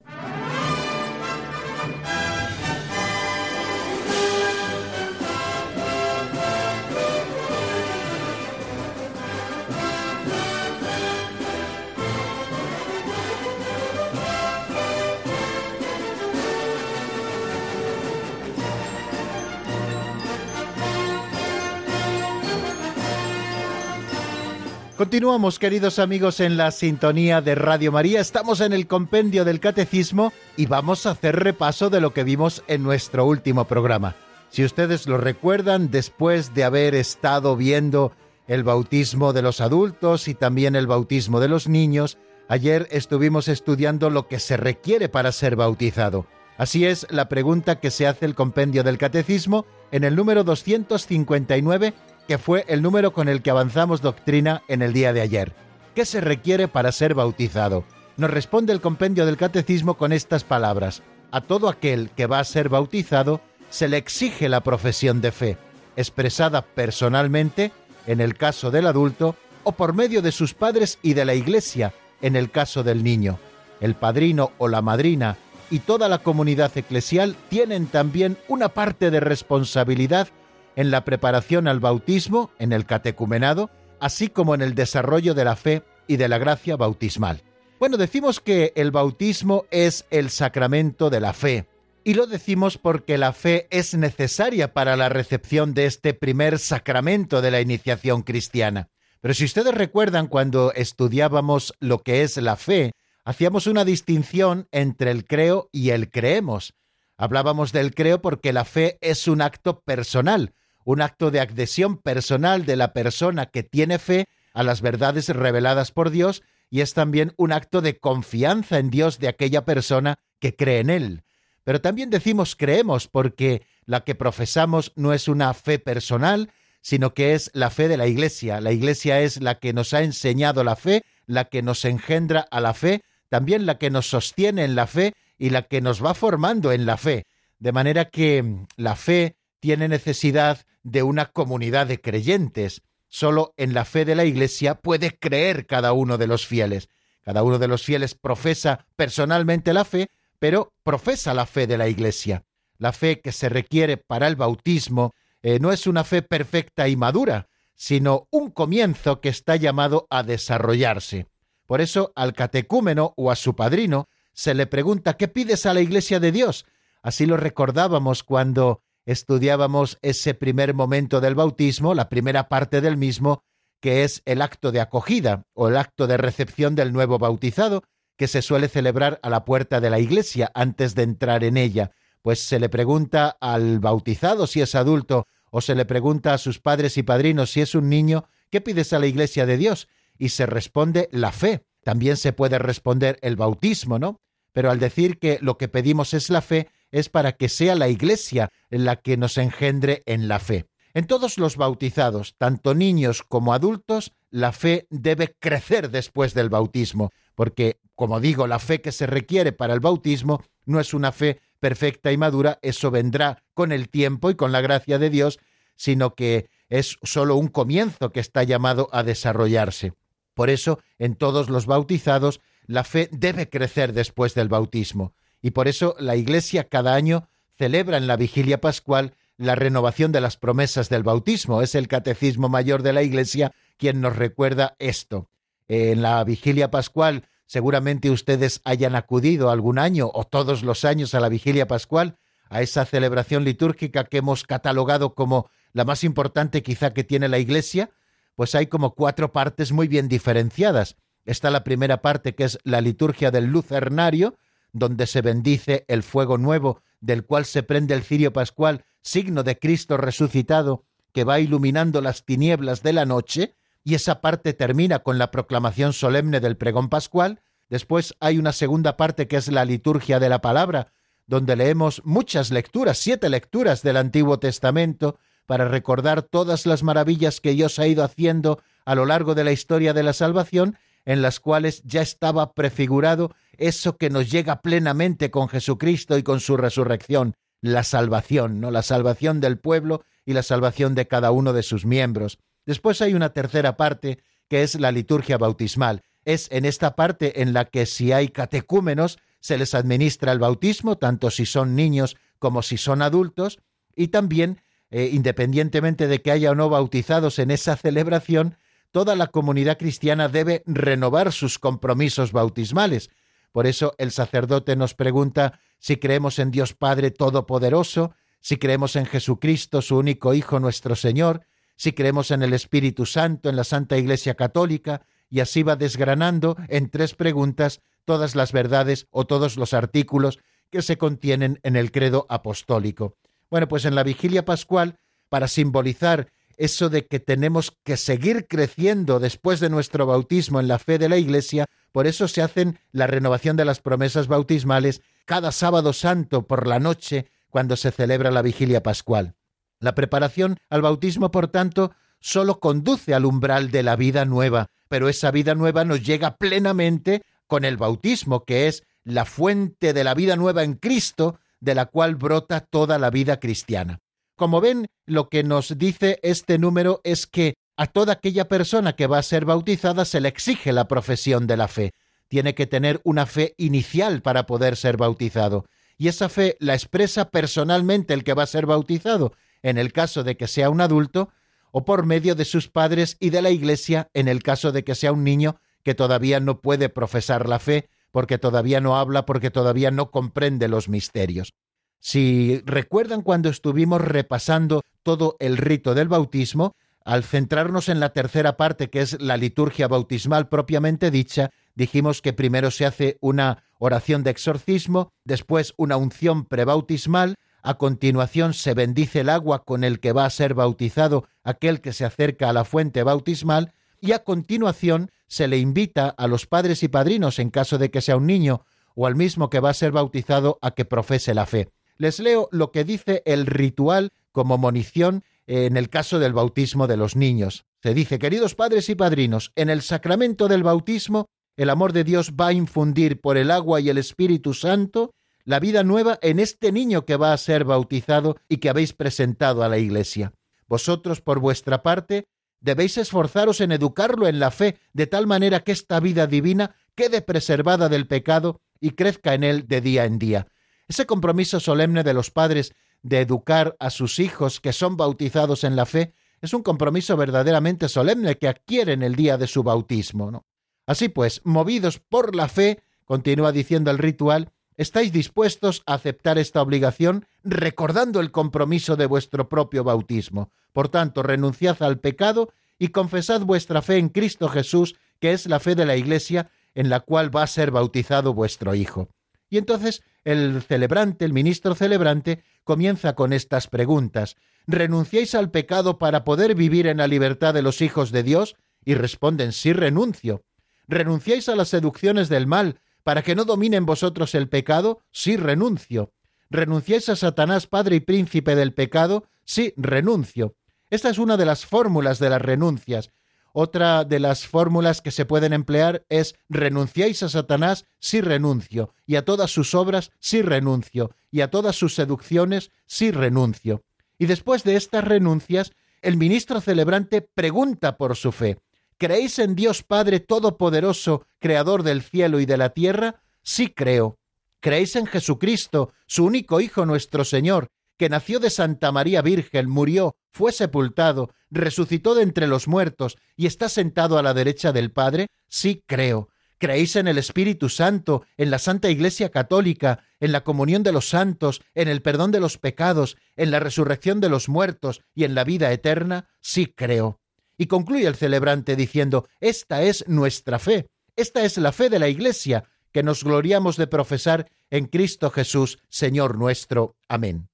Continuamos, 25.02 25.58
queridos 25.58 25.98
amigos, 25.98 26.40
en 26.42 26.58
la 26.58 26.70
sintonía 26.70 27.42
de 27.42 27.56
Radio 27.56 27.92
María. 27.92 28.22
Estamos 28.22 28.62
en 28.62 28.72
el 28.72 28.86
compendio 28.86 29.44
del 29.46 29.60
Catecismo 29.60 30.32
y 30.58 30.68
vamos 30.68 31.08
a 31.08 31.12
hacer 31.12 31.38
repaso 31.38 31.90
de 31.90 32.00
lo 32.00 32.14
que 32.14 32.24
vimos 32.24 32.64
en 32.68 32.84
nuestro 32.84 33.26
último 33.26 33.66
programa. 33.66 34.16
Si 34.52 34.64
ustedes 34.64 35.08
lo 35.08 35.18
recuerdan, 35.18 35.90
después 35.90 36.54
de 36.54 36.66
haber 36.66 36.94
estado 36.94 37.56
viendo 37.56 38.12
el 38.46 38.64
bautismo 38.64 39.34
de 39.34 39.42
los 39.42 39.60
adultos 39.60 40.28
y 40.28 40.36
también 40.36 40.76
el 40.76 40.86
bautismo 40.86 41.40
de 41.40 41.48
los 41.48 41.68
niños, 41.68 42.20
ayer 42.48 42.88
estuvimos 42.92 43.48
estudiando 43.48 44.12
lo 44.12 44.28
que 44.28 44.40
se 44.40 44.56
requiere 44.56 45.10
para 45.10 45.32
ser 45.32 45.56
bautizado. 45.56 46.28
Así 46.60 46.86
es 46.86 47.08
la 47.10 47.28
pregunta 47.28 47.80
que 47.80 47.90
se 47.90 48.06
hace 48.06 48.28
el 48.28 48.36
compendio 48.36 48.84
del 48.84 49.00
Catecismo 49.00 49.66
en 49.92 50.04
el 50.04 50.16
número 50.16 50.44
259 50.44 51.92
que 52.28 52.38
fue 52.38 52.66
el 52.68 52.82
número 52.82 53.14
con 53.14 53.30
el 53.30 53.42
que 53.42 53.52
avanzamos 53.52 54.02
doctrina 54.02 54.64
en 54.68 54.82
el 54.82 54.94
día 54.94 55.14
de 55.14 55.22
ayer. 55.22 55.54
¿Qué 55.96 56.06
se 56.06 56.22
requiere 56.22 56.68
para 56.68 56.92
ser 56.92 57.14
bautizado? 57.14 57.84
Nos 58.18 58.30
responde 58.30 58.74
el 58.74 58.82
compendio 58.82 59.26
del 59.26 59.38
catecismo 59.38 59.96
con 59.96 60.14
estas 60.14 60.44
palabras. 60.44 61.02
A 61.32 61.42
todo 61.42 61.70
aquel 61.70 62.10
que 62.12 62.28
va 62.28 62.40
a 62.40 62.44
ser 62.44 62.70
bautizado 62.70 63.42
se 63.70 63.88
le 63.88 63.98
exige 63.98 64.50
la 64.50 64.62
profesión 64.62 65.22
de 65.22 65.32
fe, 65.32 65.58
expresada 65.96 66.62
personalmente, 66.62 67.72
en 68.06 68.22
el 68.22 68.36
caso 68.36 68.72
del 68.72 68.88
adulto, 68.88 69.36
o 69.64 69.72
por 69.74 69.94
medio 69.94 70.22
de 70.22 70.32
sus 70.32 70.54
padres 70.54 71.00
y 71.02 71.14
de 71.14 71.26
la 71.26 71.36
Iglesia, 71.36 71.94
en 72.22 72.36
el 72.36 72.52
caso 72.52 72.84
del 72.84 73.04
niño. 73.04 73.40
El 73.80 73.96
padrino 73.96 74.52
o 74.58 74.68
la 74.68 74.82
madrina 74.82 75.38
y 75.70 75.80
toda 75.80 76.10
la 76.10 76.20
comunidad 76.20 76.72
eclesial 76.78 77.36
tienen 77.50 77.88
también 77.88 78.38
una 78.48 78.70
parte 78.70 79.10
de 79.10 79.20
responsabilidad 79.20 80.28
en 80.76 80.92
la 80.92 81.04
preparación 81.06 81.68
al 81.68 81.80
bautismo, 81.80 82.52
en 82.60 82.74
el 82.74 82.86
catecumenado, 82.86 83.70
así 84.00 84.30
como 84.30 84.56
en 84.56 84.62
el 84.62 84.76
desarrollo 84.76 85.34
de 85.34 85.46
la 85.46 85.56
fe 85.56 85.84
y 86.08 86.18
de 86.18 86.28
la 86.28 86.38
gracia 86.38 86.76
bautismal. 86.76 87.44
Bueno, 87.80 87.98
decimos 87.98 88.40
que 88.40 88.74
el 88.76 88.92
bautismo 88.92 89.66
es 89.72 90.06
el 90.12 90.30
sacramento 90.30 91.10
de 91.10 91.20
la 91.20 91.34
fe, 91.34 91.68
y 92.04 92.16
lo 92.16 92.26
decimos 92.26 92.78
porque 92.78 93.18
la 93.18 93.32
fe 93.32 93.68
es 93.70 93.94
necesaria 93.94 94.74
para 94.74 94.96
la 94.96 95.10
recepción 95.10 95.74
de 95.74 95.86
este 95.86 96.14
primer 96.14 96.58
sacramento 96.58 97.42
de 97.42 97.52
la 97.52 97.62
iniciación 97.62 98.24
cristiana. 98.24 98.90
Pero 99.22 99.36
si 99.36 99.46
ustedes 99.46 99.74
recuerdan 99.74 100.28
cuando 100.28 100.74
estudiábamos 100.74 101.76
lo 101.80 102.00
que 102.00 102.24
es 102.24 102.38
la 102.38 102.56
fe, 102.56 102.92
hacíamos 103.24 103.68
una 103.68 103.86
distinción 103.86 104.68
entre 104.72 105.12
el 105.12 105.26
creo 105.26 105.70
y 105.72 105.92
el 105.92 106.10
creemos. 106.10 106.74
Hablábamos 107.18 107.72
del 107.72 107.94
creo 107.94 108.20
porque 108.20 108.52
la 108.52 108.66
fe 108.66 108.98
es 109.02 109.28
un 109.28 109.44
acto 109.44 109.82
personal, 109.82 110.56
un 110.86 111.02
acto 111.02 111.32
de 111.32 111.40
adhesión 111.40 111.98
personal 111.98 112.66
de 112.66 112.76
la 112.76 112.94
persona 112.94 113.48
que 113.48 113.64
tiene 113.64 114.00
fe 114.00 114.28
a 114.54 114.64
las 114.64 114.82
verdades 114.82 115.30
reveladas 115.30 115.92
por 115.92 116.10
Dios 116.10 116.44
y 116.70 116.82
es 116.82 116.94
también 116.94 117.34
un 117.38 117.52
acto 117.52 117.82
de 117.82 117.98
confianza 117.98 118.80
en 118.80 118.90
Dios 118.90 119.20
de 119.20 119.28
aquella 119.28 119.66
persona 119.66 120.20
que 120.40 120.56
cree 120.56 120.80
en 120.80 120.90
Él. 120.90 121.24
Pero 121.64 121.82
también 121.82 122.10
decimos 122.10 122.56
creemos 122.56 123.08
porque 123.08 123.62
la 123.86 124.04
que 124.04 124.16
profesamos 124.16 124.94
no 124.96 125.14
es 125.14 125.28
una 125.28 125.54
fe 125.54 125.80
personal, 125.80 126.50
sino 126.82 127.14
que 127.14 127.34
es 127.34 127.52
la 127.54 127.70
fe 127.70 127.88
de 127.88 127.98
la 127.98 128.08
Iglesia. 128.08 128.62
La 128.62 128.72
Iglesia 128.72 129.22
es 129.22 129.42
la 129.42 129.60
que 129.60 129.74
nos 129.74 129.94
ha 129.94 130.02
enseñado 130.02 130.64
la 130.64 130.76
fe, 130.76 131.04
la 131.28 131.46
que 131.46 131.62
nos 131.62 131.86
engendra 131.86 132.48
a 132.50 132.60
la 132.60 132.74
fe, 132.74 133.04
también 133.30 133.66
la 133.66 133.78
que 133.78 133.90
nos 133.90 134.10
sostiene 134.10 134.64
en 134.64 134.76
la 134.76 134.88
fe 134.88 135.14
y 135.38 135.50
la 135.50 135.64
que 135.64 135.82
nos 135.82 136.04
va 136.04 136.14
formando 136.14 136.72
en 136.72 136.86
la 136.86 136.98
fe. 136.98 137.26
De 137.60 137.72
manera 137.72 138.06
que 138.06 138.66
la 138.78 138.96
fe 138.96 139.36
tiene 139.62 139.88
necesidad 139.88 140.66
de 140.84 141.04
una 141.04 141.28
comunidad 141.28 141.88
de 141.88 142.02
creyentes. 142.02 142.82
Solo 143.08 143.54
en 143.56 143.74
la 143.74 143.86
fe 143.86 144.04
de 144.04 144.16
la 144.16 144.26
Iglesia 144.26 144.76
puede 144.76 145.18
creer 145.18 145.68
cada 145.68 145.94
uno 145.94 146.18
de 146.18 146.28
los 146.28 146.46
fieles. 146.46 146.90
Cada 147.22 147.44
uno 147.44 147.60
de 147.60 147.68
los 147.68 147.84
fieles 147.84 148.16
profesa 148.16 148.88
personalmente 148.96 149.74
la 149.74 149.86
fe, 149.86 150.10
pero 150.40 150.74
profesa 150.84 151.34
la 151.34 151.46
fe 151.46 151.68
de 151.68 151.78
la 151.78 151.88
Iglesia. 151.88 152.44
La 152.78 152.92
fe 152.92 153.22
que 153.22 153.32
se 153.32 153.48
requiere 153.48 153.98
para 153.98 154.28
el 154.28 154.36
bautismo 154.36 155.14
eh, 155.44 155.60
no 155.60 155.72
es 155.72 155.86
una 155.86 156.04
fe 156.04 156.24
perfecta 156.24 156.88
y 156.88 156.96
madura, 156.96 157.48
sino 157.76 158.28
un 158.32 158.50
comienzo 158.50 159.22
que 159.22 159.30
está 159.30 159.56
llamado 159.56 160.08
a 160.10 160.24
desarrollarse. 160.24 161.28
Por 161.68 161.82
eso 161.82 162.12
al 162.16 162.34
catecúmeno 162.34 163.14
o 163.16 163.30
a 163.30 163.36
su 163.36 163.56
padrino 163.56 164.10
se 164.34 164.56
le 164.56 164.66
pregunta 164.66 165.18
¿qué 165.18 165.28
pides 165.28 165.66
a 165.68 165.74
la 165.74 165.82
Iglesia 165.82 166.20
de 166.20 166.32
Dios? 166.32 166.66
Así 167.04 167.26
lo 167.26 167.38
recordábamos 167.38 168.24
cuando 168.24 168.82
estudiábamos 169.06 169.98
ese 170.02 170.34
primer 170.34 170.74
momento 170.74 171.22
del 171.22 171.36
bautismo, 171.36 171.94
la 171.94 172.10
primera 172.10 172.50
parte 172.50 172.82
del 172.82 172.98
mismo, 172.98 173.44
que 173.80 174.04
es 174.04 174.22
el 174.26 174.42
acto 174.42 174.72
de 174.72 174.80
acogida 174.80 175.46
o 175.54 175.68
el 175.68 175.78
acto 175.78 176.08
de 176.08 176.18
recepción 176.18 176.76
del 176.76 176.94
nuevo 176.94 177.18
bautizado, 177.18 177.84
que 178.18 178.28
se 178.28 178.42
suele 178.42 178.68
celebrar 178.68 179.20
a 179.24 179.30
la 179.30 179.46
puerta 179.46 179.82
de 179.82 179.90
la 179.90 180.00
iglesia 180.00 180.52
antes 180.54 180.94
de 180.94 181.04
entrar 181.04 181.44
en 181.44 181.58
ella, 181.58 181.92
pues 182.22 182.40
se 182.40 182.60
le 182.60 182.70
pregunta 182.70 183.36
al 183.42 183.80
bautizado 183.80 184.46
si 184.46 184.62
es 184.62 184.76
adulto 184.76 185.26
o 185.50 185.62
se 185.62 185.76
le 185.76 185.86
pregunta 185.86 186.34
a 186.34 186.38
sus 186.38 186.60
padres 186.60 186.98
y 186.98 187.04
padrinos 187.04 187.52
si 187.52 187.62
es 187.62 187.76
un 187.76 187.90
niño, 187.90 188.26
¿qué 188.50 188.62
pides 188.62 188.94
a 188.94 189.00
la 189.00 189.08
iglesia 189.08 189.46
de 189.46 189.58
Dios? 189.58 189.88
Y 190.18 190.30
se 190.30 190.46
responde 190.46 191.10
la 191.12 191.32
fe. 191.32 191.66
También 191.84 192.16
se 192.16 192.32
puede 192.32 192.60
responder 192.60 193.18
el 193.24 193.36
bautismo, 193.36 193.98
¿no? 193.98 194.22
Pero 194.54 194.72
al 194.72 194.80
decir 194.80 195.20
que 195.20 195.40
lo 195.42 195.58
que 195.58 195.68
pedimos 195.68 196.14
es 196.14 196.30
la 196.30 196.42
fe, 196.42 196.70
es 196.92 197.10
para 197.10 197.34
que 197.34 197.50
sea 197.50 197.76
la 197.76 197.88
Iglesia 197.88 198.52
la 198.70 198.98
que 198.98 199.18
nos 199.18 199.38
engendre 199.38 200.04
en 200.06 200.28
la 200.28 200.40
fe. 200.40 200.66
En 200.94 201.08
todos 201.08 201.38
los 201.38 201.56
bautizados, 201.56 202.36
tanto 202.38 202.76
niños 202.76 203.24
como 203.24 203.54
adultos, 203.54 204.12
la 204.30 204.52
fe 204.52 204.88
debe 204.90 205.36
crecer 205.40 205.90
después 205.90 206.34
del 206.34 206.50
bautismo, 206.50 207.12
porque, 207.34 207.80
como 207.96 208.20
digo, 208.20 208.46
la 208.46 208.60
fe 208.60 208.82
que 208.82 208.92
se 208.92 209.08
requiere 209.08 209.54
para 209.54 209.74
el 209.74 209.80
bautismo 209.80 210.44
no 210.66 210.82
es 210.82 210.94
una 210.94 211.14
fe 211.14 211.40
perfecta 211.60 212.12
y 212.12 212.18
madura, 212.18 212.60
eso 212.62 212.92
vendrá 212.92 213.44
con 213.54 213.72
el 213.72 213.88
tiempo 213.88 214.30
y 214.30 214.36
con 214.36 214.52
la 214.52 214.62
gracia 214.62 215.00
de 215.00 215.10
Dios, 215.10 215.40
sino 215.78 216.14
que 216.14 216.50
es 216.68 216.98
sólo 217.04 217.36
un 217.36 217.48
comienzo 217.48 218.12
que 218.12 218.20
está 218.20 218.44
llamado 218.44 218.90
a 218.92 219.04
desarrollarse. 219.04 219.94
Por 220.34 220.50
eso, 220.50 220.80
en 220.98 221.16
todos 221.16 221.50
los 221.50 221.66
bautizados, 221.66 222.42
la 222.72 222.86
fe 222.86 223.10
debe 223.12 223.50
crecer 223.50 223.92
después 223.92 224.34
del 224.34 224.48
bautismo 224.48 225.14
y 225.42 225.52
por 225.52 225.68
eso 225.68 225.96
la 226.00 226.16
Iglesia 226.16 226.70
cada 226.70 226.96
año 226.96 227.28
celebra 227.58 227.98
en 227.98 228.08
la 228.08 228.16
vigilia 228.16 228.62
pascual 228.62 229.14
la 229.38 229.56
renovación 229.56 230.12
de 230.12 230.22
las 230.22 230.38
promesas 230.38 230.88
del 230.88 231.04
bautismo. 231.04 231.62
Es 231.62 231.76
el 231.76 231.88
Catecismo 231.88 232.48
Mayor 232.48 232.82
de 232.82 232.94
la 232.94 233.04
Iglesia 233.04 233.52
quien 233.78 234.00
nos 234.00 234.16
recuerda 234.16 234.76
esto. 234.80 235.30
En 235.68 236.02
la 236.02 236.24
vigilia 236.24 236.72
pascual 236.72 237.28
seguramente 237.46 238.10
ustedes 238.10 238.62
hayan 238.64 238.96
acudido 238.96 239.50
algún 239.50 239.78
año 239.78 240.10
o 240.14 240.24
todos 240.24 240.64
los 240.64 240.86
años 240.86 241.14
a 241.14 241.20
la 241.20 241.28
vigilia 241.28 241.68
pascual, 241.68 242.20
a 242.50 242.62
esa 242.62 242.86
celebración 242.86 243.44
litúrgica 243.44 244.06
que 244.06 244.20
hemos 244.20 244.44
catalogado 244.44 245.14
como 245.14 245.50
la 245.74 245.84
más 245.84 246.06
importante 246.06 246.64
quizá 246.64 246.94
que 246.94 247.04
tiene 247.04 247.28
la 247.28 247.40
Iglesia, 247.40 247.90
pues 248.36 248.56
hay 248.56 248.68
como 248.68 248.96
cuatro 248.96 249.34
partes 249.34 249.74
muy 249.74 249.90
bien 249.90 250.08
diferenciadas. 250.08 250.96
Está 251.26 251.50
la 251.52 251.64
primera 251.64 252.02
parte 252.02 252.36
que 252.36 252.44
es 252.44 252.58
la 252.64 252.82
liturgia 252.82 253.32
del 253.32 253.46
lucernario, 253.46 254.38
donde 254.74 255.08
se 255.08 255.22
bendice 255.22 255.86
el 255.88 256.04
fuego 256.04 256.38
nuevo, 256.38 256.82
del 257.00 257.26
cual 257.26 257.46
se 257.46 257.64
prende 257.64 257.94
el 257.94 258.04
cirio 258.04 258.34
pascual, 258.34 258.86
signo 259.02 259.44
de 259.44 259.58
Cristo 259.60 259.98
resucitado, 259.98 260.84
que 261.14 261.24
va 261.24 261.40
iluminando 261.40 262.02
las 262.02 262.26
tinieblas 262.26 262.84
de 262.84 262.94
la 262.94 263.06
noche, 263.06 263.56
y 263.84 263.96
esa 263.96 264.22
parte 264.22 264.54
termina 264.54 265.00
con 265.00 265.18
la 265.18 265.32
proclamación 265.32 265.94
solemne 265.94 266.40
del 266.40 266.58
pregón 266.58 266.90
pascual. 266.90 267.42
Después 267.70 268.16
hay 268.20 268.38
una 268.38 268.52
segunda 268.52 268.96
parte 268.98 269.28
que 269.28 269.38
es 269.38 269.52
la 269.52 269.66
liturgia 269.66 270.20
de 270.20 270.30
la 270.30 270.42
palabra, 270.42 270.94
donde 271.28 271.56
leemos 271.56 272.02
muchas 272.06 272.52
lecturas, 272.52 272.98
siete 272.98 273.30
lecturas 273.30 273.82
del 273.82 273.98
Antiguo 273.98 274.40
Testamento, 274.40 275.18
para 275.46 275.68
recordar 275.68 276.22
todas 276.22 276.66
las 276.66 276.84
maravillas 276.84 277.42
que 277.42 277.52
Dios 277.52 277.80
ha 277.80 277.88
ido 277.88 278.04
haciendo 278.04 278.62
a 278.86 278.96
lo 278.96 279.06
largo 279.06 279.36
de 279.36 279.44
la 279.44 279.52
historia 279.52 279.94
de 279.94 280.04
la 280.04 280.14
salvación, 280.14 280.78
en 281.06 281.22
las 281.22 281.40
cuales 281.40 281.82
ya 281.84 282.02
estaba 282.02 282.54
prefigurado 282.54 283.34
eso 283.58 283.98
que 283.98 284.10
nos 284.10 284.30
llega 284.32 284.62
plenamente 284.62 285.32
con 285.32 285.48
Jesucristo 285.48 286.18
y 286.18 286.24
con 286.24 286.40
su 286.40 286.58
resurrección, 286.58 287.36
la 287.62 287.84
salvación, 287.84 288.60
¿no? 288.60 288.72
La 288.72 288.82
salvación 288.82 289.40
del 289.40 289.60
pueblo 289.60 290.04
y 290.26 290.34
la 290.34 290.44
salvación 290.44 290.96
de 290.96 291.08
cada 291.08 291.32
uno 291.32 291.54
de 291.54 291.64
sus 291.64 291.86
miembros. 291.86 292.40
Después 292.66 293.02
hay 293.02 293.14
una 293.14 293.34
tercera 293.34 293.78
parte 293.78 294.20
que 294.48 294.64
es 294.64 294.80
la 294.80 294.92
liturgia 294.92 295.38
bautismal. 295.38 296.02
Es 296.26 296.48
en 296.52 296.66
esta 296.66 296.96
parte 296.96 297.42
en 297.42 297.54
la 297.54 297.66
que 297.66 297.86
si 297.86 298.12
hay 298.12 298.30
catecúmenos 298.30 299.20
se 299.40 299.58
les 299.58 299.74
administra 299.74 300.32
el 300.32 300.40
bautismo, 300.40 300.98
tanto 300.98 301.32
si 301.32 301.46
son 301.46 301.76
niños 301.76 302.18
como 302.38 302.62
si 302.62 302.78
son 302.78 303.02
adultos, 303.02 303.60
y 303.96 304.10
también, 304.10 304.62
eh, 304.90 305.10
independientemente 305.12 306.08
de 306.08 306.22
que 306.22 306.32
haya 306.32 306.52
o 306.52 306.56
no 306.56 306.70
bautizados 306.70 307.40
en 307.40 307.52
esa 307.52 307.76
celebración, 307.76 308.58
toda 308.92 309.16
la 309.16 309.28
comunidad 309.28 309.78
cristiana 309.78 310.28
debe 310.28 310.64
renovar 310.66 311.32
sus 311.32 311.60
compromisos 311.60 312.32
bautismales. 312.32 313.10
Por 313.52 313.68
eso 313.68 313.94
el 313.98 314.12
sacerdote 314.12 314.76
nos 314.76 314.94
pregunta 314.94 315.60
si 315.80 315.98
creemos 315.98 316.40
en 316.40 316.52
Dios 316.52 316.74
Padre 316.74 317.12
Todopoderoso, 317.12 318.14
si 318.40 318.58
creemos 318.58 318.96
en 318.96 319.06
Jesucristo, 319.06 319.82
su 319.82 319.98
único 319.98 320.34
Hijo 320.34 320.60
nuestro 320.60 320.96
Señor, 320.96 321.46
si 321.76 321.94
creemos 321.94 322.32
en 322.32 322.44
el 322.44 322.54
Espíritu 322.54 323.06
Santo, 323.06 323.50
en 323.50 323.56
la 323.56 323.64
Santa 323.64 323.98
Iglesia 323.98 324.36
Católica, 324.36 325.02
y 325.30 325.40
así 325.40 325.64
va 325.64 325.76
desgranando 325.76 326.58
en 326.68 326.90
tres 326.90 327.16
preguntas 327.16 327.82
todas 328.06 328.36
las 328.36 328.52
verdades 328.52 329.08
o 329.10 329.26
todos 329.26 329.58
los 329.58 329.74
artículos 329.74 330.40
que 330.70 330.82
se 330.82 330.98
contienen 330.98 331.60
en 331.64 331.76
el 331.76 331.92
credo 331.92 332.26
apostólico. 332.30 333.16
Bueno, 333.50 333.68
pues 333.68 333.86
en 333.86 333.96
la 333.96 334.04
vigilia 334.04 334.46
pascual, 334.46 334.98
para 335.30 335.48
simbolizar 335.48 336.28
eso 336.62 336.90
de 336.90 337.08
que 337.08 337.20
tenemos 337.20 337.76
que 337.84 337.98
seguir 337.98 338.46
creciendo 338.48 339.20
después 339.20 339.60
de 339.60 339.72
nuestro 339.72 340.06
bautismo 340.06 340.60
en 340.60 340.68
la 340.68 340.78
fe 340.78 341.00
de 341.00 341.10
la 341.10 341.18
Iglesia, 341.18 341.66
por 341.92 342.06
eso 342.06 342.28
se 342.28 342.44
hacen 342.44 342.78
la 342.92 343.08
renovación 343.08 343.58
de 343.58 343.66
las 343.66 343.82
promesas 343.82 344.28
bautismales 344.28 345.02
cada 345.26 345.52
sábado 345.52 345.92
santo 345.92 346.46
por 346.46 346.68
la 346.68 346.80
noche 346.80 347.32
cuando 347.50 347.76
se 347.76 347.90
celebra 347.92 348.30
la 348.30 348.44
vigilia 348.44 348.84
pascual. 348.84 349.34
La 349.80 349.96
preparación 349.96 350.58
al 350.70 350.84
bautismo, 350.84 351.32
por 351.32 351.48
tanto, 351.48 351.94
solo 352.20 352.60
conduce 352.60 353.16
al 353.16 353.26
umbral 353.26 353.72
de 353.72 353.82
la 353.82 353.96
vida 353.96 354.26
nueva, 354.26 354.68
pero 354.88 355.10
esa 355.10 355.32
vida 355.32 355.56
nueva 355.56 355.84
nos 355.84 356.04
llega 356.04 356.38
plenamente 356.38 357.24
con 357.48 357.66
el 357.66 357.78
bautismo, 357.78 358.46
que 358.46 358.68
es 358.68 358.84
la 359.04 359.26
fuente 359.26 359.94
de 359.94 360.04
la 360.04 360.14
vida 360.14 360.36
nueva 360.36 360.64
en 360.64 360.76
Cristo, 360.76 361.40
de 361.60 361.74
la 361.74 361.88
cual 361.88 362.18
brota 362.18 362.60
toda 362.60 363.00
la 363.00 363.10
vida 363.10 363.40
cristiana. 363.40 364.00
Como 364.42 364.60
ven, 364.60 364.88
lo 365.06 365.30
que 365.30 365.44
nos 365.44 365.78
dice 365.78 366.20
este 366.24 366.58
número 366.58 367.00
es 367.04 367.28
que 367.28 367.54
a 367.78 367.86
toda 367.86 368.14
aquella 368.14 368.48
persona 368.48 368.96
que 368.96 369.06
va 369.06 369.20
a 369.20 369.22
ser 369.22 369.46
bautizada 369.46 370.04
se 370.04 370.20
le 370.20 370.30
exige 370.30 370.72
la 370.72 370.88
profesión 370.88 371.46
de 371.46 371.58
la 371.58 371.68
fe. 371.68 371.92
Tiene 372.28 372.56
que 372.56 372.66
tener 372.66 373.02
una 373.04 373.28
fe 373.28 373.54
inicial 373.58 374.24
para 374.24 374.48
poder 374.48 374.78
ser 374.78 374.98
bautizado. 374.98 375.66
Y 375.96 376.08
esa 376.08 376.28
fe 376.28 376.58
la 376.60 376.74
expresa 376.74 377.30
personalmente 377.30 378.16
el 378.16 378.24
que 378.24 378.34
va 378.34 378.42
a 378.42 378.48
ser 378.48 378.66
bautizado, 378.66 379.34
en 379.62 379.78
el 379.78 379.94
caso 379.94 380.24
de 380.24 380.36
que 380.36 380.48
sea 380.48 380.72
un 380.72 380.82
adulto, 380.82 381.30
o 381.70 381.86
por 381.86 382.08
medio 382.08 382.34
de 382.34 382.46
sus 382.46 382.68
padres 382.68 383.18
y 383.20 383.30
de 383.30 383.44
la 383.44 383.52
Iglesia, 383.52 384.10
en 384.16 384.28
el 384.28 384.42
caso 384.42 384.72
de 384.72 384.84
que 384.84 384.96
sea 384.96 385.12
un 385.12 385.24
niño 385.24 385.62
que 385.84 385.94
todavía 385.94 386.40
no 386.40 386.62
puede 386.62 386.90
profesar 386.90 387.48
la 387.48 387.60
fe, 387.60 387.90
porque 388.10 388.40
todavía 388.40 388.82
no 388.82 388.98
habla, 388.98 389.28
porque 389.28 389.52
todavía 389.52 389.92
no 389.92 390.10
comprende 390.10 390.68
los 390.68 390.90
misterios. 390.90 391.54
Si 392.04 392.64
recuerdan 392.66 393.22
cuando 393.22 393.50
estuvimos 393.50 394.02
repasando 394.02 394.82
todo 395.04 395.38
el 395.40 395.56
rito 395.56 395.94
del 395.94 396.08
bautismo, 396.08 396.74
al 397.06 397.24
centrarnos 397.24 397.90
en 397.90 398.00
la 398.00 398.10
tercera 398.10 398.58
parte, 398.58 398.90
que 398.90 399.02
es 399.02 399.22
la 399.22 399.38
liturgia 399.38 399.88
bautismal 399.88 400.50
propiamente 400.50 401.12
dicha, 401.12 401.52
dijimos 401.76 402.24
que 402.24 402.34
primero 402.34 402.72
se 402.72 402.88
hace 402.88 403.18
una 403.22 403.64
oración 403.78 404.24
de 404.24 404.32
exorcismo, 404.32 405.14
después 405.26 405.76
una 405.78 405.96
unción 405.96 406.46
prebautismal, 406.46 407.36
a 407.62 407.76
continuación 407.76 408.56
se 408.56 408.74
bendice 408.74 409.20
el 409.20 409.30
agua 409.30 409.64
con 409.64 409.84
el 409.84 410.00
que 410.00 410.12
va 410.12 410.26
a 410.26 410.32
ser 410.32 410.56
bautizado 410.56 411.28
aquel 411.44 411.82
que 411.82 411.94
se 411.94 412.04
acerca 412.04 412.50
a 412.50 412.54
la 412.54 412.66
fuente 412.66 413.04
bautismal, 413.04 413.74
y 414.00 414.14
a 414.14 414.24
continuación 414.24 415.12
se 415.28 415.48
le 415.48 415.60
invita 415.60 416.10
a 416.10 416.26
los 416.26 416.48
padres 416.48 416.82
y 416.82 416.88
padrinos, 416.88 417.38
en 417.38 417.52
caso 417.52 417.78
de 417.78 417.92
que 417.92 418.02
sea 418.02 418.18
un 418.18 418.26
niño, 418.26 418.66
o 418.96 419.06
al 419.06 419.16
mismo 419.16 419.52
que 419.52 419.60
va 419.60 419.70
a 419.70 419.76
ser 419.76 419.92
bautizado, 419.92 420.58
a 420.64 420.72
que 420.72 420.86
profese 420.86 421.36
la 421.36 421.46
fe. 421.46 421.70
Les 422.02 422.20
leo 422.20 422.50
lo 422.52 422.72
que 422.72 422.84
dice 422.84 423.22
el 423.28 423.46
ritual 423.46 424.10
como 424.32 424.58
monición 424.58 425.24
en 425.46 425.78
el 425.78 425.88
caso 425.88 426.18
del 426.18 426.34
bautismo 426.34 426.88
de 426.88 426.98
los 426.98 427.16
niños. 427.16 427.68
Se 427.84 427.94
dice, 427.94 428.18
queridos 428.18 428.56
padres 428.56 428.90
y 428.90 428.96
padrinos, 428.96 429.52
en 429.56 429.70
el 429.70 429.84
sacramento 429.84 430.48
del 430.48 430.64
bautismo, 430.64 431.28
el 431.58 431.70
amor 431.70 431.94
de 431.94 432.04
Dios 432.04 432.32
va 432.32 432.48
a 432.48 432.54
infundir 432.54 433.22
por 433.22 433.38
el 433.38 433.52
agua 433.52 433.82
y 433.82 433.90
el 433.90 434.00
Espíritu 434.00 434.56
Santo 434.56 435.14
la 435.44 435.60
vida 435.60 435.84
nueva 435.84 436.18
en 436.24 436.40
este 436.40 436.72
niño 436.72 437.06
que 437.06 437.18
va 437.18 437.34
a 437.34 437.38
ser 437.38 437.66
bautizado 437.66 438.36
y 438.50 438.58
que 438.58 438.70
habéis 438.70 438.94
presentado 438.94 439.62
a 439.62 439.70
la 439.70 439.78
Iglesia. 439.78 440.34
Vosotros, 440.68 441.22
por 441.22 441.38
vuestra 441.38 441.84
parte, 441.84 442.26
debéis 442.62 442.98
esforzaros 442.98 443.62
en 443.62 443.74
educarlo 443.74 444.28
en 444.28 444.40
la 444.40 444.50
fe, 444.50 444.80
de 444.94 445.06
tal 445.06 445.28
manera 445.28 445.60
que 445.60 445.72
esta 445.72 446.00
vida 446.00 446.26
divina 446.26 446.74
quede 446.96 447.22
preservada 447.22 447.90
del 447.90 448.08
pecado 448.08 448.60
y 448.80 448.92
crezca 448.92 449.36
en 449.36 449.44
él 449.44 449.68
de 449.68 449.82
día 449.82 450.06
en 450.06 450.18
día. 450.18 450.48
Ese 450.92 451.06
compromiso 451.06 451.62
solemne 451.62 452.04
de 452.04 452.14
los 452.14 452.32
padres 452.32 452.76
de 453.02 453.22
educar 453.22 453.78
a 453.80 453.92
sus 453.92 454.20
hijos 454.20 454.60
que 454.60 454.74
son 454.74 454.98
bautizados 454.98 455.64
en 455.64 455.78
la 455.78 455.86
fe 455.86 456.16
es 456.42 456.54
un 456.54 456.64
compromiso 456.64 457.16
verdaderamente 457.16 457.88
solemne 457.88 458.38
que 458.38 458.50
adquieren 458.50 459.02
el 459.02 459.16
día 459.16 459.38
de 459.38 459.48
su 459.48 459.64
bautismo. 459.64 460.44
Así 460.86 461.08
pues, 461.08 461.40
movidos 461.46 462.00
por 462.00 462.36
la 462.36 462.50
fe, 462.50 462.84
continúa 463.06 463.54
diciendo 463.54 463.90
el 463.90 464.00
ritual, 464.00 464.52
estáis 464.76 465.14
dispuestos 465.14 465.82
a 465.86 465.94
aceptar 465.94 466.38
esta 466.38 466.62
obligación 466.62 467.26
recordando 467.42 468.20
el 468.20 468.32
compromiso 468.32 468.98
de 468.98 469.06
vuestro 469.06 469.48
propio 469.48 469.86
bautismo. 469.86 470.52
Por 470.74 470.90
tanto, 470.90 471.24
renunciad 471.24 471.82
al 471.84 472.00
pecado 472.00 472.52
y 472.78 472.90
confesad 472.90 473.44
vuestra 473.44 473.82
fe 473.82 473.96
en 473.96 474.10
Cristo 474.10 474.50
Jesús, 474.50 474.98
que 475.22 475.32
es 475.32 475.46
la 475.46 475.62
fe 475.62 475.74
de 475.74 475.86
la 475.86 475.96
Iglesia 475.96 476.52
en 476.76 476.90
la 476.90 477.00
cual 477.00 477.34
va 477.34 477.44
a 477.44 477.48
ser 477.48 477.72
bautizado 477.72 478.34
vuestro 478.34 478.76
Hijo. 478.76 479.08
Y 479.52 479.58
entonces 479.58 480.02
el 480.24 480.64
celebrante, 480.64 481.26
el 481.26 481.34
ministro 481.34 481.76
celebrante, 481.76 482.42
comienza 482.64 483.14
con 483.14 483.34
estas 483.34 483.68
preguntas. 483.68 484.38
¿Renunciáis 484.66 485.36
al 485.36 485.52
pecado 485.52 486.00
para 486.00 486.24
poder 486.24 486.56
vivir 486.56 486.88
en 486.88 486.98
la 486.98 487.08
libertad 487.08 487.54
de 487.54 487.62
los 487.62 487.82
hijos 487.82 488.12
de 488.12 488.24
Dios? 488.24 488.56
Y 488.86 488.96
responden, 488.96 489.52
sí 489.52 489.74
renuncio. 489.74 490.44
¿Renunciáis 490.88 491.50
a 491.50 491.56
las 491.56 491.68
seducciones 491.68 492.30
del 492.30 492.48
mal 492.48 492.80
para 493.04 493.24
que 493.24 493.36
no 493.36 493.44
domine 493.44 493.76
en 493.76 493.86
vosotros 493.86 494.34
el 494.36 494.48
pecado? 494.48 495.02
Sí 495.12 495.36
renuncio. 495.36 496.14
¿Renunciáis 496.50 497.10
a 497.10 497.18
Satanás, 497.18 497.68
padre 497.68 497.98
y 497.98 498.00
príncipe 498.00 498.56
del 498.56 498.74
pecado? 498.74 499.26
Sí 499.44 499.74
renuncio. 499.76 500.56
Esta 500.90 501.10
es 501.10 501.18
una 501.18 501.36
de 501.36 501.46
las 501.46 501.66
fórmulas 501.66 502.20
de 502.20 502.30
las 502.30 502.42
renuncias, 502.42 503.12
otra 503.54 504.04
de 504.04 504.20
las 504.20 504.48
fórmulas 504.48 505.02
que 505.02 505.12
se 505.12 505.26
pueden 505.26 505.54
emplear 505.54 506.06
es 506.10 506.36
renunciáis 506.50 507.24
a 507.24 507.30
Satanás 507.30 507.86
si 508.00 508.22
renuncio, 508.22 508.94
y 509.06 509.16
a 509.16 509.26
todas 509.26 509.52
sus 509.52 509.76
obras 509.76 510.12
si 510.20 510.42
renuncio, 510.42 511.12
y 511.32 511.42
a 511.42 511.50
todas 511.50 511.76
sus 511.76 511.96
seducciones 511.96 512.72
si 512.86 513.12
renuncio. 513.12 513.84
Y 514.18 514.26
después 514.26 514.64
de 514.64 514.76
estas 514.76 515.04
renuncias, 515.04 515.72
el 516.02 516.18
ministro 516.18 516.62
celebrante 516.62 517.22
pregunta 517.22 517.98
por 517.98 518.16
su 518.16 518.32
fe. 518.32 518.58
¿Creéis 518.98 519.40
en 519.40 519.56
Dios 519.56 519.84
Padre 519.84 520.20
Todopoderoso, 520.20 521.26
Creador 521.40 521.84
del 521.84 522.04
cielo 522.04 522.40
y 522.40 522.46
de 522.46 522.58
la 522.58 522.70
tierra? 522.70 523.22
Sí 523.42 523.70
creo. 523.70 524.20
¿Creéis 524.60 524.96
en 524.96 525.08
Jesucristo, 525.08 525.92
su 526.06 526.24
único 526.24 526.62
Hijo 526.62 526.86
nuestro 526.86 527.26
Señor, 527.26 527.70
que 528.02 528.10
nació 528.10 528.40
de 528.40 528.50
Santa 528.50 528.92
María 528.92 529.22
Virgen, 529.22 529.70
murió, 529.70 530.16
fue 530.32 530.52
sepultado, 530.52 531.36
resucitó 531.52 532.16
de 532.16 532.24
entre 532.24 532.48
los 532.48 532.68
muertos 532.68 533.20
y 533.38 533.46
está 533.46 533.70
sentado 533.70 534.18
a 534.18 534.24
la 534.24 534.34
derecha 534.34 534.72
del 534.72 534.92
Padre? 534.92 535.28
Sí, 535.48 535.84
creo. 535.86 536.30
¿Creéis 536.58 536.96
en 536.96 537.08
el 537.08 537.20
Espíritu 537.20 537.70
Santo, 537.70 538.26
en 538.38 538.50
la 538.50 538.58
Santa 538.58 538.90
Iglesia 538.90 539.30
Católica, 539.30 540.04
en 540.20 540.32
la 540.32 540.44
comunión 540.44 540.82
de 540.82 540.92
los 540.92 541.10
santos, 541.10 541.62
en 541.76 541.90
el 541.90 542.02
perdón 542.02 542.32
de 542.32 542.40
los 542.40 542.58
pecados, 542.58 543.18
en 543.36 543.52
la 543.52 543.60
resurrección 543.60 544.20
de 544.20 544.30
los 544.30 544.50
muertos 544.50 545.04
y 545.14 545.24
en 545.26 545.36
la 545.36 545.44
vida 545.44 545.72
eterna? 545.72 546.28
Sí, 546.42 546.74
creo. 546.76 547.20
Y 547.56 547.68
concluye 547.68 548.08
el 548.08 548.16
celebrante 548.16 548.76
diciendo, 548.76 549.28
esta 549.40 549.84
es 549.84 550.06
nuestra 550.08 550.58
fe, 550.58 550.88
esta 551.16 551.46
es 551.46 551.56
la 551.60 551.72
fe 551.72 551.92
de 551.92 552.00
la 552.00 552.10
Iglesia, 552.10 552.64
que 552.92 553.04
nos 553.04 553.24
gloriamos 553.24 553.78
de 553.78 553.86
profesar 553.86 554.50
en 554.72 554.88
Cristo 554.88 555.30
Jesús, 555.30 555.78
Señor 555.88 556.40
nuestro. 556.40 556.96
Amén. 557.08 557.51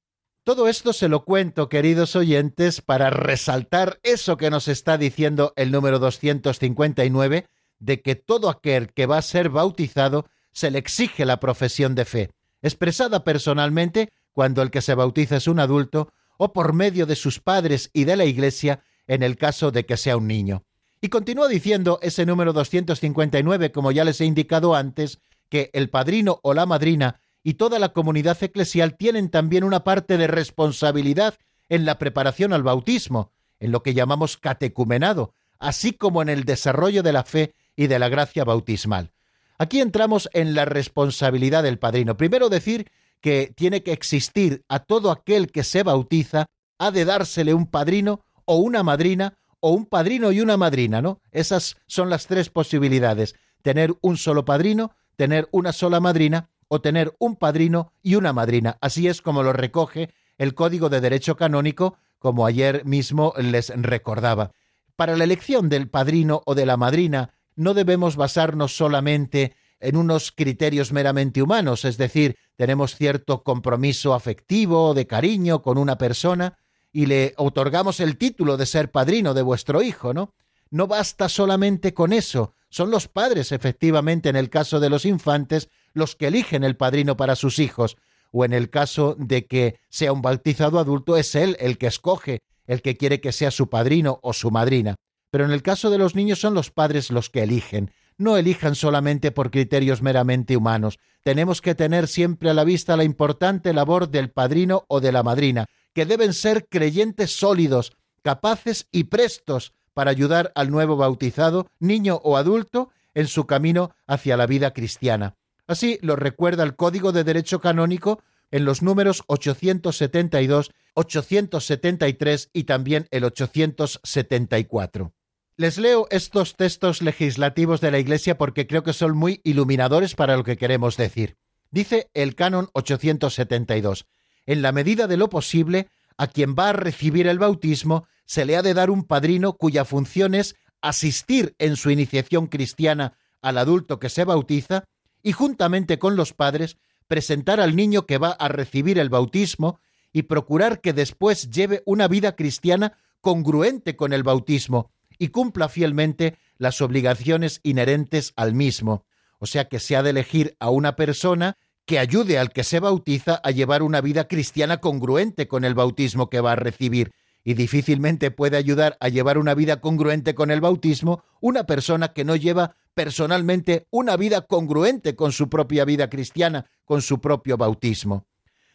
Todo 0.47 0.69
esto 0.69 0.93
se 0.93 1.09
lo 1.09 1.25
cuento, 1.25 1.67
queridos 1.67 2.15
oyentes, 2.15 2.79
para 2.79 3.09
resaltar 3.09 3.99
eso 4.01 4.37
que 4.37 4.49
nos 4.49 4.69
está 4.69 4.97
diciendo 4.97 5.51
el 5.57 5.71
número 5.71 5.99
259, 5.99 7.47
de 7.79 8.01
que 8.01 8.15
todo 8.15 8.49
aquel 8.49 8.93
que 8.93 9.07
va 9.07 9.17
a 9.17 9.21
ser 9.21 9.49
bautizado 9.49 10.25
se 10.53 10.71
le 10.71 10.79
exige 10.79 11.25
la 11.25 11.41
profesión 11.41 11.95
de 11.95 12.05
fe, 12.05 12.29
expresada 12.61 13.25
personalmente 13.25 14.13
cuando 14.31 14.61
el 14.61 14.71
que 14.71 14.81
se 14.81 14.95
bautiza 14.95 15.35
es 15.35 15.47
un 15.49 15.59
adulto 15.59 16.13
o 16.37 16.53
por 16.53 16.71
medio 16.71 17.05
de 17.05 17.17
sus 17.17 17.41
padres 17.41 17.89
y 17.91 18.05
de 18.05 18.15
la 18.15 18.23
Iglesia 18.23 18.79
en 19.05 19.23
el 19.23 19.35
caso 19.35 19.71
de 19.71 19.85
que 19.85 19.97
sea 19.97 20.15
un 20.15 20.27
niño. 20.27 20.63
Y 21.01 21.09
continúa 21.09 21.49
diciendo 21.49 21.99
ese 22.01 22.25
número 22.25 22.53
259, 22.53 23.73
como 23.73 23.91
ya 23.91 24.05
les 24.05 24.21
he 24.21 24.25
indicado 24.25 24.75
antes, 24.75 25.19
que 25.49 25.71
el 25.73 25.89
padrino 25.89 26.39
o 26.41 26.53
la 26.53 26.65
madrina 26.65 27.19
y 27.47 27.53
toda 27.53 27.79
la 27.79 27.93
comunidad 27.93 28.37
eclesial 28.43 28.97
tienen 28.97 29.29
también 29.29 29.63
una 29.63 29.85
parte 29.85 30.17
de 30.17 30.27
responsabilidad 30.27 31.35
en 31.69 31.85
la 31.85 31.97
preparación 31.97 32.51
al 32.51 32.61
bautismo, 32.61 33.31
en 33.61 33.71
lo 33.71 33.83
que 33.83 33.93
llamamos 33.93 34.35
catecumenado, 34.35 35.33
así 35.57 35.93
como 35.93 36.21
en 36.21 36.27
el 36.27 36.43
desarrollo 36.43 37.03
de 37.03 37.13
la 37.13 37.23
fe 37.23 37.53
y 37.77 37.87
de 37.87 37.99
la 37.99 38.09
gracia 38.09 38.43
bautismal. 38.43 39.13
Aquí 39.57 39.79
entramos 39.79 40.27
en 40.33 40.55
la 40.55 40.65
responsabilidad 40.65 41.63
del 41.63 41.79
padrino. 41.79 42.17
Primero 42.17 42.49
decir 42.49 42.91
que 43.21 43.53
tiene 43.55 43.81
que 43.81 43.93
existir 43.93 44.65
a 44.67 44.79
todo 44.79 45.09
aquel 45.09 45.49
que 45.49 45.63
se 45.63 45.83
bautiza, 45.83 46.47
ha 46.79 46.91
de 46.91 47.05
dársele 47.05 47.53
un 47.53 47.67
padrino 47.67 48.25
o 48.43 48.57
una 48.57 48.83
madrina 48.83 49.37
o 49.61 49.71
un 49.71 49.85
padrino 49.85 50.33
y 50.33 50.41
una 50.41 50.57
madrina, 50.57 51.01
¿no? 51.01 51.21
Esas 51.31 51.77
son 51.87 52.09
las 52.09 52.27
tres 52.27 52.49
posibilidades. 52.49 53.35
Tener 53.61 53.95
un 54.01 54.17
solo 54.17 54.43
padrino, 54.43 54.91
tener 55.15 55.47
una 55.51 55.71
sola 55.71 56.01
madrina 56.01 56.49
o 56.67 56.81
tener 56.81 57.15
un 57.19 57.35
padrino 57.35 57.93
y 58.01 58.15
una 58.15 58.33
madrina. 58.33 58.77
Así 58.81 59.07
es 59.07 59.21
como 59.21 59.43
lo 59.43 59.53
recoge 59.53 60.13
el 60.37 60.53
Código 60.53 60.89
de 60.89 61.01
Derecho 61.01 61.35
Canónico, 61.35 61.97
como 62.19 62.45
ayer 62.45 62.85
mismo 62.85 63.33
les 63.37 63.69
recordaba. 63.69 64.51
Para 64.95 65.15
la 65.15 65.23
elección 65.23 65.69
del 65.69 65.89
padrino 65.89 66.41
o 66.45 66.55
de 66.55 66.65
la 66.65 66.77
madrina 66.77 67.33
no 67.55 67.73
debemos 67.73 68.15
basarnos 68.15 68.75
solamente 68.75 69.55
en 69.79 69.95
unos 69.95 70.31
criterios 70.31 70.91
meramente 70.91 71.41
humanos, 71.41 71.85
es 71.85 71.97
decir, 71.97 72.37
tenemos 72.55 72.95
cierto 72.95 73.43
compromiso 73.43 74.13
afectivo, 74.13 74.93
de 74.93 75.05
cariño 75.05 75.61
con 75.61 75.77
una 75.77 75.97
persona, 75.97 76.57
y 76.91 77.05
le 77.05 77.33
otorgamos 77.37 77.99
el 77.99 78.17
título 78.17 78.57
de 78.57 78.65
ser 78.65 78.91
padrino 78.91 79.33
de 79.35 79.43
vuestro 79.43 79.83
hijo, 79.83 80.13
¿no? 80.13 80.33
No 80.69 80.87
basta 80.87 81.29
solamente 81.29 81.93
con 81.93 82.11
eso, 82.11 82.53
son 82.69 82.91
los 82.91 83.07
padres, 83.07 83.51
efectivamente, 83.51 84.29
en 84.29 84.35
el 84.35 84.49
caso 84.49 84.79
de 84.79 84.89
los 84.89 85.05
infantes, 85.05 85.69
los 85.97 86.15
que 86.15 86.27
eligen 86.27 86.63
el 86.63 86.77
padrino 86.77 87.17
para 87.17 87.35
sus 87.35 87.59
hijos, 87.59 87.97
o 88.31 88.45
en 88.45 88.53
el 88.53 88.69
caso 88.69 89.15
de 89.17 89.45
que 89.45 89.79
sea 89.89 90.13
un 90.13 90.21
bautizado 90.21 90.79
adulto, 90.79 91.17
es 91.17 91.35
él 91.35 91.57
el 91.59 91.77
que 91.77 91.87
escoge, 91.87 92.41
el 92.65 92.81
que 92.81 92.97
quiere 92.97 93.19
que 93.19 93.31
sea 93.31 93.51
su 93.51 93.69
padrino 93.69 94.19
o 94.21 94.33
su 94.33 94.51
madrina. 94.51 94.95
Pero 95.31 95.45
en 95.45 95.51
el 95.51 95.61
caso 95.61 95.89
de 95.89 95.97
los 95.97 96.15
niños 96.15 96.39
son 96.39 96.53
los 96.53 96.71
padres 96.71 97.11
los 97.11 97.29
que 97.29 97.43
eligen. 97.43 97.91
No 98.17 98.37
elijan 98.37 98.75
solamente 98.75 99.31
por 99.31 99.51
criterios 99.51 100.01
meramente 100.01 100.57
humanos. 100.57 100.99
Tenemos 101.23 101.61
que 101.61 101.75
tener 101.75 102.07
siempre 102.07 102.49
a 102.49 102.53
la 102.53 102.63
vista 102.63 102.97
la 102.97 103.03
importante 103.03 103.73
labor 103.73 104.09
del 104.09 104.31
padrino 104.31 104.85
o 104.87 105.01
de 105.01 105.11
la 105.11 105.23
madrina, 105.23 105.65
que 105.93 106.05
deben 106.05 106.33
ser 106.33 106.67
creyentes 106.67 107.37
sólidos, 107.37 107.93
capaces 108.21 108.87
y 108.91 109.05
prestos 109.05 109.73
para 109.93 110.11
ayudar 110.11 110.51
al 110.55 110.69
nuevo 110.69 110.95
bautizado, 110.95 111.67
niño 111.79 112.19
o 112.23 112.37
adulto, 112.37 112.89
en 113.13 113.27
su 113.27 113.47
camino 113.47 113.91
hacia 114.05 114.37
la 114.37 114.45
vida 114.45 114.71
cristiana. 114.71 115.35
Así 115.67 115.99
lo 116.01 116.15
recuerda 116.15 116.63
el 116.63 116.75
Código 116.75 117.11
de 117.11 117.23
Derecho 117.23 117.59
Canónico 117.59 118.21
en 118.51 118.65
los 118.65 118.81
números 118.81 119.23
872, 119.27 120.71
873 120.93 122.49
y 122.53 122.63
también 122.63 123.07
el 123.11 123.25
874. 123.25 125.13
Les 125.57 125.77
leo 125.77 126.07
estos 126.09 126.55
textos 126.55 127.01
legislativos 127.01 127.81
de 127.81 127.91
la 127.91 127.99
Iglesia 127.99 128.37
porque 128.37 128.67
creo 128.67 128.83
que 128.83 128.93
son 128.93 129.17
muy 129.17 129.41
iluminadores 129.43 130.15
para 130.15 130.37
lo 130.37 130.43
que 130.43 130.57
queremos 130.57 130.97
decir. 130.97 131.37
Dice 131.71 132.09
el 132.13 132.35
canon 132.35 132.69
872 132.73 134.07
en 134.47 134.61
la 134.61 134.71
medida 134.71 135.07
de 135.07 135.17
lo 135.17 135.29
posible, 135.29 135.89
a 136.17 136.27
quien 136.27 136.55
va 136.55 136.69
a 136.69 136.73
recibir 136.73 137.27
el 137.27 137.37
bautismo 137.37 138.07
se 138.25 138.45
le 138.45 138.57
ha 138.57 138.63
de 138.63 138.73
dar 138.73 138.89
un 138.89 139.03
padrino 139.03 139.53
cuya 139.53 139.85
función 139.85 140.33
es 140.33 140.55
asistir 140.81 141.55
en 141.59 141.75
su 141.75 141.91
iniciación 141.91 142.47
cristiana 142.47 143.17
al 143.41 143.57
adulto 143.57 143.99
que 143.99 144.09
se 144.09 144.23
bautiza 144.23 144.85
y 145.27 145.33
juntamente 145.33 145.99
con 145.99 146.15
los 146.15 146.31
padres 146.31 146.77
presentar 147.09 147.59
al 147.59 147.75
niño 147.75 148.05
que 148.05 148.17
va 148.17 148.29
a 148.29 148.47
recibir 148.47 148.97
el 148.97 149.09
bautismo 149.09 149.81
y 150.13 150.21
procurar 150.21 150.79
que 150.79 150.93
después 150.93 151.49
lleve 151.49 151.83
una 151.85 152.07
vida 152.07 152.37
cristiana 152.37 152.97
congruente 153.19 153.97
con 153.97 154.13
el 154.13 154.23
bautismo 154.23 154.89
y 155.19 155.27
cumpla 155.27 155.67
fielmente 155.67 156.37
las 156.57 156.79
obligaciones 156.79 157.59
inherentes 157.63 158.31
al 158.37 158.53
mismo. 158.53 159.03
O 159.37 159.47
sea 159.47 159.67
que 159.67 159.79
se 159.79 159.97
ha 159.97 160.01
de 160.01 160.11
elegir 160.11 160.55
a 160.61 160.69
una 160.69 160.95
persona 160.95 161.57
que 161.85 161.99
ayude 161.99 162.39
al 162.39 162.53
que 162.53 162.63
se 162.63 162.79
bautiza 162.79 163.41
a 163.43 163.51
llevar 163.51 163.83
una 163.83 163.99
vida 163.99 164.29
cristiana 164.29 164.77
congruente 164.77 165.49
con 165.49 165.65
el 165.65 165.75
bautismo 165.75 166.29
que 166.29 166.39
va 166.39 166.53
a 166.53 166.55
recibir. 166.55 167.11
Y 167.43 167.53
difícilmente 167.53 168.31
puede 168.31 168.55
ayudar 168.55 168.95
a 169.01 169.09
llevar 169.09 169.37
una 169.37 169.55
vida 169.55 169.81
congruente 169.81 170.35
con 170.35 170.51
el 170.51 170.61
bautismo 170.61 171.25
una 171.41 171.65
persona 171.65 172.13
que 172.13 172.23
no 172.23 172.37
lleva 172.37 172.77
personalmente 172.97 173.85
una 173.91 174.17
vida 174.17 174.47
congruente 174.47 175.15
con 175.15 175.31
su 175.31 175.49
propia 175.49 175.85
vida 175.85 176.09
cristiana, 176.09 176.65
con 176.83 177.03
su 177.03 177.21
propio 177.21 177.55
bautismo. 177.55 178.25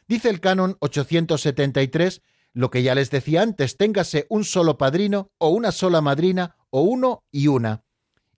Dice 0.07 0.31
el 0.31 0.39
canon 0.39 0.77
873, 0.79 2.23
lo 2.53 2.71
que 2.71 2.85
ya 2.85 2.95
les 2.95 3.11
decía 3.11 3.43
antes, 3.43 3.77
téngase 3.77 4.27
un 4.29 4.45
solo 4.45 4.79
padrino 4.79 5.33
o 5.39 5.49
una 5.49 5.73
sola 5.73 6.01
madrina 6.01 6.55
o 6.71 6.83
uno 6.83 7.25
y 7.33 7.49
una. 7.49 7.83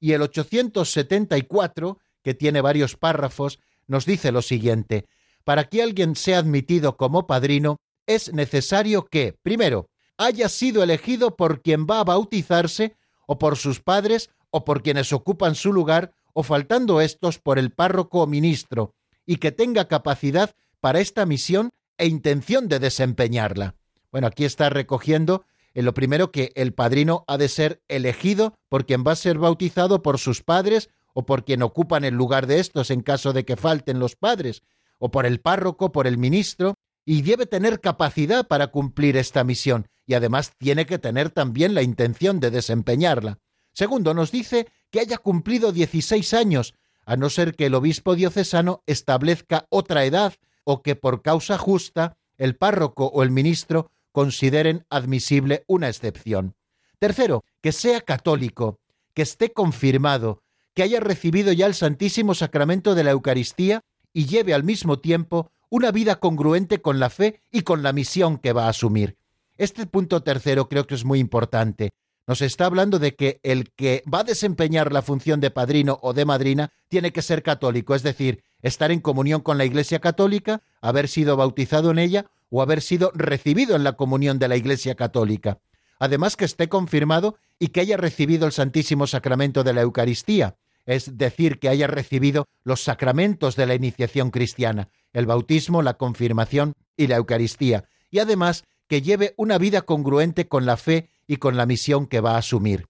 Y 0.00 0.12
el 0.12 0.22
874, 0.22 1.98
que 2.22 2.32
tiene 2.32 2.62
varios 2.62 2.96
párrafos, 2.96 3.60
nos 3.86 4.06
dice 4.06 4.32
lo 4.32 4.40
siguiente, 4.40 5.04
para 5.44 5.64
que 5.64 5.82
alguien 5.82 6.16
sea 6.16 6.38
admitido 6.38 6.96
como 6.96 7.26
padrino, 7.26 7.76
es 8.06 8.32
necesario 8.32 9.04
que, 9.04 9.36
primero, 9.42 9.90
haya 10.16 10.48
sido 10.48 10.82
elegido 10.82 11.36
por 11.36 11.60
quien 11.60 11.84
va 11.84 12.00
a 12.00 12.04
bautizarse, 12.04 12.96
o 13.26 13.38
por 13.38 13.56
sus 13.56 13.80
padres, 13.80 14.30
o 14.54 14.64
por 14.64 14.84
quienes 14.84 15.12
ocupan 15.12 15.56
su 15.56 15.72
lugar, 15.72 16.12
o 16.32 16.44
faltando 16.44 17.00
estos 17.00 17.40
por 17.40 17.58
el 17.58 17.72
párroco 17.72 18.20
o 18.20 18.28
ministro, 18.28 18.94
y 19.26 19.38
que 19.38 19.50
tenga 19.50 19.88
capacidad 19.88 20.54
para 20.78 21.00
esta 21.00 21.26
misión 21.26 21.70
e 21.98 22.06
intención 22.06 22.68
de 22.68 22.78
desempeñarla. 22.78 23.74
Bueno, 24.12 24.28
aquí 24.28 24.44
está 24.44 24.70
recogiendo 24.70 25.44
en 25.74 25.84
lo 25.84 25.92
primero 25.92 26.30
que 26.30 26.52
el 26.54 26.72
padrino 26.72 27.24
ha 27.26 27.36
de 27.36 27.48
ser 27.48 27.82
elegido 27.88 28.54
por 28.68 28.86
quien 28.86 29.02
va 29.04 29.10
a 29.10 29.16
ser 29.16 29.38
bautizado 29.38 30.02
por 30.02 30.20
sus 30.20 30.44
padres 30.44 30.88
o 31.14 31.26
por 31.26 31.44
quien 31.44 31.60
ocupan 31.64 32.04
el 32.04 32.14
lugar 32.14 32.46
de 32.46 32.60
estos 32.60 32.92
en 32.92 33.00
caso 33.00 33.32
de 33.32 33.44
que 33.44 33.56
falten 33.56 33.98
los 33.98 34.14
padres, 34.14 34.62
o 34.98 35.10
por 35.10 35.26
el 35.26 35.40
párroco, 35.40 35.90
por 35.90 36.06
el 36.06 36.16
ministro, 36.16 36.74
y 37.04 37.22
debe 37.22 37.46
tener 37.46 37.80
capacidad 37.80 38.46
para 38.46 38.68
cumplir 38.68 39.16
esta 39.16 39.42
misión, 39.42 39.88
y 40.06 40.14
además 40.14 40.52
tiene 40.58 40.86
que 40.86 41.00
tener 41.00 41.30
también 41.30 41.74
la 41.74 41.82
intención 41.82 42.38
de 42.38 42.52
desempeñarla. 42.52 43.40
Segundo, 43.74 44.14
nos 44.14 44.30
dice 44.30 44.68
que 44.90 45.00
haya 45.00 45.18
cumplido 45.18 45.72
16 45.72 46.32
años, 46.32 46.74
a 47.04 47.16
no 47.16 47.28
ser 47.28 47.54
que 47.54 47.66
el 47.66 47.74
obispo 47.74 48.14
diocesano 48.14 48.82
establezca 48.86 49.66
otra 49.68 50.04
edad 50.04 50.32
o 50.64 50.82
que 50.82 50.96
por 50.96 51.20
causa 51.20 51.58
justa 51.58 52.16
el 52.38 52.56
párroco 52.56 53.06
o 53.06 53.22
el 53.22 53.30
ministro 53.30 53.90
consideren 54.12 54.86
admisible 54.88 55.64
una 55.66 55.88
excepción. 55.88 56.54
Tercero, 56.98 57.44
que 57.60 57.72
sea 57.72 58.00
católico, 58.00 58.78
que 59.12 59.22
esté 59.22 59.52
confirmado, 59.52 60.40
que 60.72 60.82
haya 60.82 61.00
recibido 61.00 61.52
ya 61.52 61.66
el 61.66 61.74
Santísimo 61.74 62.34
Sacramento 62.34 62.94
de 62.94 63.04
la 63.04 63.10
Eucaristía 63.10 63.82
y 64.12 64.26
lleve 64.26 64.54
al 64.54 64.64
mismo 64.64 65.00
tiempo 65.00 65.50
una 65.68 65.90
vida 65.90 66.20
congruente 66.20 66.80
con 66.80 67.00
la 67.00 67.10
fe 67.10 67.40
y 67.50 67.62
con 67.62 67.82
la 67.82 67.92
misión 67.92 68.38
que 68.38 68.52
va 68.52 68.66
a 68.66 68.70
asumir. 68.70 69.16
Este 69.56 69.86
punto 69.86 70.22
tercero 70.22 70.68
creo 70.68 70.86
que 70.86 70.94
es 70.94 71.04
muy 71.04 71.18
importante. 71.18 71.90
Nos 72.26 72.40
está 72.40 72.66
hablando 72.66 72.98
de 72.98 73.14
que 73.14 73.38
el 73.42 73.70
que 73.72 74.02
va 74.12 74.20
a 74.20 74.24
desempeñar 74.24 74.92
la 74.92 75.02
función 75.02 75.40
de 75.40 75.50
padrino 75.50 75.98
o 76.02 76.14
de 76.14 76.24
madrina 76.24 76.70
tiene 76.88 77.12
que 77.12 77.20
ser 77.20 77.42
católico, 77.42 77.94
es 77.94 78.02
decir, 78.02 78.42
estar 78.62 78.90
en 78.90 79.00
comunión 79.00 79.42
con 79.42 79.58
la 79.58 79.66
Iglesia 79.66 79.98
Católica, 79.98 80.62
haber 80.80 81.08
sido 81.08 81.36
bautizado 81.36 81.90
en 81.90 81.98
ella 81.98 82.26
o 82.48 82.62
haber 82.62 82.80
sido 82.80 83.10
recibido 83.14 83.76
en 83.76 83.84
la 83.84 83.92
comunión 83.92 84.38
de 84.38 84.48
la 84.48 84.56
Iglesia 84.56 84.94
Católica. 84.94 85.58
Además 85.98 86.36
que 86.36 86.46
esté 86.46 86.68
confirmado 86.68 87.36
y 87.58 87.68
que 87.68 87.80
haya 87.80 87.98
recibido 87.98 88.46
el 88.46 88.52
Santísimo 88.52 89.06
Sacramento 89.06 89.62
de 89.62 89.74
la 89.74 89.82
Eucaristía, 89.82 90.56
es 90.86 91.18
decir, 91.18 91.58
que 91.58 91.68
haya 91.68 91.86
recibido 91.86 92.46
los 92.62 92.82
sacramentos 92.82 93.56
de 93.56 93.66
la 93.66 93.74
iniciación 93.74 94.30
cristiana, 94.30 94.88
el 95.12 95.26
bautismo, 95.26 95.82
la 95.82 95.94
confirmación 95.94 96.74
y 96.96 97.06
la 97.06 97.16
Eucaristía, 97.16 97.84
y 98.10 98.18
además 98.18 98.64
que 98.88 99.02
lleve 99.02 99.34
una 99.36 99.58
vida 99.58 99.82
congruente 99.82 100.46
con 100.46 100.66
la 100.66 100.76
fe 100.76 101.10
y 101.26 101.36
con 101.36 101.56
la 101.56 101.66
misión 101.66 102.06
que 102.06 102.20
va 102.20 102.32
a 102.32 102.38
asumir. 102.38 102.86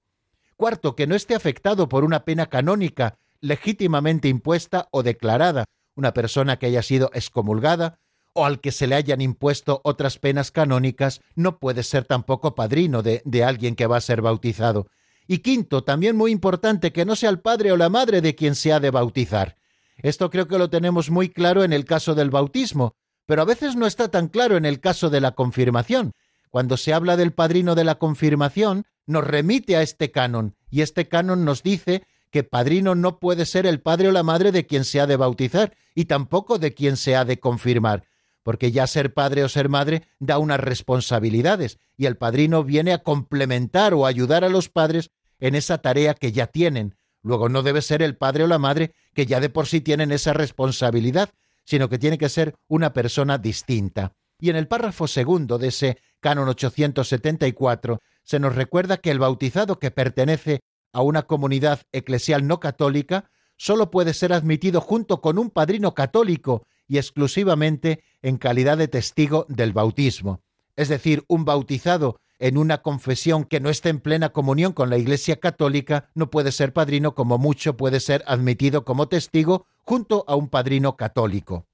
Cuarto, 0.56 0.94
que 0.94 1.06
no 1.06 1.14
esté 1.14 1.34
afectado 1.34 1.88
por 1.88 2.04
una 2.04 2.24
pena 2.24 2.46
canónica 2.46 3.18
legítimamente 3.40 4.28
impuesta 4.28 4.88
o 4.90 5.02
declarada, 5.02 5.64
una 5.94 6.14
persona 6.14 6.58
que 6.58 6.66
haya 6.66 6.82
sido 6.82 7.10
excomulgada 7.12 7.98
o 8.32 8.44
al 8.44 8.60
que 8.60 8.72
se 8.72 8.86
le 8.86 8.96
hayan 8.96 9.20
impuesto 9.20 9.80
otras 9.84 10.18
penas 10.18 10.50
canónicas 10.50 11.20
no 11.34 11.58
puede 11.58 11.82
ser 11.82 12.04
tampoco 12.04 12.54
padrino 12.54 13.02
de, 13.02 13.22
de 13.24 13.44
alguien 13.44 13.76
que 13.76 13.86
va 13.86 13.98
a 13.98 14.00
ser 14.00 14.22
bautizado. 14.22 14.88
Y 15.26 15.38
quinto, 15.38 15.84
también 15.84 16.16
muy 16.16 16.32
importante, 16.32 16.92
que 16.92 17.04
no 17.04 17.16
sea 17.16 17.30
el 17.30 17.40
padre 17.40 17.72
o 17.72 17.76
la 17.76 17.88
madre 17.88 18.20
de 18.20 18.34
quien 18.34 18.54
se 18.54 18.72
ha 18.72 18.80
de 18.80 18.90
bautizar. 18.90 19.56
Esto 19.98 20.30
creo 20.30 20.48
que 20.48 20.58
lo 20.58 20.68
tenemos 20.68 21.10
muy 21.10 21.28
claro 21.28 21.64
en 21.64 21.72
el 21.72 21.84
caso 21.84 22.14
del 22.14 22.30
bautismo, 22.30 22.96
pero 23.26 23.42
a 23.42 23.46
veces 23.46 23.76
no 23.76 23.86
está 23.86 24.08
tan 24.08 24.28
claro 24.28 24.56
en 24.56 24.64
el 24.64 24.80
caso 24.80 25.10
de 25.10 25.20
la 25.20 25.32
confirmación. 25.32 26.12
Cuando 26.54 26.76
se 26.76 26.94
habla 26.94 27.16
del 27.16 27.32
padrino 27.32 27.74
de 27.74 27.82
la 27.82 27.96
confirmación, 27.96 28.86
nos 29.06 29.24
remite 29.24 29.74
a 29.74 29.82
este 29.82 30.12
canon, 30.12 30.54
y 30.70 30.82
este 30.82 31.08
canon 31.08 31.44
nos 31.44 31.64
dice 31.64 32.04
que 32.30 32.44
padrino 32.44 32.94
no 32.94 33.18
puede 33.18 33.44
ser 33.44 33.66
el 33.66 33.80
padre 33.80 34.06
o 34.06 34.12
la 34.12 34.22
madre 34.22 34.52
de 34.52 34.64
quien 34.64 34.84
se 34.84 35.00
ha 35.00 35.08
de 35.08 35.16
bautizar, 35.16 35.76
y 35.96 36.04
tampoco 36.04 36.58
de 36.60 36.72
quien 36.72 36.96
se 36.96 37.16
ha 37.16 37.24
de 37.24 37.40
confirmar, 37.40 38.04
porque 38.44 38.70
ya 38.70 38.86
ser 38.86 39.14
padre 39.14 39.42
o 39.42 39.48
ser 39.48 39.68
madre 39.68 40.04
da 40.20 40.38
unas 40.38 40.60
responsabilidades, 40.60 41.80
y 41.96 42.06
el 42.06 42.16
padrino 42.16 42.62
viene 42.62 42.92
a 42.92 43.02
complementar 43.02 43.92
o 43.92 44.06
ayudar 44.06 44.44
a 44.44 44.48
los 44.48 44.68
padres 44.68 45.10
en 45.40 45.56
esa 45.56 45.78
tarea 45.78 46.14
que 46.14 46.30
ya 46.30 46.46
tienen. 46.46 46.94
Luego 47.20 47.48
no 47.48 47.64
debe 47.64 47.82
ser 47.82 48.00
el 48.00 48.16
padre 48.16 48.44
o 48.44 48.46
la 48.46 48.60
madre 48.60 48.92
que 49.12 49.26
ya 49.26 49.40
de 49.40 49.48
por 49.48 49.66
sí 49.66 49.80
tienen 49.80 50.12
esa 50.12 50.32
responsabilidad, 50.32 51.30
sino 51.64 51.88
que 51.88 51.98
tiene 51.98 52.16
que 52.16 52.28
ser 52.28 52.54
una 52.68 52.92
persona 52.92 53.38
distinta. 53.38 54.14
Y 54.44 54.50
en 54.50 54.56
el 54.56 54.68
párrafo 54.68 55.08
segundo 55.08 55.56
de 55.56 55.68
ese 55.68 55.96
canon 56.20 56.50
874 56.50 58.02
se 58.22 58.38
nos 58.38 58.54
recuerda 58.54 58.98
que 58.98 59.10
el 59.10 59.18
bautizado 59.18 59.78
que 59.78 59.90
pertenece 59.90 60.60
a 60.92 61.00
una 61.00 61.22
comunidad 61.22 61.80
eclesial 61.92 62.46
no 62.46 62.60
católica 62.60 63.30
solo 63.56 63.90
puede 63.90 64.12
ser 64.12 64.34
admitido 64.34 64.82
junto 64.82 65.22
con 65.22 65.38
un 65.38 65.48
padrino 65.48 65.94
católico 65.94 66.66
y 66.86 66.98
exclusivamente 66.98 68.04
en 68.20 68.36
calidad 68.36 68.76
de 68.76 68.86
testigo 68.86 69.46
del 69.48 69.72
bautismo. 69.72 70.42
Es 70.76 70.90
decir, 70.90 71.24
un 71.26 71.46
bautizado 71.46 72.20
en 72.38 72.58
una 72.58 72.82
confesión 72.82 73.44
que 73.44 73.60
no 73.60 73.70
esté 73.70 73.88
en 73.88 74.00
plena 74.00 74.28
comunión 74.28 74.74
con 74.74 74.90
la 74.90 74.98
Iglesia 74.98 75.36
católica 75.40 76.10
no 76.14 76.28
puede 76.28 76.52
ser 76.52 76.74
padrino 76.74 77.14
como 77.14 77.38
mucho 77.38 77.78
puede 77.78 77.98
ser 77.98 78.22
admitido 78.26 78.84
como 78.84 79.08
testigo 79.08 79.64
junto 79.84 80.22
a 80.28 80.36
un 80.36 80.50
padrino 80.50 80.98
católico. 80.98 81.64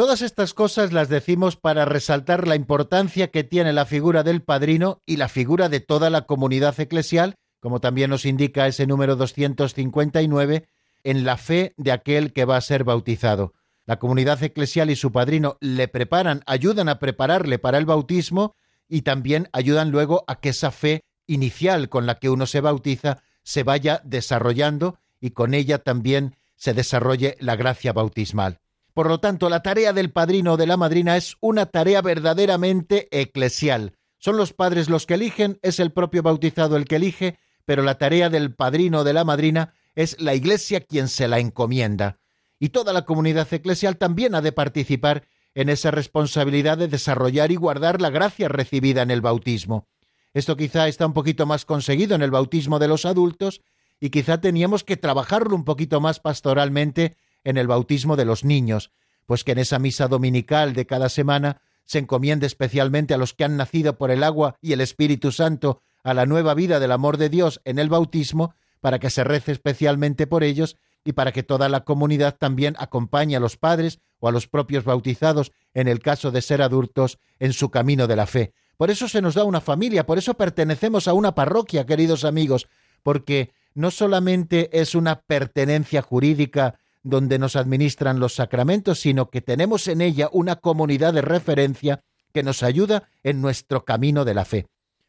Todas 0.00 0.22
estas 0.22 0.54
cosas 0.54 0.94
las 0.94 1.10
decimos 1.10 1.56
para 1.56 1.84
resaltar 1.84 2.48
la 2.48 2.56
importancia 2.56 3.30
que 3.30 3.44
tiene 3.44 3.74
la 3.74 3.84
figura 3.84 4.22
del 4.22 4.40
padrino 4.40 5.02
y 5.04 5.18
la 5.18 5.28
figura 5.28 5.68
de 5.68 5.80
toda 5.80 6.08
la 6.08 6.22
comunidad 6.22 6.80
eclesial, 6.80 7.34
como 7.60 7.80
también 7.82 8.08
nos 8.08 8.24
indica 8.24 8.66
ese 8.66 8.86
número 8.86 9.14
259, 9.16 10.66
en 11.04 11.24
la 11.26 11.36
fe 11.36 11.74
de 11.76 11.92
aquel 11.92 12.32
que 12.32 12.46
va 12.46 12.56
a 12.56 12.62
ser 12.62 12.82
bautizado. 12.82 13.52
La 13.84 13.98
comunidad 13.98 14.42
eclesial 14.42 14.88
y 14.88 14.96
su 14.96 15.12
padrino 15.12 15.58
le 15.60 15.86
preparan, 15.86 16.44
ayudan 16.46 16.88
a 16.88 16.98
prepararle 16.98 17.58
para 17.58 17.76
el 17.76 17.84
bautismo 17.84 18.56
y 18.88 19.02
también 19.02 19.50
ayudan 19.52 19.90
luego 19.90 20.24
a 20.28 20.40
que 20.40 20.48
esa 20.48 20.70
fe 20.70 21.02
inicial 21.26 21.90
con 21.90 22.06
la 22.06 22.14
que 22.14 22.30
uno 22.30 22.46
se 22.46 22.62
bautiza 22.62 23.22
se 23.42 23.64
vaya 23.64 24.00
desarrollando 24.02 24.98
y 25.20 25.32
con 25.32 25.52
ella 25.52 25.76
también 25.76 26.36
se 26.56 26.72
desarrolle 26.72 27.36
la 27.38 27.54
gracia 27.54 27.92
bautismal. 27.92 28.60
Por 28.94 29.08
lo 29.08 29.20
tanto, 29.20 29.48
la 29.48 29.62
tarea 29.62 29.92
del 29.92 30.10
padrino 30.10 30.54
o 30.54 30.56
de 30.56 30.66
la 30.66 30.76
madrina 30.76 31.16
es 31.16 31.36
una 31.40 31.66
tarea 31.66 32.02
verdaderamente 32.02 33.08
eclesial. 33.10 33.94
Son 34.18 34.36
los 34.36 34.52
padres 34.52 34.88
los 34.90 35.06
que 35.06 35.14
eligen, 35.14 35.58
es 35.62 35.80
el 35.80 35.92
propio 35.92 36.22
bautizado 36.22 36.76
el 36.76 36.84
que 36.84 36.96
elige, 36.96 37.38
pero 37.64 37.82
la 37.82 37.98
tarea 37.98 38.28
del 38.28 38.54
padrino 38.54 39.00
o 39.00 39.04
de 39.04 39.12
la 39.12 39.24
madrina 39.24 39.74
es 39.94 40.20
la 40.20 40.34
Iglesia 40.34 40.80
quien 40.80 41.08
se 41.08 41.28
la 41.28 41.38
encomienda. 41.38 42.18
Y 42.58 42.70
toda 42.70 42.92
la 42.92 43.04
comunidad 43.04 43.48
eclesial 43.52 43.96
también 43.96 44.34
ha 44.34 44.42
de 44.42 44.52
participar 44.52 45.26
en 45.54 45.68
esa 45.68 45.90
responsabilidad 45.90 46.78
de 46.78 46.88
desarrollar 46.88 47.50
y 47.50 47.56
guardar 47.56 48.00
la 48.00 48.10
gracia 48.10 48.48
recibida 48.48 49.02
en 49.02 49.10
el 49.10 49.20
bautismo. 49.20 49.88
Esto 50.32 50.56
quizá 50.56 50.86
está 50.86 51.06
un 51.06 51.12
poquito 51.12 51.46
más 51.46 51.64
conseguido 51.64 52.14
en 52.14 52.22
el 52.22 52.30
bautismo 52.30 52.78
de 52.78 52.88
los 52.88 53.04
adultos 53.04 53.62
y 53.98 54.10
quizá 54.10 54.40
teníamos 54.40 54.84
que 54.84 54.96
trabajarlo 54.96 55.56
un 55.56 55.64
poquito 55.64 56.00
más 56.00 56.20
pastoralmente 56.20 57.16
en 57.44 57.56
el 57.56 57.66
bautismo 57.66 58.16
de 58.16 58.24
los 58.24 58.44
niños, 58.44 58.90
pues 59.26 59.44
que 59.44 59.52
en 59.52 59.58
esa 59.58 59.78
misa 59.78 60.08
dominical 60.08 60.72
de 60.74 60.86
cada 60.86 61.08
semana 61.08 61.60
se 61.84 61.98
encomiende 61.98 62.46
especialmente 62.46 63.14
a 63.14 63.18
los 63.18 63.34
que 63.34 63.44
han 63.44 63.56
nacido 63.56 63.98
por 63.98 64.10
el 64.10 64.22
agua 64.22 64.56
y 64.60 64.72
el 64.72 64.80
Espíritu 64.80 65.32
Santo 65.32 65.82
a 66.02 66.14
la 66.14 66.26
nueva 66.26 66.54
vida 66.54 66.80
del 66.80 66.92
amor 66.92 67.16
de 67.16 67.28
Dios 67.28 67.60
en 67.64 67.78
el 67.78 67.88
bautismo, 67.88 68.54
para 68.80 68.98
que 68.98 69.10
se 69.10 69.24
rece 69.24 69.52
especialmente 69.52 70.26
por 70.26 70.42
ellos 70.42 70.76
y 71.04 71.12
para 71.12 71.32
que 71.32 71.42
toda 71.42 71.68
la 71.68 71.84
comunidad 71.84 72.36
también 72.38 72.74
acompañe 72.78 73.36
a 73.36 73.40
los 73.40 73.56
padres 73.56 74.00
o 74.18 74.28
a 74.28 74.32
los 74.32 74.46
propios 74.46 74.84
bautizados, 74.84 75.52
en 75.74 75.88
el 75.88 76.00
caso 76.00 76.30
de 76.30 76.42
ser 76.42 76.62
adultos, 76.62 77.18
en 77.38 77.52
su 77.52 77.70
camino 77.70 78.06
de 78.06 78.16
la 78.16 78.26
fe. 78.26 78.52
Por 78.76 78.90
eso 78.90 79.08
se 79.08 79.20
nos 79.20 79.34
da 79.34 79.44
una 79.44 79.60
familia, 79.60 80.06
por 80.06 80.18
eso 80.18 80.34
pertenecemos 80.34 81.08
a 81.08 81.12
una 81.12 81.34
parroquia, 81.34 81.86
queridos 81.86 82.24
amigos, 82.24 82.68
porque 83.02 83.52
no 83.74 83.90
solamente 83.90 84.80
es 84.80 84.94
una 84.94 85.20
pertenencia 85.20 86.02
jurídica 86.02 86.78
donde 87.02 87.38
nos 87.38 87.56
administran 87.56 88.20
los 88.20 88.34
sacramentos, 88.34 89.00
sino 89.00 89.30
que 89.30 89.40
tenemos 89.40 89.88
en 89.88 90.00
ella 90.00 90.28
una 90.32 90.56
comunidad 90.56 91.14
de 91.14 91.22
referencia 91.22 92.02
que 92.32 92.42
nos 92.42 92.62
ayuda 92.62 93.08
en 93.22 93.40
nuestro 93.40 93.84
camino 93.84 94.24
de 94.24 94.34
la 94.34 94.44
fe. 94.44 94.66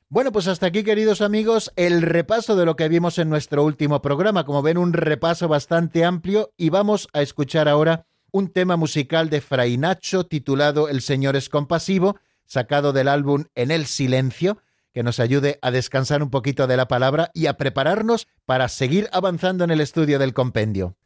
Bueno, 0.10 0.34
pues 0.34 0.47
hasta 0.47 0.65
aquí, 0.65 0.84
queridos 0.84 1.21
amigos, 1.21 1.71
el 1.77 2.01
repaso 2.01 2.58
de 2.58 2.65
lo 2.65 2.75
que 2.75 2.89
vimos 2.89 3.17
en 3.17 3.30
nuestro 3.30 3.63
último 3.63 4.01
programa. 4.01 4.43
Como 4.43 4.62
ven, 4.62 4.77
un 4.77 4.91
repaso 4.91 5.47
bastante 5.47 6.04
amplio 6.04 6.51
y 6.58 6.69
vamos 6.69 7.08
a 7.13 7.21
escuchar 7.21 7.69
ahora 7.69 8.06
un 8.32 8.49
tema 8.49 8.75
musical 8.75 9.30
de 9.30 9.39
Fray 9.39 9.77
Nacho 9.77 10.25
titulado 10.25 10.89
El 10.89 11.01
Señor 11.01 11.36
es 11.36 11.47
compasivo, 11.47 12.17
sacado 12.45 12.91
del 12.91 13.08
álbum 13.08 13.45
En 13.56 13.71
el 13.71 13.86
Silencio, 13.86 14.58
que 14.93 15.04
nos 15.04 15.19
ayude 15.21 15.60
a 15.62 15.71
descansar 15.71 16.21
un 16.21 16.30
poquito 16.30 16.67
de 16.67 16.75
la 16.75 16.88
palabra 16.88 17.32
y 17.34 17.45
a 17.45 17.56
prepararnos 17.56 18.27
para 18.45 18.67
seguir 18.67 19.10
avanzando 19.13 19.63
en 19.63 19.71
el 19.71 19.80
estudio 19.80 20.19
del 20.19 20.34
compendio. 20.34 20.97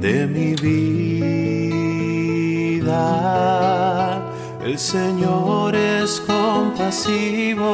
De 0.00 0.26
mi 0.26 0.54
vida. 0.54 0.80
El 4.64 4.78
Señor 4.78 5.74
es 5.74 6.20
compasivo 6.20 7.66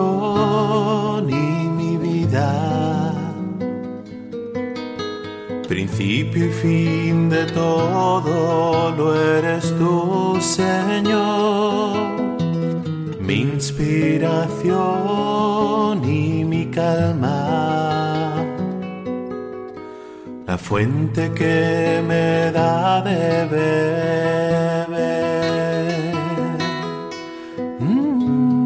y 1.28 1.68
mi 1.80 1.98
vida, 1.98 3.12
principio 5.68 6.46
y 6.46 6.52
fin 6.52 7.28
de 7.28 7.46
todo 7.48 8.92
lo 8.92 9.16
eres 9.16 9.74
tú, 9.80 10.38
Señor, 10.40 11.98
mi 13.20 13.42
inspiración 13.56 14.70
y 16.08 16.46
mi 16.46 16.68
calma, 16.68 17.45
fuente 20.68 21.32
que 21.34 22.02
me 22.08 22.52
da 22.52 23.02
de 23.02 23.46
beber. 23.54 24.88
Mm, 27.80 28.66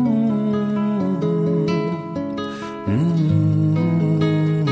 mm, 2.87 4.65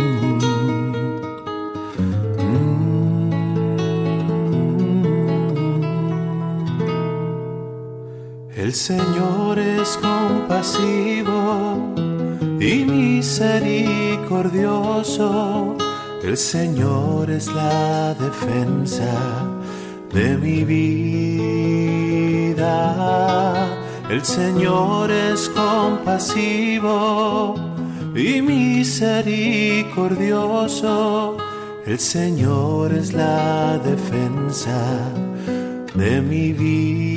mm, 2.44 3.34
El 8.56 8.74
Señor 8.74 9.60
es 9.60 9.98
compasivo 9.98 11.78
y 12.62 12.86
misericordioso 12.86 15.77
el 16.28 16.36
Señor 16.36 17.32
es 17.32 17.48
la 17.48 18.14
defensa 18.16 19.48
de 20.14 20.38
mi 20.38 20.66
vida. 20.66 22.66
El 24.10 24.26
Señor 24.26 25.10
es 25.10 25.48
compasivo 25.48 27.56
y 28.14 28.42
misericordioso. 28.42 31.38
El 31.86 31.98
Señor 31.98 32.92
es 32.92 33.14
la 33.14 33.80
defensa 33.80 34.82
de 35.96 36.22
mi 36.22 36.52
vida. 36.52 37.17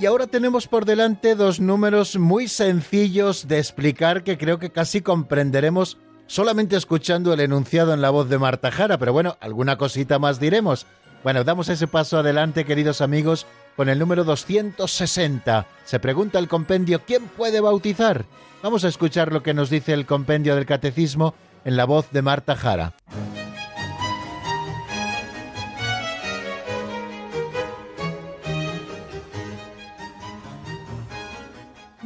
Y 0.00 0.06
ahora 0.06 0.26
tenemos 0.26 0.66
por 0.66 0.86
delante 0.86 1.34
dos 1.34 1.60
números 1.60 2.16
muy 2.16 2.48
sencillos 2.48 3.48
de 3.48 3.58
explicar 3.58 4.24
que 4.24 4.38
creo 4.38 4.58
que 4.58 4.70
casi 4.70 5.02
comprenderemos 5.02 5.98
solamente 6.26 6.74
escuchando 6.74 7.34
el 7.34 7.40
enunciado 7.40 7.92
en 7.92 8.00
la 8.00 8.08
voz 8.08 8.30
de 8.30 8.38
Marta 8.38 8.70
Jara, 8.70 8.96
pero 8.96 9.12
bueno, 9.12 9.36
alguna 9.40 9.76
cosita 9.76 10.18
más 10.18 10.40
diremos. 10.40 10.86
Bueno, 11.22 11.44
damos 11.44 11.68
ese 11.68 11.86
paso 11.86 12.18
adelante, 12.18 12.64
queridos 12.64 13.02
amigos, 13.02 13.46
con 13.76 13.90
el 13.90 13.98
número 13.98 14.24
260. 14.24 15.66
Se 15.84 16.00
pregunta 16.00 16.38
el 16.38 16.48
compendio, 16.48 17.02
¿quién 17.06 17.26
puede 17.26 17.60
bautizar? 17.60 18.24
Vamos 18.62 18.84
a 18.84 18.88
escuchar 18.88 19.34
lo 19.34 19.42
que 19.42 19.52
nos 19.52 19.68
dice 19.68 19.92
el 19.92 20.06
compendio 20.06 20.54
del 20.54 20.64
catecismo 20.64 21.34
en 21.66 21.76
la 21.76 21.84
voz 21.84 22.10
de 22.10 22.22
Marta 22.22 22.56
Jara. 22.56 22.94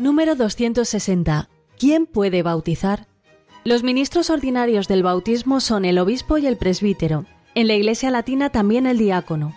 Número 0.05 0.34
260. 0.34 1.48
¿Quién 1.78 2.05
puede 2.05 2.42
bautizar? 2.42 3.07
Los 3.64 3.82
ministros 3.82 4.28
ordinarios 4.28 4.86
del 4.86 5.02
bautismo 5.02 5.61
son 5.61 5.86
el 5.86 5.98
obispo 5.98 6.36
y 6.36 6.46
el 6.46 6.59
presbítero. 6.59 7.24
En 7.55 7.68
la 7.68 7.74
Iglesia 7.74 8.11
Latina 8.11 8.50
también 8.50 8.86
el 8.86 8.98
diácono. 8.98 9.55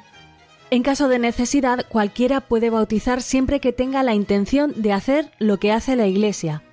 En 0.71 0.83
caso 0.83 1.09
de 1.09 1.19
necesidad, 1.19 1.85
cualquiera 1.89 2.39
puede 2.39 2.69
bautizar 2.69 3.21
siempre 3.21 3.59
que 3.59 3.73
tenga 3.73 4.03
la 4.03 4.13
intención 4.13 4.71
de 4.77 4.93
hacer 4.93 5.31
lo 5.37 5.57
que 5.57 5.73
hace 5.73 5.97
la 5.97 6.07
Iglesia. 6.07 6.63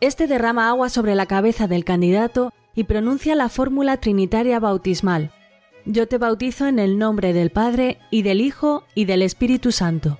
Este 0.00 0.26
derrama 0.26 0.68
agua 0.68 0.88
sobre 0.88 1.14
la 1.14 1.26
cabeza 1.26 1.68
del 1.68 1.84
candidato 1.84 2.52
y 2.74 2.82
pronuncia 2.82 3.36
la 3.36 3.48
fórmula 3.48 3.98
trinitaria 3.98 4.58
bautismal. 4.58 5.30
Yo 5.84 6.08
te 6.08 6.18
bautizo 6.18 6.66
en 6.66 6.80
el 6.80 6.98
nombre 6.98 7.32
del 7.32 7.50
Padre 7.50 7.98
y 8.10 8.22
del 8.22 8.40
Hijo 8.40 8.82
y 8.96 9.04
del 9.04 9.22
Espíritu 9.22 9.70
Santo. 9.70 10.18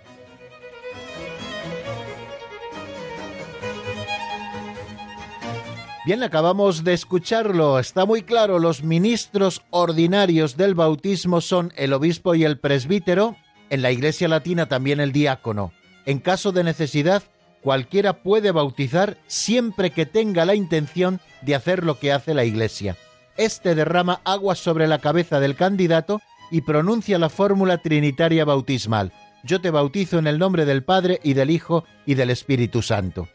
Bien, 6.06 6.22
acabamos 6.22 6.82
de 6.82 6.94
escucharlo. 6.94 7.78
Está 7.78 8.06
muy 8.06 8.22
claro, 8.22 8.58
los 8.58 8.82
ministros 8.82 9.60
ordinarios 9.68 10.56
del 10.56 10.74
bautismo 10.74 11.42
son 11.42 11.74
el 11.76 11.92
obispo 11.92 12.34
y 12.34 12.44
el 12.44 12.58
presbítero, 12.58 13.36
en 13.68 13.82
la 13.82 13.90
Iglesia 13.90 14.26
Latina 14.26 14.66
también 14.66 14.98
el 14.98 15.12
diácono. 15.12 15.72
En 16.06 16.18
caso 16.18 16.52
de 16.52 16.64
necesidad, 16.64 17.22
cualquiera 17.60 18.22
puede 18.22 18.50
bautizar 18.50 19.18
siempre 19.26 19.90
que 19.90 20.06
tenga 20.06 20.46
la 20.46 20.54
intención 20.54 21.20
de 21.42 21.54
hacer 21.54 21.84
lo 21.84 21.98
que 21.98 22.12
hace 22.12 22.32
la 22.32 22.44
Iglesia. 22.44 22.96
Este 23.36 23.74
derrama 23.74 24.22
agua 24.24 24.54
sobre 24.54 24.88
la 24.88 25.00
cabeza 25.00 25.38
del 25.38 25.54
candidato 25.54 26.22
y 26.50 26.62
pronuncia 26.62 27.18
la 27.18 27.28
fórmula 27.28 27.76
trinitaria 27.76 28.46
bautismal. 28.46 29.12
Yo 29.44 29.60
te 29.60 29.70
bautizo 29.70 30.18
en 30.18 30.26
el 30.26 30.38
nombre 30.38 30.64
del 30.64 30.82
Padre 30.82 31.20
y 31.22 31.34
del 31.34 31.50
Hijo 31.50 31.84
y 32.06 32.14
del 32.14 32.30
Espíritu 32.30 32.80
Santo. 32.80 33.28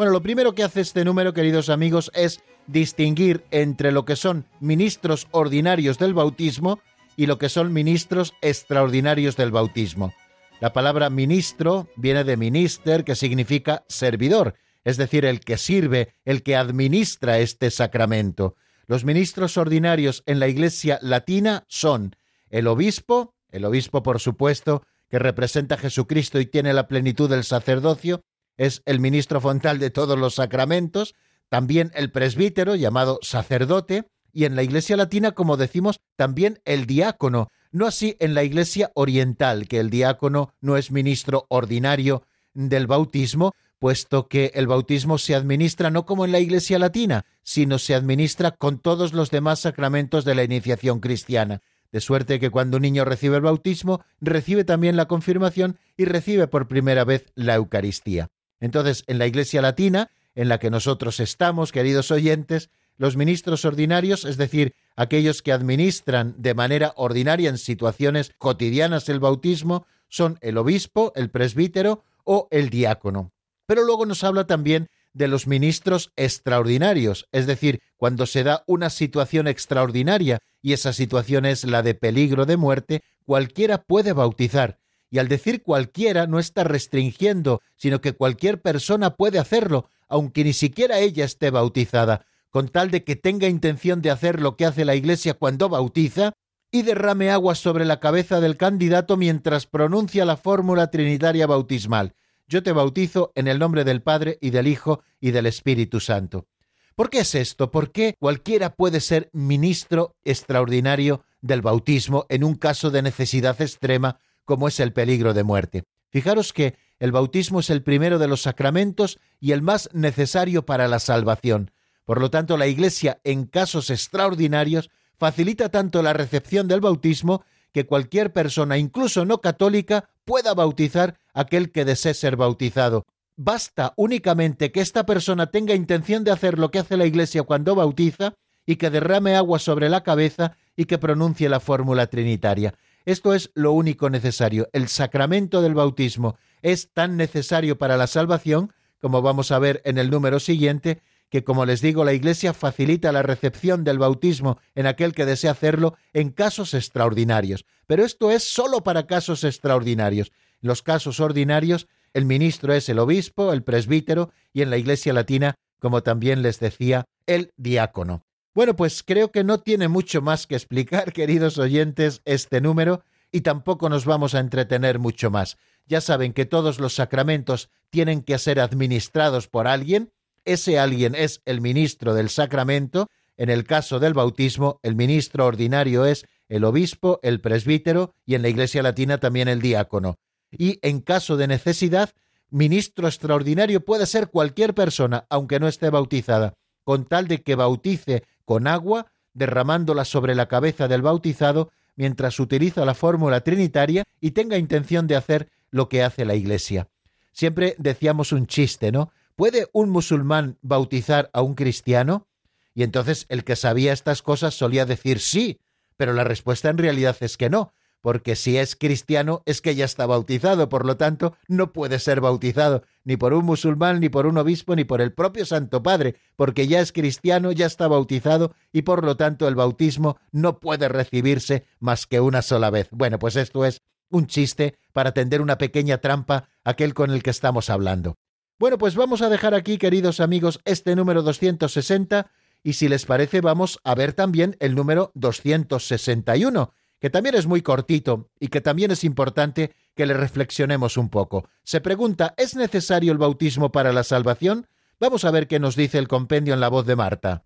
Bueno, 0.00 0.14
lo 0.14 0.22
primero 0.22 0.54
que 0.54 0.62
hace 0.62 0.80
este 0.80 1.04
número, 1.04 1.34
queridos 1.34 1.68
amigos, 1.68 2.10
es 2.14 2.40
distinguir 2.66 3.44
entre 3.50 3.92
lo 3.92 4.06
que 4.06 4.16
son 4.16 4.46
ministros 4.58 5.28
ordinarios 5.30 5.98
del 5.98 6.14
bautismo 6.14 6.80
y 7.18 7.26
lo 7.26 7.36
que 7.36 7.50
son 7.50 7.74
ministros 7.74 8.32
extraordinarios 8.40 9.36
del 9.36 9.50
bautismo. 9.50 10.14
La 10.58 10.72
palabra 10.72 11.10
ministro 11.10 11.90
viene 11.96 12.24
de 12.24 12.38
minister, 12.38 13.04
que 13.04 13.14
significa 13.14 13.84
servidor, 13.88 14.54
es 14.84 14.96
decir, 14.96 15.26
el 15.26 15.40
que 15.40 15.58
sirve, 15.58 16.14
el 16.24 16.42
que 16.42 16.56
administra 16.56 17.38
este 17.38 17.70
sacramento. 17.70 18.56
Los 18.86 19.04
ministros 19.04 19.58
ordinarios 19.58 20.22
en 20.24 20.40
la 20.40 20.48
Iglesia 20.48 20.98
latina 21.02 21.66
son 21.68 22.16
el 22.48 22.68
obispo, 22.68 23.34
el 23.50 23.66
obispo 23.66 24.02
por 24.02 24.18
supuesto, 24.18 24.82
que 25.10 25.18
representa 25.18 25.74
a 25.74 25.78
Jesucristo 25.78 26.40
y 26.40 26.46
tiene 26.46 26.72
la 26.72 26.88
plenitud 26.88 27.28
del 27.28 27.44
sacerdocio, 27.44 28.22
es 28.60 28.82
el 28.84 29.00
ministro 29.00 29.40
fontal 29.40 29.78
de 29.78 29.88
todos 29.88 30.18
los 30.18 30.34
sacramentos, 30.34 31.14
también 31.48 31.90
el 31.94 32.12
presbítero 32.12 32.74
llamado 32.74 33.18
sacerdote, 33.22 34.04
y 34.34 34.44
en 34.44 34.54
la 34.54 34.62
Iglesia 34.62 34.98
latina, 34.98 35.32
como 35.32 35.56
decimos, 35.56 35.98
también 36.14 36.60
el 36.66 36.84
diácono, 36.84 37.48
no 37.72 37.86
así 37.86 38.18
en 38.20 38.34
la 38.34 38.44
Iglesia 38.44 38.92
oriental, 38.94 39.66
que 39.66 39.80
el 39.80 39.88
diácono 39.88 40.52
no 40.60 40.76
es 40.76 40.90
ministro 40.90 41.46
ordinario 41.48 42.22
del 42.52 42.86
bautismo, 42.86 43.54
puesto 43.78 44.28
que 44.28 44.52
el 44.54 44.66
bautismo 44.66 45.16
se 45.16 45.34
administra 45.34 45.88
no 45.88 46.04
como 46.04 46.26
en 46.26 46.32
la 46.32 46.40
Iglesia 46.40 46.78
latina, 46.78 47.24
sino 47.42 47.78
se 47.78 47.94
administra 47.94 48.50
con 48.50 48.78
todos 48.78 49.14
los 49.14 49.30
demás 49.30 49.60
sacramentos 49.60 50.26
de 50.26 50.34
la 50.34 50.44
iniciación 50.44 51.00
cristiana. 51.00 51.62
De 51.92 52.02
suerte 52.02 52.38
que 52.38 52.50
cuando 52.50 52.76
un 52.76 52.82
niño 52.82 53.06
recibe 53.06 53.36
el 53.36 53.42
bautismo, 53.42 54.04
recibe 54.20 54.64
también 54.64 54.96
la 54.96 55.08
confirmación 55.08 55.78
y 55.96 56.04
recibe 56.04 56.46
por 56.46 56.68
primera 56.68 57.04
vez 57.06 57.32
la 57.34 57.54
Eucaristía. 57.54 58.28
Entonces, 58.60 59.04
en 59.06 59.18
la 59.18 59.26
Iglesia 59.26 59.62
Latina, 59.62 60.10
en 60.34 60.48
la 60.48 60.58
que 60.58 60.70
nosotros 60.70 61.18
estamos, 61.20 61.72
queridos 61.72 62.10
oyentes, 62.10 62.70
los 62.96 63.16
ministros 63.16 63.64
ordinarios, 63.64 64.24
es 64.24 64.36
decir, 64.36 64.74
aquellos 64.94 65.42
que 65.42 65.52
administran 65.52 66.34
de 66.36 66.54
manera 66.54 66.92
ordinaria 66.96 67.48
en 67.48 67.56
situaciones 67.56 68.32
cotidianas 68.36 69.08
el 69.08 69.20
bautismo, 69.20 69.86
son 70.08 70.38
el 70.42 70.58
obispo, 70.58 71.12
el 71.16 71.30
presbítero 71.30 72.04
o 72.24 72.48
el 72.50 72.68
diácono. 72.68 73.32
Pero 73.66 73.84
luego 73.84 74.04
nos 74.04 74.24
habla 74.24 74.46
también 74.46 74.88
de 75.12 75.28
los 75.28 75.46
ministros 75.46 76.12
extraordinarios, 76.16 77.26
es 77.32 77.46
decir, 77.46 77.80
cuando 77.96 78.26
se 78.26 78.42
da 78.44 78.64
una 78.66 78.90
situación 78.90 79.48
extraordinaria 79.48 80.38
y 80.62 80.72
esa 80.72 80.92
situación 80.92 81.46
es 81.46 81.64
la 81.64 81.82
de 81.82 81.94
peligro 81.94 82.46
de 82.46 82.56
muerte, 82.56 83.02
cualquiera 83.24 83.82
puede 83.82 84.12
bautizar, 84.12 84.79
y 85.10 85.18
al 85.18 85.28
decir 85.28 85.62
cualquiera 85.62 86.26
no 86.26 86.38
está 86.38 86.64
restringiendo, 86.64 87.60
sino 87.76 88.00
que 88.00 88.12
cualquier 88.12 88.62
persona 88.62 89.16
puede 89.16 89.38
hacerlo, 89.38 89.88
aunque 90.08 90.44
ni 90.44 90.52
siquiera 90.52 91.00
ella 91.00 91.24
esté 91.24 91.50
bautizada, 91.50 92.24
con 92.50 92.68
tal 92.68 92.90
de 92.90 93.04
que 93.04 93.16
tenga 93.16 93.48
intención 93.48 94.02
de 94.02 94.10
hacer 94.10 94.40
lo 94.40 94.56
que 94.56 94.66
hace 94.66 94.84
la 94.84 94.94
Iglesia 94.94 95.34
cuando 95.34 95.68
bautiza, 95.68 96.32
y 96.72 96.82
derrame 96.82 97.30
agua 97.30 97.56
sobre 97.56 97.84
la 97.84 97.98
cabeza 97.98 98.40
del 98.40 98.56
candidato 98.56 99.16
mientras 99.16 99.66
pronuncia 99.66 100.24
la 100.24 100.36
fórmula 100.36 100.88
trinitaria 100.90 101.46
bautismal. 101.48 102.14
Yo 102.46 102.62
te 102.62 102.72
bautizo 102.72 103.32
en 103.34 103.48
el 103.48 103.58
nombre 103.58 103.84
del 103.84 104.02
Padre 104.02 104.38
y 104.40 104.50
del 104.50 104.68
Hijo 104.68 105.02
y 105.20 105.32
del 105.32 105.46
Espíritu 105.46 105.98
Santo. 106.00 106.46
¿Por 106.94 107.10
qué 107.10 107.20
es 107.20 107.34
esto? 107.34 107.70
¿Por 107.70 107.92
qué 107.92 108.14
cualquiera 108.18 108.74
puede 108.74 109.00
ser 109.00 109.30
ministro 109.32 110.14
extraordinario 110.24 111.24
del 111.40 111.62
bautismo 111.62 112.26
en 112.28 112.44
un 112.44 112.54
caso 112.54 112.90
de 112.90 113.02
necesidad 113.02 113.60
extrema 113.60 114.20
como 114.44 114.68
es 114.68 114.80
el 114.80 114.92
peligro 114.92 115.34
de 115.34 115.44
muerte. 115.44 115.84
Fijaros 116.10 116.52
que 116.52 116.76
el 116.98 117.12
bautismo 117.12 117.60
es 117.60 117.70
el 117.70 117.82
primero 117.82 118.18
de 118.18 118.28
los 118.28 118.42
sacramentos 118.42 119.18
y 119.38 119.52
el 119.52 119.62
más 119.62 119.88
necesario 119.92 120.66
para 120.66 120.88
la 120.88 120.98
salvación. 120.98 121.70
Por 122.04 122.20
lo 122.20 122.30
tanto, 122.30 122.56
la 122.56 122.66
Iglesia, 122.66 123.20
en 123.24 123.44
casos 123.46 123.90
extraordinarios, 123.90 124.90
facilita 125.16 125.68
tanto 125.68 126.02
la 126.02 126.12
recepción 126.12 126.66
del 126.66 126.80
bautismo 126.80 127.44
que 127.72 127.86
cualquier 127.86 128.32
persona, 128.32 128.78
incluso 128.78 129.24
no 129.24 129.40
católica, 129.40 130.10
pueda 130.24 130.54
bautizar 130.54 131.18
aquel 131.32 131.70
que 131.70 131.84
desee 131.84 132.14
ser 132.14 132.36
bautizado. 132.36 133.06
Basta 133.36 133.94
únicamente 133.96 134.72
que 134.72 134.80
esta 134.80 135.06
persona 135.06 135.46
tenga 135.46 135.74
intención 135.74 136.24
de 136.24 136.32
hacer 136.32 136.58
lo 136.58 136.70
que 136.70 136.80
hace 136.80 136.96
la 136.96 137.06
Iglesia 137.06 137.44
cuando 137.44 137.74
bautiza 137.74 138.34
y 138.66 138.76
que 138.76 138.90
derrame 138.90 139.36
agua 139.36 139.58
sobre 139.58 139.88
la 139.88 140.02
cabeza 140.02 140.56
y 140.76 140.84
que 140.84 140.98
pronuncie 140.98 141.48
la 141.48 141.60
fórmula 141.60 142.06
trinitaria. 142.06 142.74
Esto 143.10 143.34
es 143.34 143.50
lo 143.54 143.72
único 143.72 144.08
necesario. 144.08 144.68
El 144.72 144.86
sacramento 144.86 145.62
del 145.62 145.74
bautismo 145.74 146.38
es 146.62 146.92
tan 146.92 147.16
necesario 147.16 147.76
para 147.76 147.96
la 147.96 148.06
salvación, 148.06 148.72
como 149.00 149.20
vamos 149.20 149.50
a 149.50 149.58
ver 149.58 149.82
en 149.84 149.98
el 149.98 150.10
número 150.10 150.38
siguiente, 150.38 151.02
que 151.28 151.42
como 151.42 151.66
les 151.66 151.80
digo, 151.80 152.04
la 152.04 152.12
Iglesia 152.12 152.54
facilita 152.54 153.10
la 153.10 153.24
recepción 153.24 153.82
del 153.82 153.98
bautismo 153.98 154.60
en 154.76 154.86
aquel 154.86 155.12
que 155.12 155.26
desea 155.26 155.50
hacerlo 155.50 155.96
en 156.12 156.30
casos 156.30 156.72
extraordinarios. 156.72 157.64
Pero 157.88 158.04
esto 158.04 158.30
es 158.30 158.44
sólo 158.44 158.84
para 158.84 159.08
casos 159.08 159.42
extraordinarios. 159.42 160.30
En 160.62 160.68
los 160.68 160.84
casos 160.84 161.18
ordinarios, 161.18 161.88
el 162.14 162.26
ministro 162.26 162.74
es 162.74 162.88
el 162.88 163.00
obispo, 163.00 163.52
el 163.52 163.64
presbítero 163.64 164.30
y 164.52 164.62
en 164.62 164.70
la 164.70 164.76
Iglesia 164.76 165.12
latina, 165.12 165.56
como 165.80 166.04
también 166.04 166.42
les 166.42 166.60
decía, 166.60 167.06
el 167.26 167.50
diácono. 167.56 168.22
Bueno, 168.54 168.74
pues 168.74 169.04
creo 169.04 169.30
que 169.30 169.44
no 169.44 169.60
tiene 169.60 169.88
mucho 169.88 170.22
más 170.22 170.46
que 170.46 170.56
explicar, 170.56 171.12
queridos 171.14 171.58
oyentes, 171.58 172.20
este 172.24 172.60
número, 172.60 173.02
y 173.32 173.42
tampoco 173.42 173.88
nos 173.88 174.04
vamos 174.04 174.34
a 174.34 174.40
entretener 174.40 174.98
mucho 174.98 175.30
más. 175.30 175.56
Ya 175.86 176.00
saben 176.00 176.32
que 176.32 176.46
todos 176.46 176.80
los 176.80 176.94
sacramentos 176.94 177.70
tienen 177.90 178.22
que 178.22 178.38
ser 178.38 178.60
administrados 178.60 179.48
por 179.48 179.66
alguien, 179.68 180.12
ese 180.44 180.78
alguien 180.78 181.14
es 181.14 181.42
el 181.44 181.60
ministro 181.60 182.14
del 182.14 182.30
sacramento, 182.30 183.08
en 183.36 183.50
el 183.50 183.64
caso 183.64 184.00
del 184.00 184.14
bautismo, 184.14 184.80
el 184.82 184.96
ministro 184.96 185.46
ordinario 185.46 186.04
es 186.04 186.26
el 186.48 186.64
obispo, 186.64 187.20
el 187.22 187.40
presbítero 187.40 188.14
y 188.26 188.34
en 188.34 188.42
la 188.42 188.48
Iglesia 188.48 188.82
Latina 188.82 189.18
también 189.18 189.48
el 189.48 189.62
diácono. 189.62 190.18
Y 190.50 190.78
en 190.82 191.00
caso 191.00 191.36
de 191.36 191.46
necesidad, 191.46 192.10
ministro 192.50 193.06
extraordinario 193.06 193.84
puede 193.84 194.06
ser 194.06 194.28
cualquier 194.28 194.74
persona, 194.74 195.24
aunque 195.30 195.60
no 195.60 195.68
esté 195.68 195.88
bautizada, 195.90 196.54
con 196.84 197.04
tal 197.04 197.28
de 197.28 197.42
que 197.42 197.54
bautice 197.54 198.24
con 198.44 198.66
agua, 198.66 199.12
derramándola 199.32 200.04
sobre 200.04 200.34
la 200.34 200.48
cabeza 200.48 200.88
del 200.88 201.02
bautizado 201.02 201.70
mientras 201.96 202.40
utiliza 202.40 202.84
la 202.84 202.94
fórmula 202.94 203.42
trinitaria 203.42 204.04
y 204.20 204.30
tenga 204.30 204.56
intención 204.58 205.06
de 205.06 205.16
hacer 205.16 205.50
lo 205.70 205.88
que 205.88 206.02
hace 206.02 206.24
la 206.24 206.34
Iglesia. 206.34 206.88
Siempre 207.32 207.74
decíamos 207.78 208.32
un 208.32 208.46
chiste, 208.46 208.90
¿no? 208.90 209.12
¿Puede 209.36 209.68
un 209.72 209.90
musulmán 209.90 210.58
bautizar 210.62 211.30
a 211.32 211.42
un 211.42 211.54
cristiano? 211.54 212.26
Y 212.74 212.82
entonces 212.82 213.26
el 213.28 213.44
que 213.44 213.56
sabía 213.56 213.92
estas 213.92 214.22
cosas 214.22 214.54
solía 214.54 214.86
decir 214.86 215.20
sí, 215.20 215.60
pero 215.96 216.12
la 216.12 216.24
respuesta 216.24 216.70
en 216.70 216.78
realidad 216.78 217.16
es 217.20 217.36
que 217.36 217.50
no, 217.50 217.72
porque 218.00 218.36
si 218.36 218.56
es 218.56 218.76
cristiano 218.76 219.42
es 219.46 219.60
que 219.60 219.74
ya 219.74 219.84
está 219.84 220.06
bautizado, 220.06 220.68
por 220.68 220.86
lo 220.86 220.96
tanto 220.96 221.36
no 221.48 221.72
puede 221.72 221.98
ser 221.98 222.20
bautizado 222.20 222.82
ni 223.04 223.16
por 223.16 223.32
un 223.32 223.44
musulmán, 223.44 224.00
ni 224.00 224.08
por 224.08 224.26
un 224.26 224.38
obispo, 224.38 224.76
ni 224.76 224.84
por 224.84 225.00
el 225.00 225.12
propio 225.12 225.44
Santo 225.44 225.82
Padre, 225.82 226.16
porque 226.36 226.66
ya 226.66 226.80
es 226.80 226.92
cristiano, 226.92 227.52
ya 227.52 227.66
está 227.66 227.88
bautizado 227.88 228.54
y 228.72 228.82
por 228.82 229.04
lo 229.04 229.16
tanto 229.16 229.48
el 229.48 229.54
bautismo 229.54 230.18
no 230.32 230.60
puede 230.60 230.88
recibirse 230.88 231.66
más 231.78 232.06
que 232.06 232.20
una 232.20 232.42
sola 232.42 232.70
vez. 232.70 232.88
Bueno, 232.90 233.18
pues 233.18 233.36
esto 233.36 233.64
es 233.64 233.82
un 234.10 234.26
chiste 234.26 234.76
para 234.92 235.12
tender 235.12 235.40
una 235.40 235.58
pequeña 235.58 235.98
trampa 235.98 236.48
aquel 236.64 236.94
con 236.94 237.10
el 237.10 237.22
que 237.22 237.30
estamos 237.30 237.70
hablando. 237.70 238.16
Bueno, 238.58 238.76
pues 238.76 238.94
vamos 238.94 239.22
a 239.22 239.30
dejar 239.30 239.54
aquí, 239.54 239.78
queridos 239.78 240.20
amigos, 240.20 240.60
este 240.64 240.94
número 240.94 241.22
260 241.22 242.30
y 242.62 242.74
si 242.74 242.88
les 242.88 243.06
parece 243.06 243.40
vamos 243.40 243.78
a 243.84 243.94
ver 243.94 244.12
también 244.12 244.56
el 244.60 244.74
número 244.74 245.12
261, 245.14 246.74
que 247.00 247.10
también 247.10 247.34
es 247.34 247.46
muy 247.46 247.62
cortito 247.62 248.30
y 248.38 248.48
que 248.48 248.60
también 248.60 248.90
es 248.90 249.04
importante 249.04 249.72
que 249.96 250.06
le 250.06 250.14
reflexionemos 250.14 250.96
un 250.96 251.08
poco. 251.08 251.48
Se 251.64 251.80
pregunta, 251.80 252.34
¿es 252.36 252.54
necesario 252.54 253.10
el 253.12 253.18
bautismo 253.18 253.72
para 253.72 253.92
la 253.92 254.04
salvación? 254.04 254.68
Vamos 255.00 255.24
a 255.24 255.30
ver 255.30 255.48
qué 255.48 255.58
nos 255.58 255.76
dice 255.76 255.98
el 255.98 256.08
compendio 256.08 256.52
en 256.54 256.60
la 256.60 256.68
voz 256.68 256.86
de 256.86 256.96
Marta. 256.96 257.42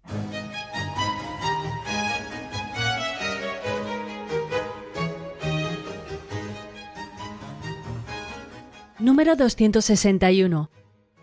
Número 8.98 9.36
261. 9.36 10.70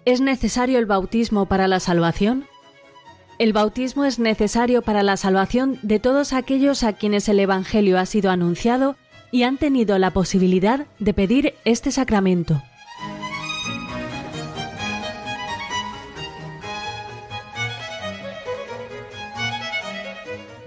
¿Es 0.05 0.21
necesario 0.21 0.79
el 0.79 0.85
bautismo 0.85 1.47
para 1.47 1.67
la 1.67 1.79
salvación? 1.79 2.45
El 3.41 3.53
bautismo 3.53 4.05
es 4.05 4.19
necesario 4.19 4.83
para 4.83 5.01
la 5.01 5.17
salvación 5.17 5.79
de 5.81 5.97
todos 5.97 6.31
aquellos 6.31 6.83
a 6.83 6.93
quienes 6.93 7.27
el 7.27 7.39
Evangelio 7.39 7.97
ha 7.97 8.05
sido 8.05 8.29
anunciado 8.29 8.95
y 9.31 9.41
han 9.41 9.57
tenido 9.57 9.97
la 9.97 10.11
posibilidad 10.11 10.85
de 10.99 11.13
pedir 11.15 11.55
este 11.65 11.89
sacramento. 11.89 12.61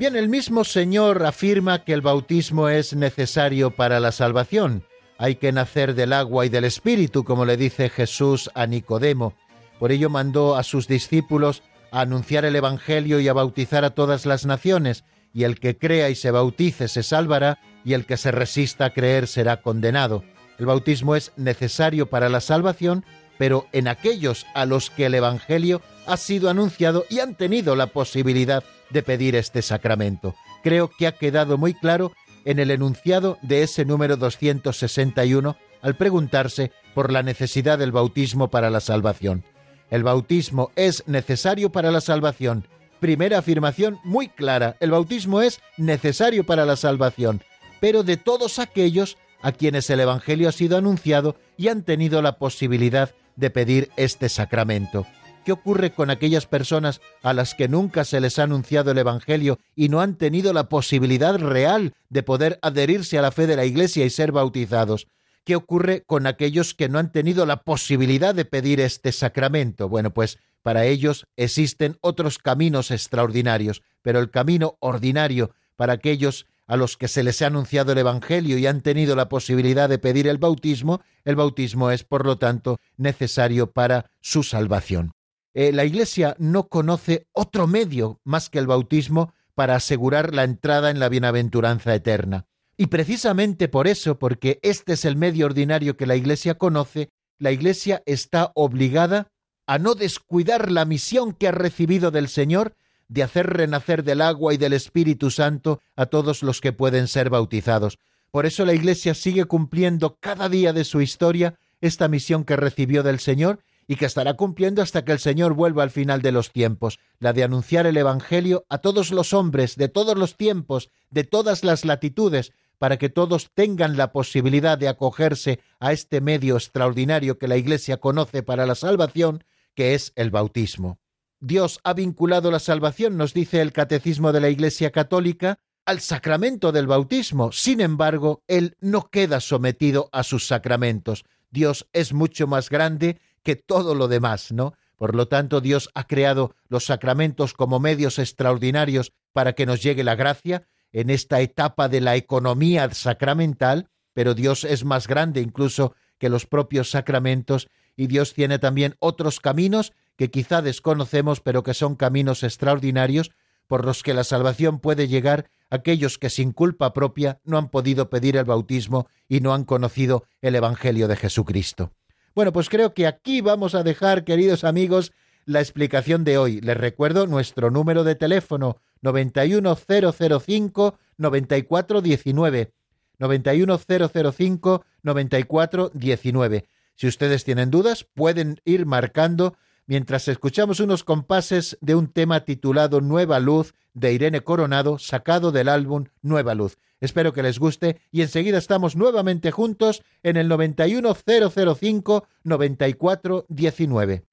Bien, 0.00 0.16
el 0.16 0.28
mismo 0.28 0.64
Señor 0.64 1.24
afirma 1.24 1.84
que 1.84 1.92
el 1.92 2.00
bautismo 2.00 2.68
es 2.68 2.96
necesario 2.96 3.70
para 3.70 4.00
la 4.00 4.10
salvación 4.10 4.82
hay 5.16 5.36
que 5.36 5.52
nacer 5.52 5.94
del 5.94 6.12
agua 6.12 6.44
y 6.44 6.48
del 6.48 6.64
Espíritu, 6.64 7.22
como 7.22 7.44
le 7.44 7.56
dice 7.56 7.88
Jesús 7.88 8.50
a 8.52 8.66
Nicodemo. 8.66 9.34
Por 9.78 9.92
ello 9.92 10.10
mandó 10.10 10.56
a 10.56 10.64
sus 10.64 10.88
discípulos 10.88 11.62
a 11.94 12.00
anunciar 12.00 12.44
el 12.44 12.56
Evangelio 12.56 13.20
y 13.20 13.28
a 13.28 13.32
bautizar 13.32 13.84
a 13.84 13.90
todas 13.90 14.26
las 14.26 14.44
naciones, 14.46 15.04
y 15.32 15.44
el 15.44 15.60
que 15.60 15.78
crea 15.78 16.10
y 16.10 16.16
se 16.16 16.32
bautice 16.32 16.88
se 16.88 17.04
salvará, 17.04 17.60
y 17.84 17.92
el 17.92 18.04
que 18.04 18.16
se 18.16 18.32
resista 18.32 18.86
a 18.86 18.90
creer 18.90 19.28
será 19.28 19.62
condenado. 19.62 20.24
El 20.58 20.66
bautismo 20.66 21.14
es 21.14 21.30
necesario 21.36 22.10
para 22.10 22.28
la 22.28 22.40
salvación, 22.40 23.04
pero 23.38 23.66
en 23.70 23.86
aquellos 23.86 24.44
a 24.54 24.66
los 24.66 24.90
que 24.90 25.06
el 25.06 25.14
Evangelio 25.14 25.82
ha 26.06 26.16
sido 26.16 26.50
anunciado 26.50 27.04
y 27.10 27.20
han 27.20 27.36
tenido 27.36 27.76
la 27.76 27.86
posibilidad 27.86 28.64
de 28.90 29.02
pedir 29.04 29.36
este 29.36 29.62
sacramento. 29.62 30.34
Creo 30.64 30.90
que 30.90 31.06
ha 31.06 31.12
quedado 31.12 31.58
muy 31.58 31.74
claro 31.74 32.10
en 32.44 32.58
el 32.58 32.72
enunciado 32.72 33.38
de 33.42 33.62
ese 33.62 33.84
número 33.84 34.16
261 34.16 35.56
al 35.80 35.94
preguntarse 35.94 36.72
por 36.92 37.12
la 37.12 37.22
necesidad 37.22 37.78
del 37.78 37.92
bautismo 37.92 38.50
para 38.50 38.68
la 38.70 38.80
salvación. 38.80 39.44
El 39.90 40.02
bautismo 40.02 40.70
es 40.76 41.04
necesario 41.06 41.70
para 41.70 41.90
la 41.90 42.00
salvación. 42.00 42.66
Primera 43.00 43.38
afirmación 43.38 43.98
muy 44.04 44.28
clara, 44.28 44.76
el 44.80 44.90
bautismo 44.90 45.42
es 45.42 45.60
necesario 45.76 46.44
para 46.44 46.64
la 46.64 46.76
salvación, 46.76 47.42
pero 47.80 48.02
de 48.02 48.16
todos 48.16 48.58
aquellos 48.58 49.18
a 49.42 49.52
quienes 49.52 49.90
el 49.90 50.00
Evangelio 50.00 50.48
ha 50.48 50.52
sido 50.52 50.78
anunciado 50.78 51.36
y 51.58 51.68
han 51.68 51.82
tenido 51.82 52.22
la 52.22 52.38
posibilidad 52.38 53.14
de 53.36 53.50
pedir 53.50 53.90
este 53.96 54.30
sacramento. 54.30 55.06
¿Qué 55.44 55.52
ocurre 55.52 55.92
con 55.92 56.08
aquellas 56.08 56.46
personas 56.46 57.02
a 57.22 57.34
las 57.34 57.54
que 57.54 57.68
nunca 57.68 58.06
se 58.06 58.20
les 58.20 58.38
ha 58.38 58.44
anunciado 58.44 58.90
el 58.90 58.98
Evangelio 58.98 59.58
y 59.76 59.90
no 59.90 60.00
han 60.00 60.16
tenido 60.16 60.54
la 60.54 60.70
posibilidad 60.70 61.36
real 61.38 61.92
de 62.08 62.22
poder 62.22 62.58
adherirse 62.62 63.18
a 63.18 63.22
la 63.22 63.32
fe 63.32 63.46
de 63.46 63.56
la 63.56 63.66
Iglesia 63.66 64.06
y 64.06 64.10
ser 64.10 64.32
bautizados? 64.32 65.08
¿Qué 65.44 65.56
ocurre 65.56 66.02
con 66.06 66.26
aquellos 66.26 66.72
que 66.74 66.88
no 66.88 66.98
han 66.98 67.12
tenido 67.12 67.44
la 67.44 67.62
posibilidad 67.62 68.34
de 68.34 68.46
pedir 68.46 68.80
este 68.80 69.12
sacramento? 69.12 69.88
Bueno, 69.88 70.12
pues 70.12 70.38
para 70.62 70.86
ellos 70.86 71.26
existen 71.36 71.98
otros 72.00 72.38
caminos 72.38 72.90
extraordinarios, 72.90 73.82
pero 74.00 74.20
el 74.20 74.30
camino 74.30 74.78
ordinario 74.80 75.54
para 75.76 75.92
aquellos 75.92 76.46
a 76.66 76.76
los 76.76 76.96
que 76.96 77.08
se 77.08 77.22
les 77.22 77.42
ha 77.42 77.48
anunciado 77.48 77.92
el 77.92 77.98
Evangelio 77.98 78.56
y 78.56 78.66
han 78.66 78.80
tenido 78.80 79.16
la 79.16 79.28
posibilidad 79.28 79.88
de 79.88 79.98
pedir 79.98 80.26
el 80.26 80.38
bautismo, 80.38 81.02
el 81.24 81.36
bautismo 81.36 81.90
es, 81.90 82.04
por 82.04 82.24
lo 82.24 82.38
tanto, 82.38 82.80
necesario 82.96 83.72
para 83.72 84.10
su 84.20 84.42
salvación. 84.42 85.12
Eh, 85.52 85.72
la 85.72 85.84
Iglesia 85.84 86.34
no 86.38 86.68
conoce 86.68 87.26
otro 87.32 87.66
medio 87.66 88.20
más 88.24 88.48
que 88.48 88.58
el 88.58 88.66
bautismo 88.66 89.34
para 89.54 89.76
asegurar 89.76 90.34
la 90.34 90.44
entrada 90.44 90.90
en 90.90 90.98
la 90.98 91.10
bienaventuranza 91.10 91.94
eterna. 91.94 92.46
Y 92.76 92.86
precisamente 92.86 93.68
por 93.68 93.86
eso, 93.86 94.18
porque 94.18 94.58
este 94.62 94.94
es 94.94 95.04
el 95.04 95.16
medio 95.16 95.46
ordinario 95.46 95.96
que 95.96 96.06
la 96.06 96.16
Iglesia 96.16 96.54
conoce, 96.54 97.10
la 97.38 97.52
Iglesia 97.52 98.02
está 98.06 98.50
obligada 98.54 99.28
a 99.66 99.78
no 99.78 99.94
descuidar 99.94 100.70
la 100.70 100.84
misión 100.84 101.32
que 101.32 101.48
ha 101.48 101.52
recibido 101.52 102.10
del 102.10 102.28
Señor 102.28 102.74
de 103.08 103.22
hacer 103.22 103.46
renacer 103.46 104.02
del 104.02 104.20
agua 104.20 104.54
y 104.54 104.56
del 104.56 104.72
Espíritu 104.72 105.30
Santo 105.30 105.80
a 105.94 106.06
todos 106.06 106.42
los 106.42 106.60
que 106.60 106.72
pueden 106.72 107.06
ser 107.06 107.30
bautizados. 107.30 107.98
Por 108.30 108.46
eso 108.46 108.64
la 108.64 108.74
Iglesia 108.74 109.14
sigue 109.14 109.44
cumpliendo 109.44 110.16
cada 110.20 110.48
día 110.48 110.72
de 110.72 110.84
su 110.84 111.00
historia 111.00 111.54
esta 111.80 112.08
misión 112.08 112.44
que 112.44 112.56
recibió 112.56 113.02
del 113.02 113.20
Señor 113.20 113.60
y 113.86 113.96
que 113.96 114.06
estará 114.06 114.34
cumpliendo 114.34 114.82
hasta 114.82 115.04
que 115.04 115.12
el 115.12 115.18
Señor 115.18 115.54
vuelva 115.54 115.82
al 115.82 115.90
final 115.90 116.22
de 116.22 116.32
los 116.32 116.50
tiempos, 116.50 116.98
la 117.18 117.32
de 117.32 117.44
anunciar 117.44 117.86
el 117.86 117.96
Evangelio 117.96 118.64
a 118.68 118.78
todos 118.78 119.10
los 119.10 119.32
hombres 119.32 119.76
de 119.76 119.88
todos 119.88 120.16
los 120.16 120.36
tiempos, 120.36 120.90
de 121.10 121.24
todas 121.24 121.62
las 121.62 121.84
latitudes, 121.84 122.52
para 122.78 122.98
que 122.98 123.08
todos 123.08 123.50
tengan 123.54 123.96
la 123.96 124.12
posibilidad 124.12 124.76
de 124.78 124.88
acogerse 124.88 125.60
a 125.80 125.92
este 125.92 126.20
medio 126.20 126.56
extraordinario 126.56 127.38
que 127.38 127.48
la 127.48 127.56
Iglesia 127.56 127.98
conoce 127.98 128.42
para 128.42 128.66
la 128.66 128.74
salvación, 128.74 129.44
que 129.74 129.94
es 129.94 130.12
el 130.16 130.30
bautismo. 130.30 130.98
Dios 131.40 131.80
ha 131.84 131.92
vinculado 131.92 132.50
la 132.50 132.58
salvación, 132.58 133.16
nos 133.16 133.34
dice 133.34 133.60
el 133.60 133.72
Catecismo 133.72 134.32
de 134.32 134.40
la 134.40 134.48
Iglesia 134.48 134.90
Católica, 134.90 135.58
al 135.84 136.00
sacramento 136.00 136.72
del 136.72 136.86
bautismo. 136.86 137.52
Sin 137.52 137.80
embargo, 137.80 138.42
Él 138.46 138.76
no 138.80 139.10
queda 139.10 139.40
sometido 139.40 140.08
a 140.12 140.22
sus 140.22 140.46
sacramentos. 140.46 141.24
Dios 141.50 141.86
es 141.92 142.12
mucho 142.12 142.46
más 142.46 142.70
grande 142.70 143.20
que 143.42 143.56
todo 143.56 143.94
lo 143.94 144.08
demás, 144.08 144.52
¿no? 144.52 144.74
Por 144.96 145.14
lo 145.14 145.28
tanto, 145.28 145.60
Dios 145.60 145.90
ha 145.94 146.06
creado 146.06 146.54
los 146.68 146.86
sacramentos 146.86 147.52
como 147.52 147.80
medios 147.80 148.18
extraordinarios 148.18 149.12
para 149.32 149.52
que 149.52 149.66
nos 149.66 149.82
llegue 149.82 150.04
la 150.04 150.14
gracia 150.14 150.66
en 150.94 151.10
esta 151.10 151.40
etapa 151.40 151.88
de 151.88 152.00
la 152.00 152.16
economía 152.16 152.88
sacramental, 152.94 153.90
pero 154.14 154.32
Dios 154.34 154.64
es 154.64 154.84
más 154.84 155.08
grande 155.08 155.40
incluso 155.40 155.94
que 156.18 156.28
los 156.28 156.46
propios 156.46 156.90
sacramentos 156.90 157.68
y 157.96 158.06
Dios 158.06 158.32
tiene 158.32 158.58
también 158.58 158.94
otros 159.00 159.40
caminos 159.40 159.92
que 160.16 160.30
quizá 160.30 160.62
desconocemos, 160.62 161.40
pero 161.40 161.64
que 161.64 161.74
son 161.74 161.96
caminos 161.96 162.44
extraordinarios 162.44 163.32
por 163.66 163.84
los 163.84 164.04
que 164.04 164.14
la 164.14 164.22
salvación 164.22 164.78
puede 164.78 165.08
llegar 165.08 165.50
a 165.68 165.76
aquellos 165.76 166.16
que 166.16 166.30
sin 166.30 166.52
culpa 166.52 166.92
propia 166.92 167.40
no 167.44 167.58
han 167.58 167.68
podido 167.70 168.08
pedir 168.08 168.36
el 168.36 168.44
bautismo 168.44 169.08
y 169.28 169.40
no 169.40 169.52
han 169.52 169.64
conocido 169.64 170.24
el 170.42 170.54
Evangelio 170.54 171.08
de 171.08 171.16
Jesucristo. 171.16 171.92
Bueno, 172.36 172.52
pues 172.52 172.68
creo 172.68 172.94
que 172.94 173.08
aquí 173.08 173.40
vamos 173.40 173.74
a 173.74 173.82
dejar, 173.82 174.22
queridos 174.22 174.62
amigos, 174.62 175.12
la 175.44 175.60
explicación 175.60 176.22
de 176.22 176.38
hoy. 176.38 176.60
Les 176.60 176.76
recuerdo 176.76 177.26
nuestro 177.26 177.70
número 177.70 178.04
de 178.04 178.14
teléfono 178.14 178.78
91005 179.04 180.98
9419 181.18 182.72
91005 183.18 184.84
9419. 185.02 186.68
Si 186.96 187.06
ustedes 187.06 187.44
tienen 187.44 187.70
dudas, 187.70 188.04
pueden 188.04 188.60
ir 188.64 188.86
marcando 188.86 189.56
mientras 189.86 190.26
escuchamos 190.28 190.80
unos 190.80 191.04
compases 191.04 191.76
de 191.80 191.94
un 191.94 192.08
tema 192.08 192.44
titulado 192.44 193.00
Nueva 193.02 193.38
Luz 193.40 193.74
de 193.92 194.12
Irene 194.14 194.40
Coronado, 194.40 194.98
sacado 194.98 195.52
del 195.52 195.68
álbum 195.68 196.06
Nueva 196.22 196.54
Luz. 196.54 196.78
Espero 197.00 197.34
que 197.34 197.42
les 197.42 197.58
guste 197.58 198.00
y 198.10 198.22
enseguida 198.22 198.56
estamos 198.56 198.96
nuevamente 198.96 199.50
juntos 199.50 200.02
en 200.22 200.38
el 200.38 200.48
91005 200.48 202.26
9419. 202.44 204.24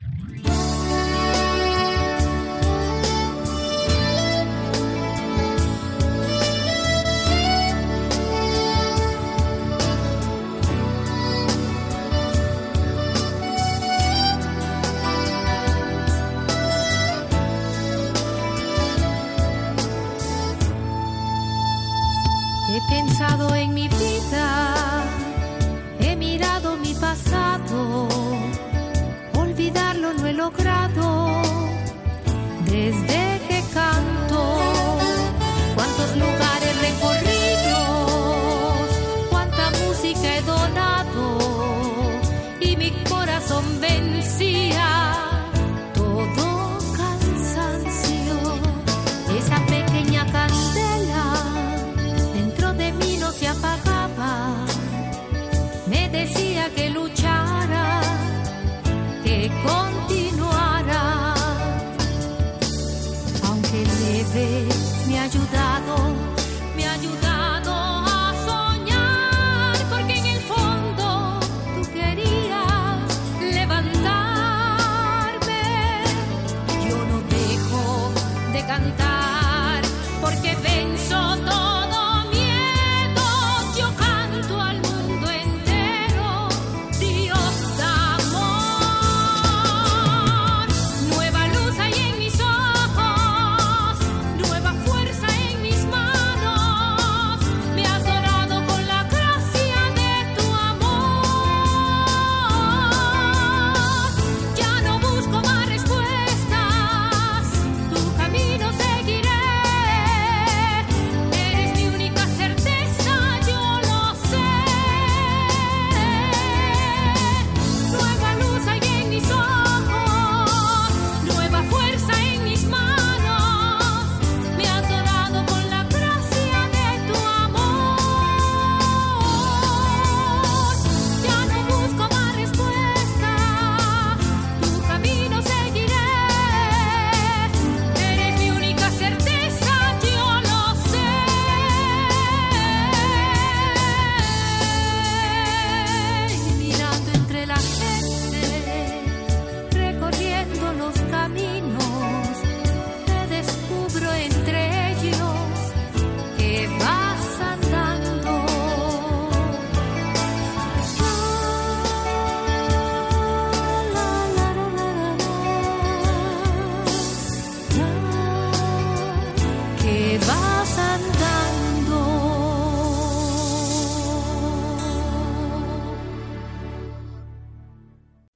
procurado. 30.52 30.91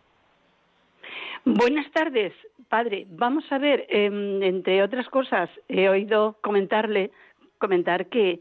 Buenas 1.46 1.92
tardes, 1.94 2.32
padre. 2.70 3.08
Vamos 3.10 3.44
a 3.50 3.58
ver, 3.58 3.88
em, 3.90 4.44
entre 4.44 4.84
otras 4.84 5.10
cosas, 5.10 5.50
he 5.68 5.90
oído 5.90 6.38
comentarle, 6.42 7.10
comentar 7.58 8.06
que 8.06 8.40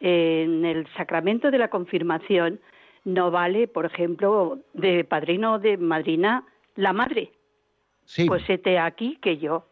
en 0.00 0.64
el 0.64 0.84
sacramento 0.96 1.52
de 1.52 1.58
la 1.58 1.70
confirmación 1.70 2.58
no 3.04 3.30
vale, 3.30 3.68
por 3.68 3.86
ejemplo, 3.86 4.58
de 4.72 5.04
padrino 5.04 5.52
o 5.52 5.60
de 5.60 5.76
madrina 5.76 6.42
la 6.74 6.92
madre, 6.92 7.30
pues 8.26 8.42
este 8.48 8.78
aquí 8.78 9.18
que 9.20 9.38
yo, 9.38 9.66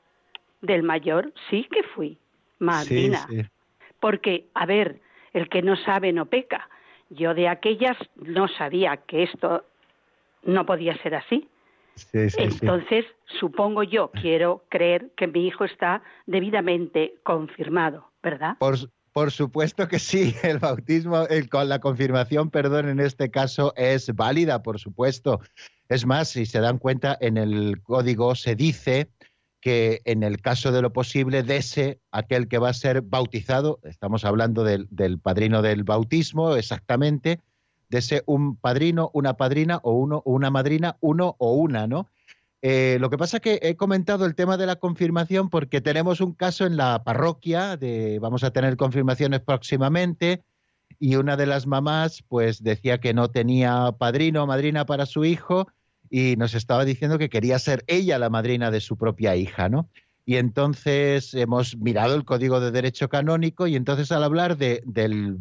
del 0.61 0.83
mayor, 0.83 1.33
sí 1.51 1.67
que 1.71 1.83
fui. 1.83 2.19
madrina. 2.59 3.27
Porque, 4.01 4.47
a 4.55 4.67
ver, 4.67 5.01
el 5.33 5.49
que 5.49 5.63
no 5.63 5.77
sabe 5.77 6.13
no 6.13 6.27
peca. 6.27 6.69
Yo 7.11 7.35
de 7.35 7.49
aquellas 7.49 7.97
no 8.17 8.49
sabía 8.49 8.97
que 8.99 9.23
esto 9.23 9.65
no 10.43 10.67
podía 10.67 10.97
ser 10.99 11.15
así. 11.15 11.49
Entonces, 12.13 13.07
supongo 13.39 13.83
yo, 13.83 14.11
quiero 14.11 14.65
creer 14.69 15.11
que 15.17 15.27
mi 15.27 15.47
hijo 15.47 15.65
está 15.65 16.03
debidamente 16.27 17.15
confirmado, 17.23 18.11
¿verdad? 18.23 18.57
Por, 18.59 18.77
supuesto 19.33 19.89
que 19.89 19.99
sí, 19.99 20.35
el 20.43 20.59
bautismo, 20.59 21.27
el, 21.29 21.49
con 21.49 21.71
la 21.71 21.81
confirmación, 21.81 22.51
perdón, 22.51 22.91
en 22.91 23.01
este 23.01 23.31
caso 23.31 23.73
es 23.75 24.15
válida, 24.15 24.63
por 24.63 24.79
supuesto. 24.79 25.41
Es 25.89 26.05
más, 26.05 26.29
si 26.29 26.45
se 26.45 26.61
dan 26.61 26.79
cuenta, 26.79 27.17
en 27.21 27.39
el 27.39 27.83
código 27.83 28.35
se 28.35 28.55
dice 28.55 29.09
que 29.61 30.03
en 30.05 30.23
el 30.23 30.43
caso 30.43 30.71
de 30.71 30.83
lo 30.83 30.93
posible, 30.93 31.43
dese 31.43 31.99
aquel 32.11 32.47
que 32.47 32.59
va 32.59 32.69
a 32.69 32.75
ser 32.75 33.01
bautizado, 33.01 33.81
estamos 33.85 34.25
hablando 34.27 34.65
del, 34.65 34.87
padrino 35.19 35.63
del 35.63 35.83
bautismo 35.83 36.55
exactamente, 36.55 37.41
dese 37.89 38.23
un 38.27 38.57
padrino, 38.57 39.11
una 39.15 39.39
padrina 39.39 39.81
o 39.83 39.93
uno 39.93 40.23
una 40.27 40.51
madrina, 40.51 40.99
uno 41.01 41.37
o 41.39 41.55
una, 41.55 41.87
¿no? 41.87 42.09
Eh, 42.63 42.97
lo 43.01 43.11
que 43.11 43.19
pasa 43.19 43.37
es 43.37 43.43
que 43.43 43.59
he 43.63 43.77
comentado 43.77 44.25
el 44.25 44.35
tema 44.35 44.57
de 44.57 44.67
la 44.67 44.77
confirmación 44.77 45.51
porque 45.51 45.81
tenemos 45.81 46.21
un 46.21 46.33
caso 46.33 46.67
en 46.67 46.77
la 46.77 47.05
parroquia, 47.05 47.77
de, 47.77 48.19
vamos 48.19 48.45
a 48.45 48.51
tener 48.51 48.77
confirmaciones 48.77 49.41
próximamente, 49.41 50.43
y 50.99 51.17
una 51.17 51.37
de 51.37 51.47
las 51.47 51.67
mamás 51.67 52.23
pues 52.27 52.63
decía 52.63 52.99
que 52.99 53.15
no 53.15 53.31
tenía 53.31 53.93
padrino 53.99 54.43
o 54.43 54.47
madrina 54.47 54.87
para 54.87 55.07
su 55.07 55.25
hijo 55.25 55.69
y 56.09 56.37
nos 56.37 56.55
estaba 56.55 56.85
diciendo 56.85 57.19
que 57.19 57.29
quería 57.29 57.59
ser 57.59 57.85
ella 57.87 58.19
la 58.19 58.31
madrina 58.31 58.71
de 58.71 58.81
su 58.81 58.97
propia 58.97 59.37
hija, 59.37 59.69
¿no? 59.69 59.89
Y 60.25 60.37
entonces 60.37 61.35
hemos 61.35 61.77
mirado 61.77 62.15
el 62.15 62.25
Código 62.25 62.61
de 62.61 62.71
Derecho 62.71 63.09
Canónico 63.09 63.67
y 63.67 63.77
entonces 63.77 64.11
al 64.11 64.25
hablar 64.25 64.57
de 64.57 64.83
del, 64.85 65.39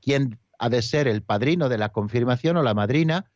quién 0.00 0.38
ha 0.58 0.68
de 0.68 0.82
ser 0.82 1.08
el 1.08 1.22
padrino 1.22 1.68
de 1.68 1.78
la 1.78 1.88
confirmación 1.88 2.56
o 2.56 2.62
la 2.62 2.74
madrina, 2.74 3.30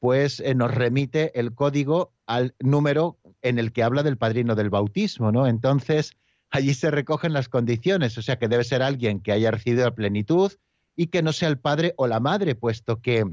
pues 0.00 0.40
eh, 0.40 0.54
nos 0.54 0.72
remite 0.72 1.38
el 1.38 1.54
código 1.54 2.12
al 2.26 2.54
número 2.60 3.18
en 3.42 3.58
el 3.58 3.72
que 3.72 3.82
habla 3.82 4.02
del 4.02 4.18
padrino 4.18 4.54
del 4.54 4.70
bautismo, 4.70 5.32
¿no? 5.32 5.46
Entonces 5.46 6.12
allí 6.50 6.74
se 6.74 6.90
recogen 6.90 7.32
las 7.32 7.48
condiciones, 7.48 8.16
o 8.18 8.22
sea 8.22 8.38
que 8.38 8.48
debe 8.48 8.64
ser 8.64 8.82
alguien 8.82 9.20
que 9.20 9.32
haya 9.32 9.50
recibido 9.50 9.84
la 9.84 9.94
plenitud 9.94 10.52
y 10.96 11.08
que 11.08 11.22
no 11.22 11.32
sea 11.32 11.48
el 11.48 11.58
padre 11.58 11.94
o 11.96 12.06
la 12.06 12.20
madre, 12.20 12.54
puesto 12.54 13.00
que 13.00 13.24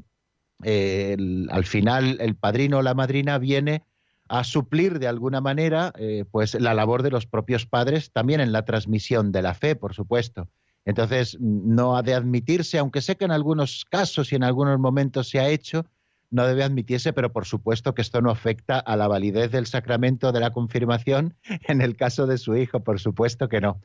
al 0.62 1.66
final 1.66 2.18
el 2.22 2.36
padrino 2.36 2.78
o 2.78 2.82
la 2.82 2.94
madrina 2.94 3.38
viene 3.38 3.84
a 4.28 4.44
suplir 4.44 5.00
de 5.00 5.08
alguna 5.08 5.42
manera 5.42 5.94
eh, 5.98 6.26
pues 6.32 6.60
la 6.60 6.74
labor 6.74 7.04
de 7.04 7.12
los 7.12 7.28
propios 7.28 7.66
padres 7.66 8.12
también 8.12 8.40
en 8.40 8.52
la 8.52 8.66
transmisión 8.66 9.32
de 9.32 9.42
la 9.42 9.54
fe, 9.54 9.76
por 9.76 9.94
supuesto. 9.94 10.50
Entonces, 10.86 11.38
no 11.40 11.98
ha 11.98 12.04
de 12.04 12.14
admitirse, 12.14 12.78
aunque 12.78 13.02
sé 13.02 13.16
que 13.18 13.26
en 13.26 13.32
algunos 13.32 13.86
casos 13.90 14.32
y 14.32 14.36
en 14.36 14.44
algunos 14.44 14.80
momentos 14.80 15.30
se 15.30 15.40
ha 15.40 15.50
hecho, 15.50 15.86
no 16.32 16.46
debe 16.46 16.64
admitirse, 16.64 17.14
pero 17.14 17.32
por 17.32 17.46
supuesto 17.46 17.94
que 17.94 18.02
esto 18.02 18.22
no 18.22 18.32
afecta 18.32 18.80
a 18.80 18.96
la 18.96 19.08
validez 19.08 19.52
del 19.52 19.68
sacramento 19.68 20.32
de 20.32 20.40
la 20.40 20.52
confirmación 20.52 21.36
en 21.68 21.82
el 21.82 21.96
caso 21.96 22.28
de 22.28 22.38
su 22.38 22.56
hijo, 22.56 22.84
por 22.84 23.00
supuesto 23.00 23.48
que 23.50 23.62
no. 23.62 23.82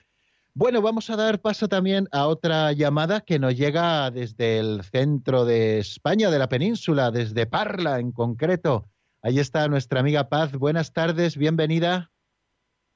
Bueno, 0.53 0.83
vamos 0.83 1.09
a 1.11 1.17
dar 1.17 1.41
paso 1.41 1.69
también 1.69 2.09
a 2.11 2.27
otra 2.27 2.73
llamada 2.73 3.21
que 3.21 3.39
nos 3.39 3.57
llega 3.57 4.11
desde 4.11 4.59
el 4.59 4.83
centro 4.83 5.45
de 5.45 5.79
España, 5.79 6.29
de 6.29 6.41
la 6.41 6.49
península, 6.49 7.13
desde 7.13 7.47
Parla 7.47 8.01
en 8.01 8.11
concreto. 8.11 8.89
Ahí 9.23 9.39
está 9.39 9.69
nuestra 9.69 10.01
amiga 10.01 10.29
Paz. 10.29 10.53
Buenas 10.53 10.93
tardes, 10.93 11.37
bienvenida. 11.37 12.11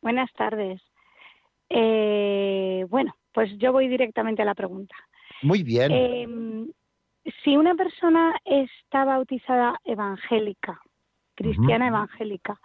Buenas 0.02 0.32
tardes. 0.32 0.82
Eh, 1.68 2.84
bueno, 2.88 3.14
pues 3.32 3.50
yo 3.58 3.72
voy 3.72 3.88
directamente 3.88 4.42
a 4.42 4.46
la 4.46 4.54
pregunta. 4.54 4.94
Muy 5.42 5.62
bien. 5.62 5.92
Em, 5.92 6.68
si 7.42 7.56
una 7.56 7.74
persona 7.74 8.34
está 8.44 9.04
bautizada 9.04 9.80
evangélica, 9.84 10.80
cristiana 11.34 11.88
evangélica, 11.88 12.58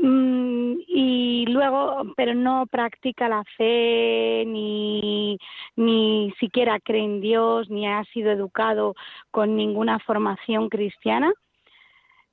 Mm, 0.00 0.74
y 0.86 1.46
luego, 1.46 2.14
pero 2.16 2.32
no 2.32 2.66
practica 2.66 3.28
la 3.28 3.42
fe, 3.56 4.44
ni, 4.46 5.38
ni 5.74 6.32
siquiera 6.38 6.78
cree 6.78 7.04
en 7.04 7.20
Dios, 7.20 7.68
ni 7.68 7.88
ha 7.88 8.04
sido 8.12 8.30
educado 8.30 8.94
con 9.32 9.56
ninguna 9.56 9.98
formación 9.98 10.68
cristiana. 10.68 11.32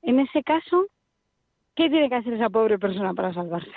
En 0.03 0.19
ese 0.19 0.43
caso, 0.43 0.85
¿qué 1.75 1.89
tiene 1.89 2.07
que 2.07 2.15
hacer 2.15 2.33
esa 2.33 2.51
pobre 2.51 2.77
persona 2.77 3.15
para 3.15 3.33
salvarse? 3.33 3.71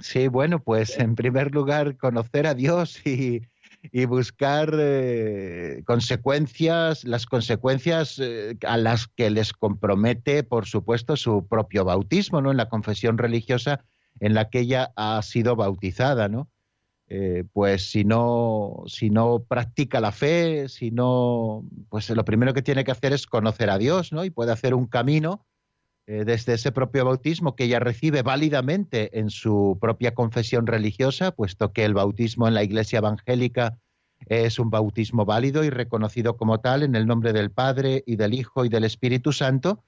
Sí, 0.00 0.28
bueno, 0.28 0.58
pues 0.58 0.98
en 0.98 1.14
primer 1.14 1.54
lugar 1.54 1.96
conocer 1.96 2.46
a 2.46 2.52
Dios 2.52 3.06
y, 3.06 3.40
y 3.92 4.04
buscar 4.06 4.74
eh, 4.78 5.82
consecuencias, 5.86 7.04
las 7.04 7.26
consecuencias 7.26 8.18
eh, 8.18 8.56
a 8.66 8.76
las 8.76 9.08
que 9.08 9.30
les 9.30 9.52
compromete, 9.52 10.42
por 10.42 10.66
supuesto, 10.66 11.16
su 11.16 11.46
propio 11.46 11.84
bautismo, 11.84 12.40
¿no? 12.40 12.50
En 12.50 12.56
la 12.56 12.68
confesión 12.68 13.18
religiosa 13.18 13.84
en 14.20 14.34
la 14.34 14.48
que 14.48 14.60
ella 14.60 14.92
ha 14.96 15.20
sido 15.22 15.56
bautizada, 15.56 16.28
¿no? 16.28 16.50
Eh, 17.08 17.44
pues 17.52 17.90
si 17.90 18.04
no, 18.04 18.84
si 18.86 19.10
no 19.10 19.44
practica 19.44 20.00
la 20.00 20.12
fe, 20.12 20.68
si 20.68 20.90
no, 20.90 21.64
pues 21.90 22.08
lo 22.08 22.24
primero 22.24 22.54
que 22.54 22.62
tiene 22.62 22.84
que 22.84 22.92
hacer 22.92 23.12
es 23.12 23.26
conocer 23.26 23.68
a 23.68 23.78
Dios, 23.78 24.12
¿no? 24.12 24.24
Y 24.24 24.30
puede 24.30 24.52
hacer 24.52 24.74
un 24.74 24.86
camino 24.86 25.44
desde 26.06 26.54
ese 26.54 26.70
propio 26.70 27.04
bautismo 27.04 27.56
que 27.56 27.64
ella 27.64 27.80
recibe 27.80 28.22
válidamente 28.22 29.18
en 29.18 29.30
su 29.30 29.78
propia 29.80 30.14
confesión 30.14 30.66
religiosa, 30.66 31.32
puesto 31.32 31.72
que 31.72 31.84
el 31.84 31.94
bautismo 31.94 32.46
en 32.46 32.54
la 32.54 32.62
Iglesia 32.62 32.98
evangélica 32.98 33.78
es 34.26 34.58
un 34.58 34.70
bautismo 34.70 35.24
válido 35.24 35.64
y 35.64 35.70
reconocido 35.70 36.36
como 36.36 36.60
tal 36.60 36.82
en 36.82 36.94
el 36.94 37.06
nombre 37.06 37.32
del 37.32 37.50
Padre 37.50 38.02
y 38.06 38.16
del 38.16 38.34
Hijo 38.34 38.64
y 38.64 38.68
del 38.68 38.84
Espíritu 38.84 39.32
Santo. 39.32 39.82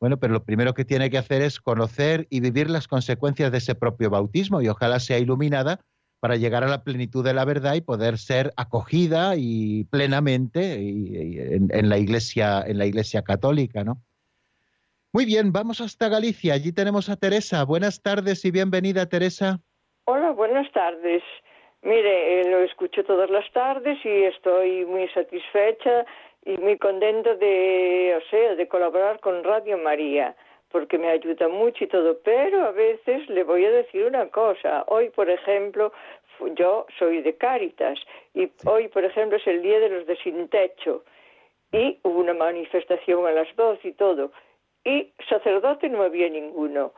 Bueno, 0.00 0.18
pero 0.18 0.32
lo 0.32 0.44
primero 0.44 0.74
que 0.74 0.84
tiene 0.84 1.10
que 1.10 1.18
hacer 1.18 1.42
es 1.42 1.60
conocer 1.60 2.26
y 2.28 2.40
vivir 2.40 2.68
las 2.68 2.88
consecuencias 2.88 3.52
de 3.52 3.58
ese 3.58 3.74
propio 3.74 4.10
bautismo 4.10 4.60
y 4.60 4.68
ojalá 4.68 4.98
sea 4.98 5.18
iluminada 5.18 5.80
para 6.20 6.36
llegar 6.36 6.64
a 6.64 6.68
la 6.68 6.84
plenitud 6.84 7.24
de 7.24 7.34
la 7.34 7.44
verdad 7.44 7.74
y 7.74 7.80
poder 7.80 8.18
ser 8.18 8.52
acogida 8.56 9.36
y 9.36 9.84
plenamente 9.84 10.74
en, 10.76 11.88
la 11.88 11.98
iglesia 11.98 12.62
en 12.66 12.78
la 12.78 12.86
iglesia 12.86 13.22
católica, 13.22 13.84
¿no? 13.84 14.00
Muy 15.14 15.26
bien, 15.26 15.52
vamos 15.52 15.82
hasta 15.82 16.08
Galicia. 16.08 16.54
Allí 16.54 16.72
tenemos 16.72 17.10
a 17.10 17.16
Teresa. 17.16 17.66
Buenas 17.66 18.00
tardes 18.00 18.46
y 18.46 18.50
bienvenida, 18.50 19.04
Teresa. 19.10 19.58
Hola, 20.06 20.30
buenas 20.30 20.72
tardes. 20.72 21.22
Mire, 21.82 22.40
eh, 22.40 22.50
lo 22.50 22.60
escucho 22.60 23.04
todas 23.04 23.28
las 23.28 23.44
tardes 23.52 23.98
y 24.06 24.22
estoy 24.22 24.86
muy 24.86 25.06
satisfecha 25.08 26.06
y 26.46 26.56
muy 26.56 26.78
contenta 26.78 27.34
de, 27.34 28.16
o 28.16 28.30
sea, 28.30 28.54
de 28.54 28.66
colaborar 28.68 29.20
con 29.20 29.44
Radio 29.44 29.76
María, 29.76 30.34
porque 30.70 30.96
me 30.96 31.10
ayuda 31.10 31.46
mucho 31.46 31.84
y 31.84 31.88
todo, 31.88 32.18
pero 32.24 32.64
a 32.64 32.70
veces 32.70 33.28
le 33.28 33.44
voy 33.44 33.66
a 33.66 33.70
decir 33.70 34.06
una 34.06 34.28
cosa. 34.28 34.86
Hoy, 34.88 35.10
por 35.10 35.28
ejemplo, 35.28 35.92
yo 36.56 36.86
soy 36.98 37.20
de 37.20 37.36
Cáritas 37.36 37.98
y 38.32 38.50
hoy, 38.64 38.88
por 38.88 39.04
ejemplo, 39.04 39.36
es 39.36 39.46
el 39.46 39.60
Día 39.60 39.78
de 39.78 39.90
los 39.90 40.06
de 40.06 40.16
Sin 40.22 40.48
Techo 40.48 41.04
y 41.70 41.98
hubo 42.02 42.18
una 42.18 42.32
manifestación 42.32 43.26
a 43.26 43.32
las 43.32 43.54
dos 43.56 43.78
y 43.84 43.92
todo 43.92 44.32
y 44.84 45.12
sacerdote 45.28 45.88
no 45.88 46.02
había 46.02 46.28
ninguno. 46.28 46.92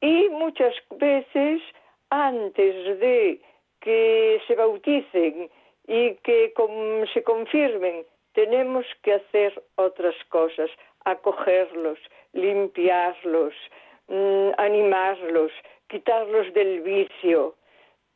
Y 0.00 0.28
muchas 0.28 0.74
veces 0.90 1.62
antes 2.10 2.98
de 3.00 3.40
que 3.80 4.40
se 4.46 4.54
bauticen 4.54 5.50
y 5.86 6.14
que 6.16 6.52
se 7.12 7.22
confirmen, 7.22 8.04
tenemos 8.32 8.86
que 9.02 9.14
hacer 9.14 9.62
otras 9.76 10.14
cosas, 10.28 10.70
acogerlos, 11.04 11.98
limpiarlos, 12.32 13.54
mm, 14.08 14.50
animarlos, 14.58 15.52
quitarlos 15.88 16.52
del 16.54 16.82
vicio, 16.82 17.54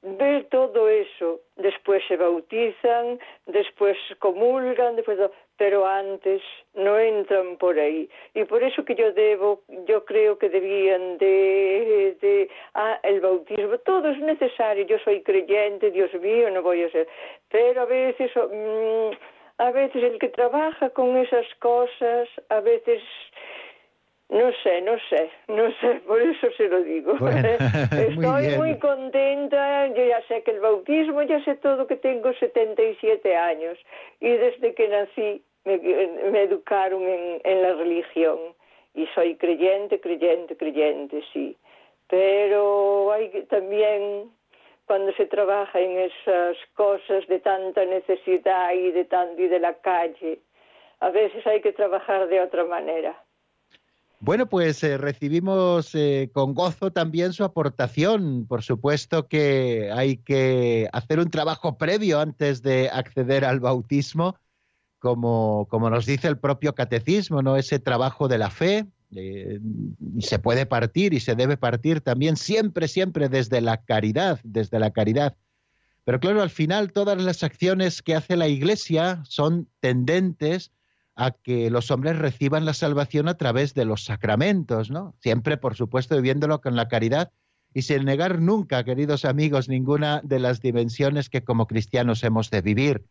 ver 0.02 0.44
todo 0.50 0.88
eso, 0.88 1.40
después 1.56 2.02
se 2.08 2.16
bautizan, 2.16 3.18
después 3.46 3.96
comulgan, 4.18 4.96
después 4.96 5.18
pero 5.62 5.86
antes 5.86 6.42
no 6.74 6.98
entran 6.98 7.56
por 7.56 7.78
ahí. 7.78 8.10
Y 8.34 8.42
por 8.46 8.64
eso 8.64 8.84
que 8.84 8.96
yo 8.96 9.12
debo, 9.12 9.62
yo 9.86 10.04
creo 10.04 10.36
que 10.36 10.48
debían 10.48 11.18
de, 11.18 12.16
de 12.20 12.50
ah, 12.74 12.98
el 13.04 13.20
bautismo, 13.20 13.78
todo 13.78 14.08
es 14.08 14.18
necesario, 14.18 14.84
yo 14.86 14.98
soy 15.04 15.22
creyente, 15.22 15.92
Dios 15.92 16.12
mío, 16.14 16.50
no 16.50 16.62
voy 16.62 16.82
a 16.82 16.90
ser, 16.90 17.06
pero 17.48 17.82
a 17.82 17.84
veces, 17.84 18.32
mm, 18.34 19.10
a 19.58 19.70
veces 19.70 20.02
el 20.02 20.18
que 20.18 20.30
trabaja 20.30 20.90
con 20.90 21.16
esas 21.16 21.46
cosas, 21.60 22.28
a 22.48 22.58
veces 22.58 23.00
no 24.32 24.50
sé, 24.62 24.80
no 24.80 24.96
sé, 25.10 25.30
no 25.48 25.70
sé, 25.78 26.00
por 26.06 26.20
eso 26.20 26.46
se 26.56 26.66
lo 26.66 26.82
digo. 26.82 27.12
Estoy 27.92 28.56
muy, 28.56 28.78
contenta, 28.78 29.86
yo 29.88 30.04
ya 30.06 30.26
sé 30.26 30.42
que 30.42 30.52
el 30.52 30.60
bautismo, 30.60 31.22
ya 31.22 31.44
sé 31.44 31.56
todo 31.56 31.86
que 31.86 31.96
tengo 31.96 32.32
77 32.32 33.36
años. 33.36 33.78
Y 34.20 34.30
desde 34.30 34.74
que 34.74 34.88
nací 34.88 35.42
me, 35.64 36.42
educaron 36.42 37.02
en, 37.02 37.62
la 37.62 37.74
religión 37.74 38.38
y 38.94 39.06
soy 39.14 39.36
creyente, 39.36 40.00
creyente, 40.00 40.56
creyente, 40.56 41.22
sí. 41.32 41.56
Pero 42.08 43.12
hay 43.12 43.30
también 43.48 44.30
cuando 44.86 45.12
se 45.14 45.26
trabaja 45.26 45.80
en 45.80 45.98
esas 45.98 46.56
cosas 46.74 47.26
de 47.28 47.38
tanta 47.40 47.84
necesidad 47.84 48.72
y 48.74 48.90
de, 48.90 49.04
tan, 49.04 49.38
y 49.38 49.46
de 49.48 49.60
la 49.60 49.74
calle. 49.74 50.40
A 51.00 51.10
veces 51.10 51.46
hay 51.46 51.60
que 51.62 51.72
trabajar 51.72 52.28
de 52.28 52.40
otra 52.40 52.64
manera. 52.64 53.22
Bueno, 54.24 54.46
pues 54.46 54.84
eh, 54.84 54.98
recibimos 54.98 55.96
eh, 55.96 56.30
con 56.32 56.54
gozo 56.54 56.92
también 56.92 57.32
su 57.32 57.42
aportación. 57.42 58.46
Por 58.46 58.62
supuesto 58.62 59.26
que 59.26 59.90
hay 59.92 60.18
que 60.18 60.88
hacer 60.92 61.18
un 61.18 61.28
trabajo 61.28 61.76
previo 61.76 62.20
antes 62.20 62.62
de 62.62 62.88
acceder 62.88 63.44
al 63.44 63.58
bautismo, 63.58 64.36
como, 65.02 65.66
como 65.68 65.90
nos 65.90 66.06
dice 66.06 66.28
el 66.28 66.38
propio 66.38 66.76
catecismo, 66.76 67.42
¿no? 67.42 67.56
Ese 67.56 67.80
trabajo 67.80 68.28
de 68.28 68.38
la 68.38 68.50
fe, 68.50 68.86
eh, 69.16 69.58
se 70.20 70.38
puede 70.38 70.64
partir 70.64 71.12
y 71.12 71.18
se 71.18 71.34
debe 71.34 71.56
partir 71.56 72.00
también 72.00 72.36
siempre, 72.36 72.86
siempre 72.86 73.28
desde 73.28 73.60
la 73.60 73.78
caridad, 73.78 74.38
desde 74.44 74.78
la 74.78 74.92
caridad. 74.92 75.36
Pero 76.04 76.20
claro, 76.20 76.40
al 76.40 76.50
final 76.50 76.92
todas 76.92 77.20
las 77.20 77.42
acciones 77.42 78.00
que 78.00 78.14
hace 78.14 78.36
la 78.36 78.46
Iglesia 78.46 79.24
son 79.26 79.68
tendentes 79.80 80.70
a 81.16 81.32
que 81.32 81.68
los 81.68 81.90
hombres 81.90 82.16
reciban 82.16 82.64
la 82.64 82.72
salvación 82.72 83.26
a 83.26 83.36
través 83.36 83.74
de 83.74 83.84
los 83.84 84.04
sacramentos, 84.04 84.88
¿no? 84.88 85.16
Siempre, 85.18 85.56
por 85.56 85.74
supuesto, 85.74 86.14
viviéndolo 86.14 86.60
con 86.60 86.76
la 86.76 86.86
caridad 86.86 87.32
y 87.74 87.82
sin 87.82 88.04
negar 88.04 88.40
nunca, 88.40 88.84
queridos 88.84 89.24
amigos, 89.24 89.68
ninguna 89.68 90.20
de 90.22 90.38
las 90.38 90.60
dimensiones 90.60 91.28
que 91.28 91.42
como 91.42 91.66
cristianos 91.66 92.22
hemos 92.22 92.50
de 92.50 92.60
vivir. 92.60 93.04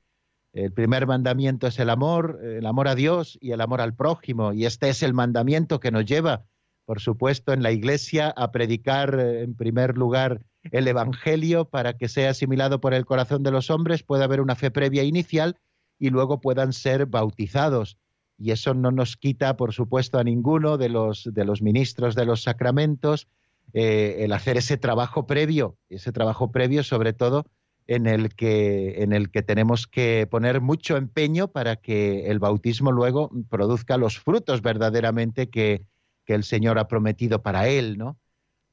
El 0.54 0.74
primer 0.74 1.08
mandamiento 1.08 1.68
es 1.68 1.80
el 1.80 1.89
amor, 1.89 2.39
el 2.43 2.66
amor 2.66 2.88
a 2.88 2.95
Dios 2.95 3.38
y 3.41 3.52
el 3.52 3.62
amor 3.62 3.80
al 3.80 3.95
prójimo, 3.95 4.52
y 4.52 4.66
este 4.66 4.89
es 4.89 5.02
el 5.02 5.14
mandamiento 5.14 5.80
que 5.80 5.91
nos 5.91 6.06
lleva, 6.06 6.45
por 6.86 6.99
supuesto, 6.99 7.54
en 7.54 7.64
la 7.64 7.72
Iglesia 7.72 8.34
a 8.36 8.52
predicar 8.52 9.18
eh, 9.18 9.43
en 9.43 9.56
primer 9.56 9.97
lugar 9.97 10.41
el 10.72 10.88
Evangelio 10.88 11.66
para 11.66 11.93
que 11.93 12.10
sea 12.10 12.32
asimilado 12.32 12.82
por 12.82 12.93
el 12.93 13.06
corazón 13.06 13.43
de 13.43 13.52
los 13.52 13.70
hombres, 13.70 14.04
pueda 14.04 14.26
haber 14.26 14.41
una 14.41 14.56
fe 14.56 14.72
previa 14.72 15.04
inicial 15.04 15.58
y 15.97 16.10
luego 16.10 16.41
puedan 16.41 16.74
ser 16.74 17.06
bautizados. 17.06 17.97
Y 18.38 18.52
eso 18.52 18.74
no 18.74 18.91
nos 18.91 19.16
quita, 19.16 19.56
por 19.56 19.74
supuesto, 19.74 20.18
a 20.18 20.24
ninguno 20.24 20.78
de 20.78 20.89
los, 20.89 21.30
de 21.32 21.45
los 21.45 21.62
ministros 21.62 22.16
de 22.16 22.26
los 22.26 22.43
sacramentos 22.43 23.28
eh, 23.74 24.18
el 24.26 24.34
hacer 24.34 24.58
ese 24.58 24.78
trabajo 24.78 25.26
previo, 25.26 25.78
ese 25.88 26.12
trabajo 26.12 26.52
previo 26.52 26.84
sobre 26.84 27.14
todo 27.14 27.45
en 27.88 28.08
el, 28.08 28.36
que, 28.36 29.04
en 29.04 29.14
el 29.14 29.30
que 29.32 29.42
tenemos 29.42 29.88
que 29.88 30.28
poner 30.30 30.62
mucho 30.62 30.98
empeño 30.98 31.50
para 31.50 31.76
que 31.76 32.28
el 32.28 32.40
bautismo 32.40 32.92
luego 32.92 33.30
produzca 33.50 33.98
los 33.98 34.20
frutos 34.20 34.62
verdaderamente 34.62 35.50
que, 35.50 35.86
que 36.26 36.34
el 36.34 36.44
Señor 36.44 36.80
ha 36.80 36.88
prometido 36.88 37.42
para 37.42 37.68
él, 37.68 37.98
¿no? 37.98 38.18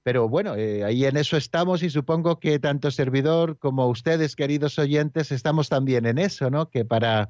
Pero 0.03 0.29
bueno, 0.29 0.55
eh, 0.55 0.85
ahí 0.85 1.05
en 1.05 1.17
eso 1.17 1.37
estamos 1.37 1.83
y 1.83 1.91
supongo 1.91 2.41
que 2.41 2.59
tanto 2.59 2.91
servidor 2.91 3.59
como 3.59 3.89
ustedes, 3.89 4.37
queridos 4.37 4.79
oyentes, 4.79 5.33
estamos 5.33 5.69
también 5.69 6.07
en 6.07 6.19
eso, 6.19 6.51
¿no? 6.51 6.71
Que 6.71 6.85
para, 6.85 7.29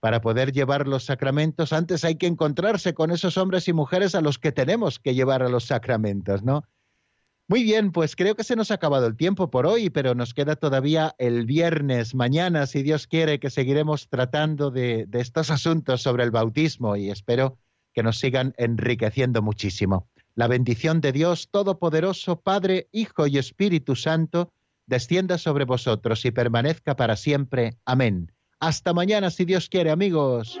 para 0.00 0.20
poder 0.20 0.52
llevar 0.52 0.86
los 0.86 1.04
sacramentos, 1.04 1.72
antes 1.72 2.04
hay 2.04 2.16
que 2.16 2.26
encontrarse 2.26 2.94
con 2.94 3.10
esos 3.10 3.36
hombres 3.36 3.66
y 3.68 3.72
mujeres 3.72 4.14
a 4.14 4.20
los 4.20 4.38
que 4.38 4.52
tenemos 4.52 4.98
que 4.98 5.14
llevar 5.14 5.42
a 5.42 5.48
los 5.48 5.64
sacramentos, 5.64 6.42
¿no? 6.42 6.62
Muy 7.50 7.64
bien, 7.64 7.90
pues 7.90 8.14
creo 8.14 8.36
que 8.36 8.44
se 8.44 8.54
nos 8.54 8.70
ha 8.70 8.74
acabado 8.74 9.08
el 9.08 9.16
tiempo 9.16 9.50
por 9.50 9.66
hoy, 9.66 9.90
pero 9.90 10.14
nos 10.14 10.34
queda 10.34 10.54
todavía 10.54 11.16
el 11.18 11.46
viernes, 11.46 12.14
mañana, 12.14 12.64
si 12.68 12.84
Dios 12.84 13.08
quiere, 13.08 13.40
que 13.40 13.50
seguiremos 13.50 14.08
tratando 14.08 14.70
de, 14.70 15.08
estos 15.14 15.50
asuntos 15.50 16.00
sobre 16.00 16.22
el 16.22 16.30
bautismo 16.30 16.94
y 16.94 17.10
espero 17.10 17.58
que 17.92 18.04
nos 18.04 18.20
sigan 18.20 18.54
enriqueciendo 18.56 19.42
muchísimo. 19.42 20.06
La 20.36 20.46
bendición 20.46 21.00
de 21.00 21.10
Dios 21.10 21.48
Todopoderoso, 21.50 22.40
Padre, 22.40 22.88
Hijo 22.92 23.26
y 23.26 23.36
Espíritu 23.36 23.96
Santo, 23.96 24.52
descienda 24.86 25.36
sobre 25.36 25.64
vosotros 25.64 26.24
y 26.24 26.30
permanezca 26.30 26.94
para 26.94 27.16
siempre. 27.16 27.78
Amén. 27.84 28.30
Hasta 28.60 28.92
mañana, 28.92 29.28
si 29.28 29.44
Dios 29.44 29.68
quiere, 29.68 29.90
amigos. 29.90 30.60